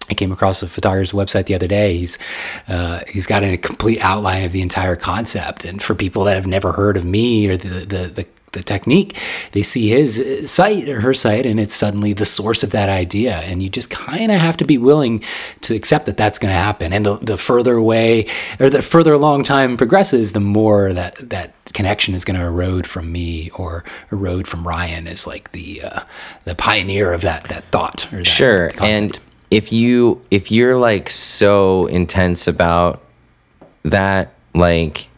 I 0.09 0.13
came 0.13 0.31
across 0.31 0.61
a 0.61 0.67
photographer's 0.67 1.13
website 1.13 1.45
the 1.45 1.55
other 1.55 1.67
day. 1.67 1.95
He's 1.97 2.17
uh, 2.67 2.99
he's 3.07 3.25
got 3.25 3.43
a 3.43 3.57
complete 3.57 3.99
outline 4.01 4.43
of 4.43 4.51
the 4.51 4.61
entire 4.61 4.97
concept, 4.97 5.63
and 5.63 5.81
for 5.81 5.95
people 5.95 6.25
that 6.25 6.35
have 6.35 6.47
never 6.47 6.73
heard 6.73 6.97
of 6.97 7.05
me 7.05 7.47
or 7.47 7.55
the 7.55 7.85
the 7.85 8.07
the, 8.07 8.27
the 8.51 8.63
technique, 8.63 9.17
they 9.51 9.61
see 9.61 9.89
his 9.89 10.19
uh, 10.19 10.45
site 10.45 10.87
or 10.89 11.01
her 11.01 11.13
site, 11.13 11.45
and 11.45 11.59
it's 11.59 11.73
suddenly 11.73 12.13
the 12.13 12.25
source 12.25 12.63
of 12.63 12.71
that 12.71 12.89
idea. 12.89 13.37
And 13.37 13.63
you 13.63 13.69
just 13.69 13.89
kind 13.89 14.31
of 14.31 14.39
have 14.39 14.57
to 14.57 14.65
be 14.65 14.77
willing 14.77 15.23
to 15.61 15.75
accept 15.75 16.05
that 16.05 16.17
that's 16.17 16.37
going 16.37 16.53
to 16.53 16.59
happen. 16.59 16.93
And 16.93 17.05
the, 17.05 17.17
the 17.17 17.37
further 17.37 17.75
away 17.75 18.27
or 18.59 18.69
the 18.69 18.81
further 18.81 19.13
along 19.13 19.43
time 19.43 19.77
progresses, 19.77 20.33
the 20.33 20.39
more 20.39 20.93
that 20.93 21.15
that 21.29 21.53
connection 21.73 22.13
is 22.13 22.25
going 22.25 22.39
to 22.39 22.45
erode 22.45 22.85
from 22.85 23.11
me 23.11 23.49
or 23.51 23.83
erode 24.11 24.47
from 24.47 24.67
Ryan 24.67 25.07
as 25.07 25.25
like 25.25 25.51
the 25.51 25.83
uh, 25.83 26.03
the 26.45 26.55
pioneer 26.55 27.13
of 27.13 27.21
that 27.21 27.45
that 27.45 27.63
thought. 27.71 28.11
Or 28.11 28.17
that 28.17 28.25
sure 28.25 28.69
concept. 28.71 28.83
and 28.83 29.19
if 29.51 29.73
you 29.73 30.21
if 30.31 30.49
you're 30.49 30.77
like 30.77 31.09
so 31.09 31.85
intense 31.87 32.47
about 32.47 33.01
that 33.83 34.33
like 34.55 35.09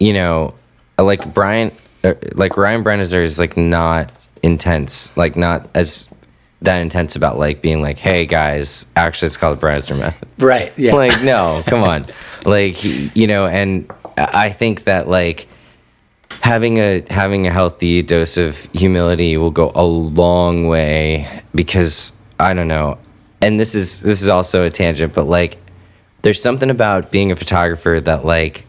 you 0.00 0.12
know 0.12 0.54
like 0.98 1.32
brian 1.34 1.70
Uh, 2.04 2.14
like 2.34 2.56
ryan 2.56 2.84
brenizer 2.84 3.24
is 3.24 3.38
like 3.38 3.56
not 3.56 4.12
intense 4.42 5.16
like 5.16 5.36
not 5.36 5.68
as 5.74 6.08
that 6.60 6.78
intense 6.78 7.16
about 7.16 7.38
like 7.38 7.62
being 7.62 7.82
like 7.82 7.98
hey 7.98 8.26
guys 8.26 8.86
actually 8.96 9.26
it's 9.26 9.36
called 9.36 9.58
the 9.58 9.66
brenizer 9.66 9.98
method. 9.98 10.28
Right, 10.38 10.72
yeah, 10.78 10.94
like 10.94 11.22
no 11.24 11.62
come 11.66 11.82
on. 11.82 12.06
Like 12.44 12.82
you 12.84 13.26
know 13.26 13.46
and 13.46 13.90
i 14.16 14.50
think 14.50 14.84
that 14.84 15.08
like 15.08 15.48
having 16.40 16.78
a 16.78 17.02
having 17.10 17.46
a 17.46 17.50
healthy 17.50 18.02
dose 18.02 18.36
of 18.36 18.58
humility 18.72 19.36
will 19.36 19.50
go 19.50 19.72
a 19.74 19.82
long 19.84 20.66
way 20.66 21.42
because 21.54 22.12
i 22.38 22.52
don't 22.54 22.68
know 22.68 22.98
and 23.40 23.58
this 23.58 23.74
is 23.74 24.00
this 24.00 24.22
is 24.22 24.28
also 24.28 24.64
a 24.64 24.70
tangent 24.70 25.14
but 25.14 25.24
like 25.24 25.58
there's 26.22 26.40
something 26.40 26.70
about 26.70 27.10
being 27.10 27.32
a 27.32 27.36
photographer 27.36 28.00
that 28.00 28.24
like 28.24 28.64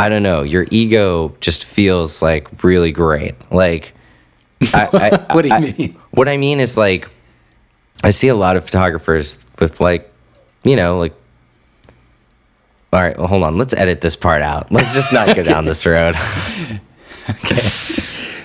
i 0.00 0.08
don't 0.08 0.22
know 0.22 0.42
your 0.42 0.66
ego 0.70 1.34
just 1.40 1.64
feels 1.64 2.22
like 2.22 2.62
really 2.64 2.90
great 2.92 3.34
like 3.52 3.92
I, 4.74 4.88
I, 5.28 5.34
What 5.34 5.42
do 5.42 5.48
you 5.48 5.54
I- 5.54 5.60
mean? 5.60 5.96
what 6.10 6.28
i 6.28 6.36
mean 6.36 6.58
is 6.60 6.76
like 6.76 7.08
i 8.02 8.10
see 8.10 8.28
a 8.28 8.34
lot 8.34 8.56
of 8.56 8.64
photographers 8.64 9.38
with 9.58 9.80
like 9.80 10.10
you 10.64 10.76
know 10.76 10.98
like 10.98 11.14
all 12.92 13.00
right 13.00 13.16
well 13.16 13.26
hold 13.28 13.42
on 13.44 13.56
let's 13.58 13.74
edit 13.74 14.00
this 14.00 14.16
part 14.16 14.42
out 14.42 14.70
let's 14.72 14.92
just 14.94 15.12
not 15.12 15.34
go 15.36 15.42
down 15.52 15.64
this 15.64 15.84
road 15.86 16.14
okay. 17.30 17.68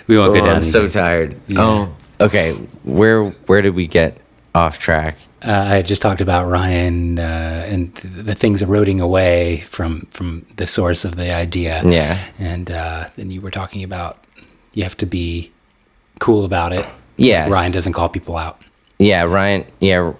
we 0.07 0.17
won't 0.17 0.31
Oh, 0.31 0.33
go 0.39 0.45
down. 0.45 0.55
I'm 0.57 0.61
so 0.61 0.87
tired. 0.87 1.35
Oh, 1.55 1.89
okay. 2.21 2.51
Where 2.83 3.23
where 3.47 3.61
did 3.63 3.73
we 3.73 3.87
get 3.87 4.17
off 4.53 4.77
track? 4.77 5.17
Uh, 5.45 5.75
I 5.75 5.81
just 5.81 6.01
talked 6.01 6.21
about 6.21 6.47
Ryan 6.49 7.19
uh, 7.19 7.65
and 7.69 7.95
th- 7.95 8.13
the 8.25 8.35
things 8.35 8.61
eroding 8.61 8.99
away 8.99 9.59
from 9.69 10.07
from 10.11 10.45
the 10.57 10.65
source 10.67 11.05
of 11.05 11.15
the 11.15 11.33
idea. 11.33 11.81
Yeah. 11.85 12.17
and 12.39 12.71
uh, 12.71 13.07
then 13.15 13.31
you 13.31 13.41
were 13.41 13.51
talking 13.51 13.83
about 13.83 14.23
you 14.73 14.83
have 14.83 14.97
to 14.97 15.05
be 15.05 15.51
cool 16.19 16.45
about 16.45 16.73
it. 16.73 16.85
Yeah, 17.17 17.47
Ryan 17.49 17.71
doesn't 17.71 17.93
call 17.93 18.09
people 18.09 18.35
out. 18.37 18.59
Yeah, 18.99 19.23
Ryan. 19.23 19.65
Yeah. 19.79 20.13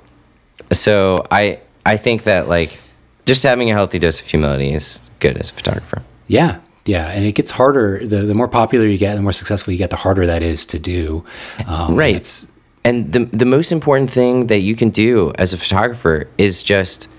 So 0.71 1.25
I 1.31 1.59
I 1.85 1.97
think 1.97 2.23
that 2.23 2.47
like 2.47 2.77
just 3.25 3.43
having 3.43 3.69
a 3.69 3.73
healthy 3.73 3.99
dose 3.99 4.21
of 4.21 4.27
humility 4.27 4.73
is 4.73 5.09
good 5.19 5.37
as 5.37 5.49
a 5.51 5.53
photographer. 5.53 6.03
Yeah, 6.27 6.59
yeah, 6.85 7.07
and 7.09 7.25
it 7.25 7.35
gets 7.35 7.51
harder. 7.51 8.05
The 8.05 8.21
the 8.23 8.33
more 8.33 8.47
popular 8.47 8.85
you 8.87 8.97
get, 8.97 9.15
the 9.15 9.21
more 9.21 9.33
successful 9.33 9.71
you 9.73 9.77
get, 9.77 9.89
the 9.89 9.95
harder 9.95 10.25
that 10.25 10.41
is 10.43 10.65
to 10.67 10.79
do. 10.79 11.23
Um, 11.67 11.95
Right. 11.95 12.15
It's, 12.15 12.47
And 12.85 13.11
the 13.11 13.25
the 13.25 13.45
most 13.45 13.71
important 13.71 14.11
thing 14.11 14.47
that 14.47 14.59
you 14.59 14.75
can 14.75 14.91
do 14.91 15.33
as 15.39 15.53
a 15.53 15.57
photographer 15.57 16.29
is 16.37 16.61
just 16.61 17.09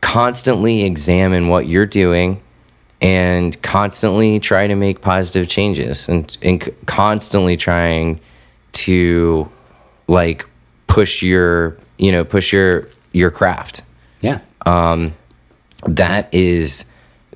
constantly 0.00 0.84
examine 0.84 1.48
what 1.48 1.66
you're 1.68 1.86
doing 1.86 2.40
and 3.02 3.60
constantly 3.60 4.40
try 4.40 4.66
to 4.66 4.74
make 4.74 5.02
positive 5.02 5.46
changes 5.46 6.08
and, 6.08 6.36
and 6.40 6.74
constantly 6.86 7.54
trying 7.54 8.18
to 8.72 9.50
like 10.08 10.48
push 10.86 11.22
your 11.22 11.76
you 11.98 12.10
know 12.10 12.24
push 12.24 12.50
your 12.50 12.88
your 13.12 13.30
craft. 13.30 13.82
Yeah, 14.22 14.40
Um 14.64 15.14
that 15.86 16.32
is 16.32 16.86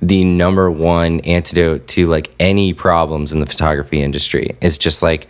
the 0.01 0.23
number 0.25 0.71
one 0.71 1.19
antidote 1.19 1.87
to 1.89 2.07
like 2.07 2.33
any 2.39 2.73
problems 2.73 3.31
in 3.31 3.41
the 3.41 3.45
photography 3.45 4.01
industry. 4.01 4.57
Is 4.59 4.79
just 4.79 5.03
like 5.03 5.27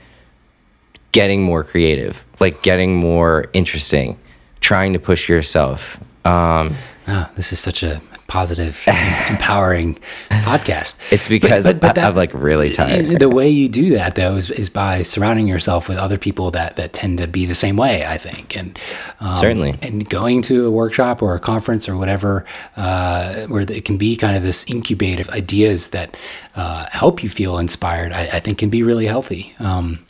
getting 1.11 1.41
more 1.43 1.63
creative 1.63 2.23
like 2.39 2.61
getting 2.61 2.95
more 2.95 3.45
interesting 3.53 4.17
trying 4.61 4.93
to 4.93 4.99
push 4.99 5.27
yourself 5.29 5.99
um 6.25 6.75
oh, 7.07 7.29
this 7.35 7.51
is 7.53 7.59
such 7.59 7.83
a 7.83 8.01
positive, 8.27 8.83
empowering 9.31 9.97
podcast. 10.29 10.95
it's 11.11 11.27
because 11.27 11.65
but- 11.65 11.79
but 11.81 11.89
I, 11.89 11.93
that- 11.93 12.05
i'm 12.09 12.15
like 12.15 12.31
really 12.35 12.69
tired 12.69 13.19
the 13.19 13.27
way 13.27 13.49
you 13.49 13.67
do 13.67 13.89
that 13.95 14.13
though 14.13 14.35
is, 14.35 14.51
is 14.51 14.69
by 14.69 15.01
surrounding 15.01 15.47
yourself 15.47 15.89
with 15.89 15.97
other 15.97 16.19
people 16.19 16.51
that 16.51 16.75
that 16.75 16.93
tend 16.93 17.17
to 17.17 17.25
be 17.27 17.47
the 17.47 17.55
same 17.55 17.75
way 17.75 18.05
i 18.05 18.19
think 18.19 18.55
and 18.55 18.77
um, 19.19 19.35
Certainly. 19.35 19.73
and 19.81 20.07
going 20.07 20.43
to 20.43 20.67
a 20.67 20.69
workshop 20.71 21.23
or 21.23 21.33
a 21.33 21.39
conference 21.39 21.89
or 21.89 21.97
whatever 21.97 22.45
uh, 22.77 23.47
where 23.47 23.61
it 23.63 23.83
can 23.85 23.97
be 23.97 24.15
kind 24.15 24.37
of 24.37 24.43
this 24.43 24.63
incubator 24.67 25.21
of 25.21 25.29
ideas 25.29 25.87
that 25.87 26.15
uh, 26.55 26.85
help 26.91 27.23
you 27.23 27.29
feel 27.29 27.57
inspired 27.57 28.11
I, 28.11 28.27
I 28.33 28.39
think 28.39 28.59
can 28.59 28.69
be 28.69 28.83
really 28.83 29.07
healthy 29.07 29.55
um, 29.57 30.05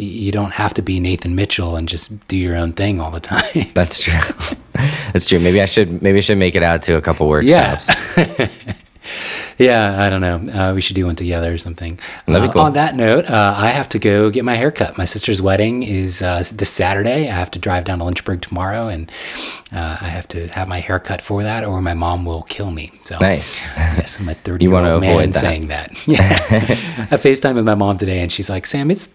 you 0.00 0.32
don't 0.32 0.52
have 0.52 0.72
to 0.72 0.80
be 0.82 1.00
nathan 1.00 1.34
mitchell 1.34 1.76
and 1.76 1.88
just 1.88 2.26
do 2.28 2.36
your 2.36 2.54
own 2.56 2.72
thing 2.72 3.00
all 3.00 3.10
the 3.10 3.20
time 3.34 3.66
that's 3.74 3.98
true 4.00 4.14
that's 5.12 5.26
true 5.26 5.38
maybe 5.40 5.60
i 5.60 5.66
should 5.66 6.00
maybe 6.02 6.18
i 6.18 6.20
should 6.20 6.38
make 6.38 6.54
it 6.54 6.62
out 6.62 6.80
to 6.82 6.96
a 6.96 7.00
couple 7.00 7.28
workshops 7.28 7.88
Yeah, 8.16 8.48
yeah, 9.58 10.02
I 10.02 10.10
don't 10.10 10.20
know. 10.20 10.36
Uh, 10.52 10.74
we 10.74 10.80
should 10.82 10.94
do 10.96 11.06
one 11.06 11.16
together 11.16 11.52
or 11.52 11.58
something. 11.58 11.98
That'd 12.26 12.42
be 12.42 12.48
Uh, 12.48 12.52
cool. 12.52 12.62
On 12.62 12.72
that 12.74 12.94
note, 12.94 13.24
uh, 13.24 13.54
I 13.56 13.68
have 13.70 13.88
to 13.90 13.98
go 13.98 14.28
get 14.30 14.44
my 14.44 14.54
hair 14.54 14.70
cut. 14.70 14.98
My 14.98 15.04
sister's 15.06 15.40
wedding 15.40 15.82
is 15.82 16.20
uh, 16.22 16.44
this 16.52 16.68
Saturday. 16.70 17.28
I 17.28 17.32
have 17.32 17.50
to 17.52 17.58
drive 17.58 17.84
down 17.84 17.98
to 18.00 18.04
Lynchburg 18.04 18.42
tomorrow, 18.42 18.88
and 18.88 19.10
uh, 19.72 19.96
I 20.00 20.08
have 20.08 20.28
to 20.28 20.46
have 20.48 20.68
my 20.68 20.78
hair 20.80 20.98
cut 20.98 21.22
for 21.22 21.42
that, 21.42 21.64
or 21.64 21.80
my 21.80 21.94
mom 21.94 22.24
will 22.26 22.42
kill 22.42 22.70
me. 22.70 22.92
So 23.02 23.18
Nice. 23.18 23.62
Yes, 23.96 24.18
I'm 24.20 24.28
a 24.28 24.34
30 24.34 24.64
year 24.66 24.74
old 24.74 25.00
man 25.00 25.30
that. 25.30 25.40
saying 25.40 25.68
that. 25.68 26.06
Yeah. 26.06 26.26
I 27.10 27.16
FaceTime 27.16 27.54
with 27.54 27.64
my 27.64 27.74
mom 27.74 27.96
today, 27.98 28.20
and 28.20 28.30
she's 28.30 28.50
like, 28.50 28.66
"Sam, 28.66 28.90
it's 28.90 29.08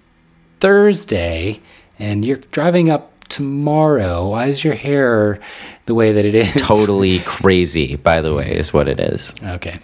Thursday, 0.63 1.59
and 1.99 2.23
you're 2.25 2.41
driving 2.51 2.89
up." 2.89 3.09
Tomorrow, 3.29 4.29
why 4.29 4.45
is 4.47 4.63
your 4.63 4.75
hair 4.75 5.39
the 5.87 5.95
way 5.95 6.11
that 6.13 6.23
it 6.23 6.35
is? 6.35 6.53
totally 6.55 7.19
crazy 7.19 7.95
by 7.95 8.21
the 8.21 8.33
way 8.35 8.51
is 8.55 8.71
what 8.73 8.87
it 8.87 8.99
is 8.99 9.33
Okay. 9.43 9.79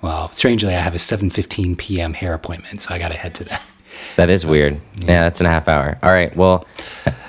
Well, 0.00 0.30
strangely, 0.32 0.74
I 0.74 0.80
have 0.80 0.94
a 0.94 0.98
7:15 0.98 1.76
p.m. 1.76 2.12
hair 2.14 2.34
appointment, 2.34 2.80
so 2.80 2.94
I 2.94 2.98
got 2.98 3.10
to 3.10 3.18
head 3.18 3.34
to 3.36 3.44
that. 3.44 3.62
That 4.16 4.30
is 4.30 4.44
weird 4.46 4.80
yeah 5.06 5.22
that's 5.22 5.40
in 5.40 5.46
a 5.46 5.50
half 5.50 5.68
hour 5.68 5.98
all 6.02 6.10
right 6.10 6.36
well 6.36 6.66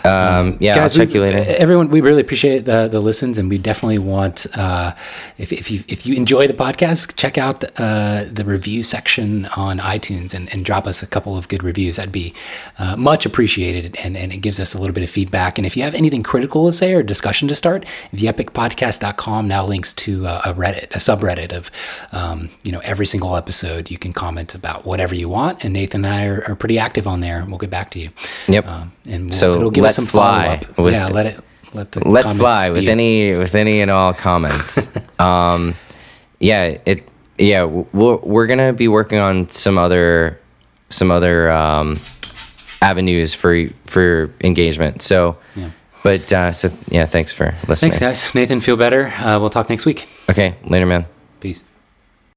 um 0.06 0.58
yeah 0.60 0.82
i'll 0.82 0.90
check 0.90 1.10
we- 1.10 1.16
you 1.16 1.22
later 1.22 1.46
Everyone, 1.60 1.90
we 1.90 2.00
really 2.02 2.22
appreciate 2.22 2.66
the 2.66 2.88
the 2.88 3.00
listens, 3.02 3.38
and 3.38 3.50
we 3.50 3.58
definitely 3.58 3.98
want 4.00 4.48
uh, 4.54 4.94
if 5.38 5.52
if 5.52 5.70
you 5.70 5.84
if 5.88 6.06
you 6.06 6.16
enjoy 6.16 6.48
the 6.48 6.54
podcast, 6.54 7.16
check 7.18 7.38
out 7.38 7.64
uh, 7.78 8.24
the 8.32 8.46
review 8.46 8.82
section 8.82 9.46
on 9.58 9.80
iTunes 9.80 10.34
and, 10.34 10.52
and 10.54 10.64
drop 10.64 10.88
us 10.88 11.04
a 11.04 11.08
couple 11.08 11.36
of 11.38 11.48
good 11.50 11.64
reviews. 11.64 11.98
That'd 11.98 12.14
be 12.14 12.34
uh, 12.78 12.96
much 12.96 13.26
appreciated, 13.26 13.98
and 14.04 14.16
and 14.16 14.32
it 14.32 14.38
gives 14.38 14.60
us 14.60 14.74
a 14.74 14.78
little 14.78 14.94
bit 14.94 15.04
of 15.04 15.10
feedback. 15.10 15.58
And 15.58 15.66
if 15.68 15.76
you 15.76 15.84
have 15.84 15.96
anything 15.96 16.24
critical 16.24 16.66
to 16.66 16.72
say 16.72 16.94
or 16.94 17.04
discussion 17.04 17.48
to 17.50 17.56
start, 17.56 17.86
theepicpodcast.com 18.16 19.48
now 19.48 19.66
links 19.66 19.94
to 19.96 20.26
uh, 20.28 20.42
a 20.46 20.54
Reddit, 20.54 20.96
a 20.96 21.00
subreddit 21.00 21.52
of 21.52 21.72
um, 22.12 22.50
you 22.64 22.72
know 22.72 22.80
every 22.80 23.06
single 23.06 23.36
episode. 23.36 23.92
You 23.92 23.98
can 23.98 24.14
comment 24.14 24.56
about 24.56 24.86
whatever 24.86 25.14
you 25.16 25.30
want, 25.30 25.64
and 25.64 25.74
Nathan 25.74 26.06
and 26.06 26.14
I 26.14 26.26
are, 26.26 26.44
are 26.48 26.56
pretty 26.60 26.78
active 26.78 27.08
on 27.08 27.20
there, 27.22 27.44
we'll 27.48 27.58
get 27.58 27.70
back 27.70 27.92
to 27.92 28.00
you. 28.00 28.10
Yep. 28.48 28.68
Um, 28.68 28.92
and 29.08 29.30
we'll, 29.30 29.38
So 29.38 29.54
it'll 29.56 29.72
give 29.72 29.84
let 29.84 29.90
us 29.90 29.96
some 29.96 30.06
fly 30.06 30.62
with- 30.78 30.94
yeah, 30.94 31.08
let 31.08 31.26
it 31.26 31.44
let 31.74 31.92
the 31.92 32.08
let 32.08 32.24
comments 32.24 32.40
fly 32.42 32.70
with 32.72 32.88
any 32.88 33.34
with 33.36 33.54
any 33.56 33.82
and 33.82 33.92
all 33.92 34.12
comments 34.12 34.90
um 35.20 35.76
yeah 36.40 36.76
it 36.84 37.08
yeah 37.38 37.64
we're, 37.64 38.16
we're 38.18 38.48
gonna 38.48 38.74
be 38.74 38.88
working 38.88 39.20
on 39.20 39.48
some 39.52 39.78
other 39.78 40.40
some 40.90 41.12
other 41.12 41.52
um 41.52 41.96
avenues 42.82 43.36
for 43.36 43.68
for 43.86 44.34
engagement 44.44 45.04
so 45.04 45.38
Yeah. 45.56 45.70
but 46.04 46.34
uh 46.34 46.52
so 46.54 46.72
yeah 46.88 47.06
thanks 47.06 47.32
for 47.32 47.54
listening 47.68 47.92
Thanks, 47.92 48.24
guys. 48.24 48.34
Nathan, 48.34 48.62
feel 48.62 48.76
better. 48.76 49.06
Uh, 49.06 49.38
we'll 49.40 49.52
talk 49.52 49.70
next 49.70 49.86
week. 49.86 50.08
okay 50.28 50.56
later 50.66 50.88
man 50.88 51.06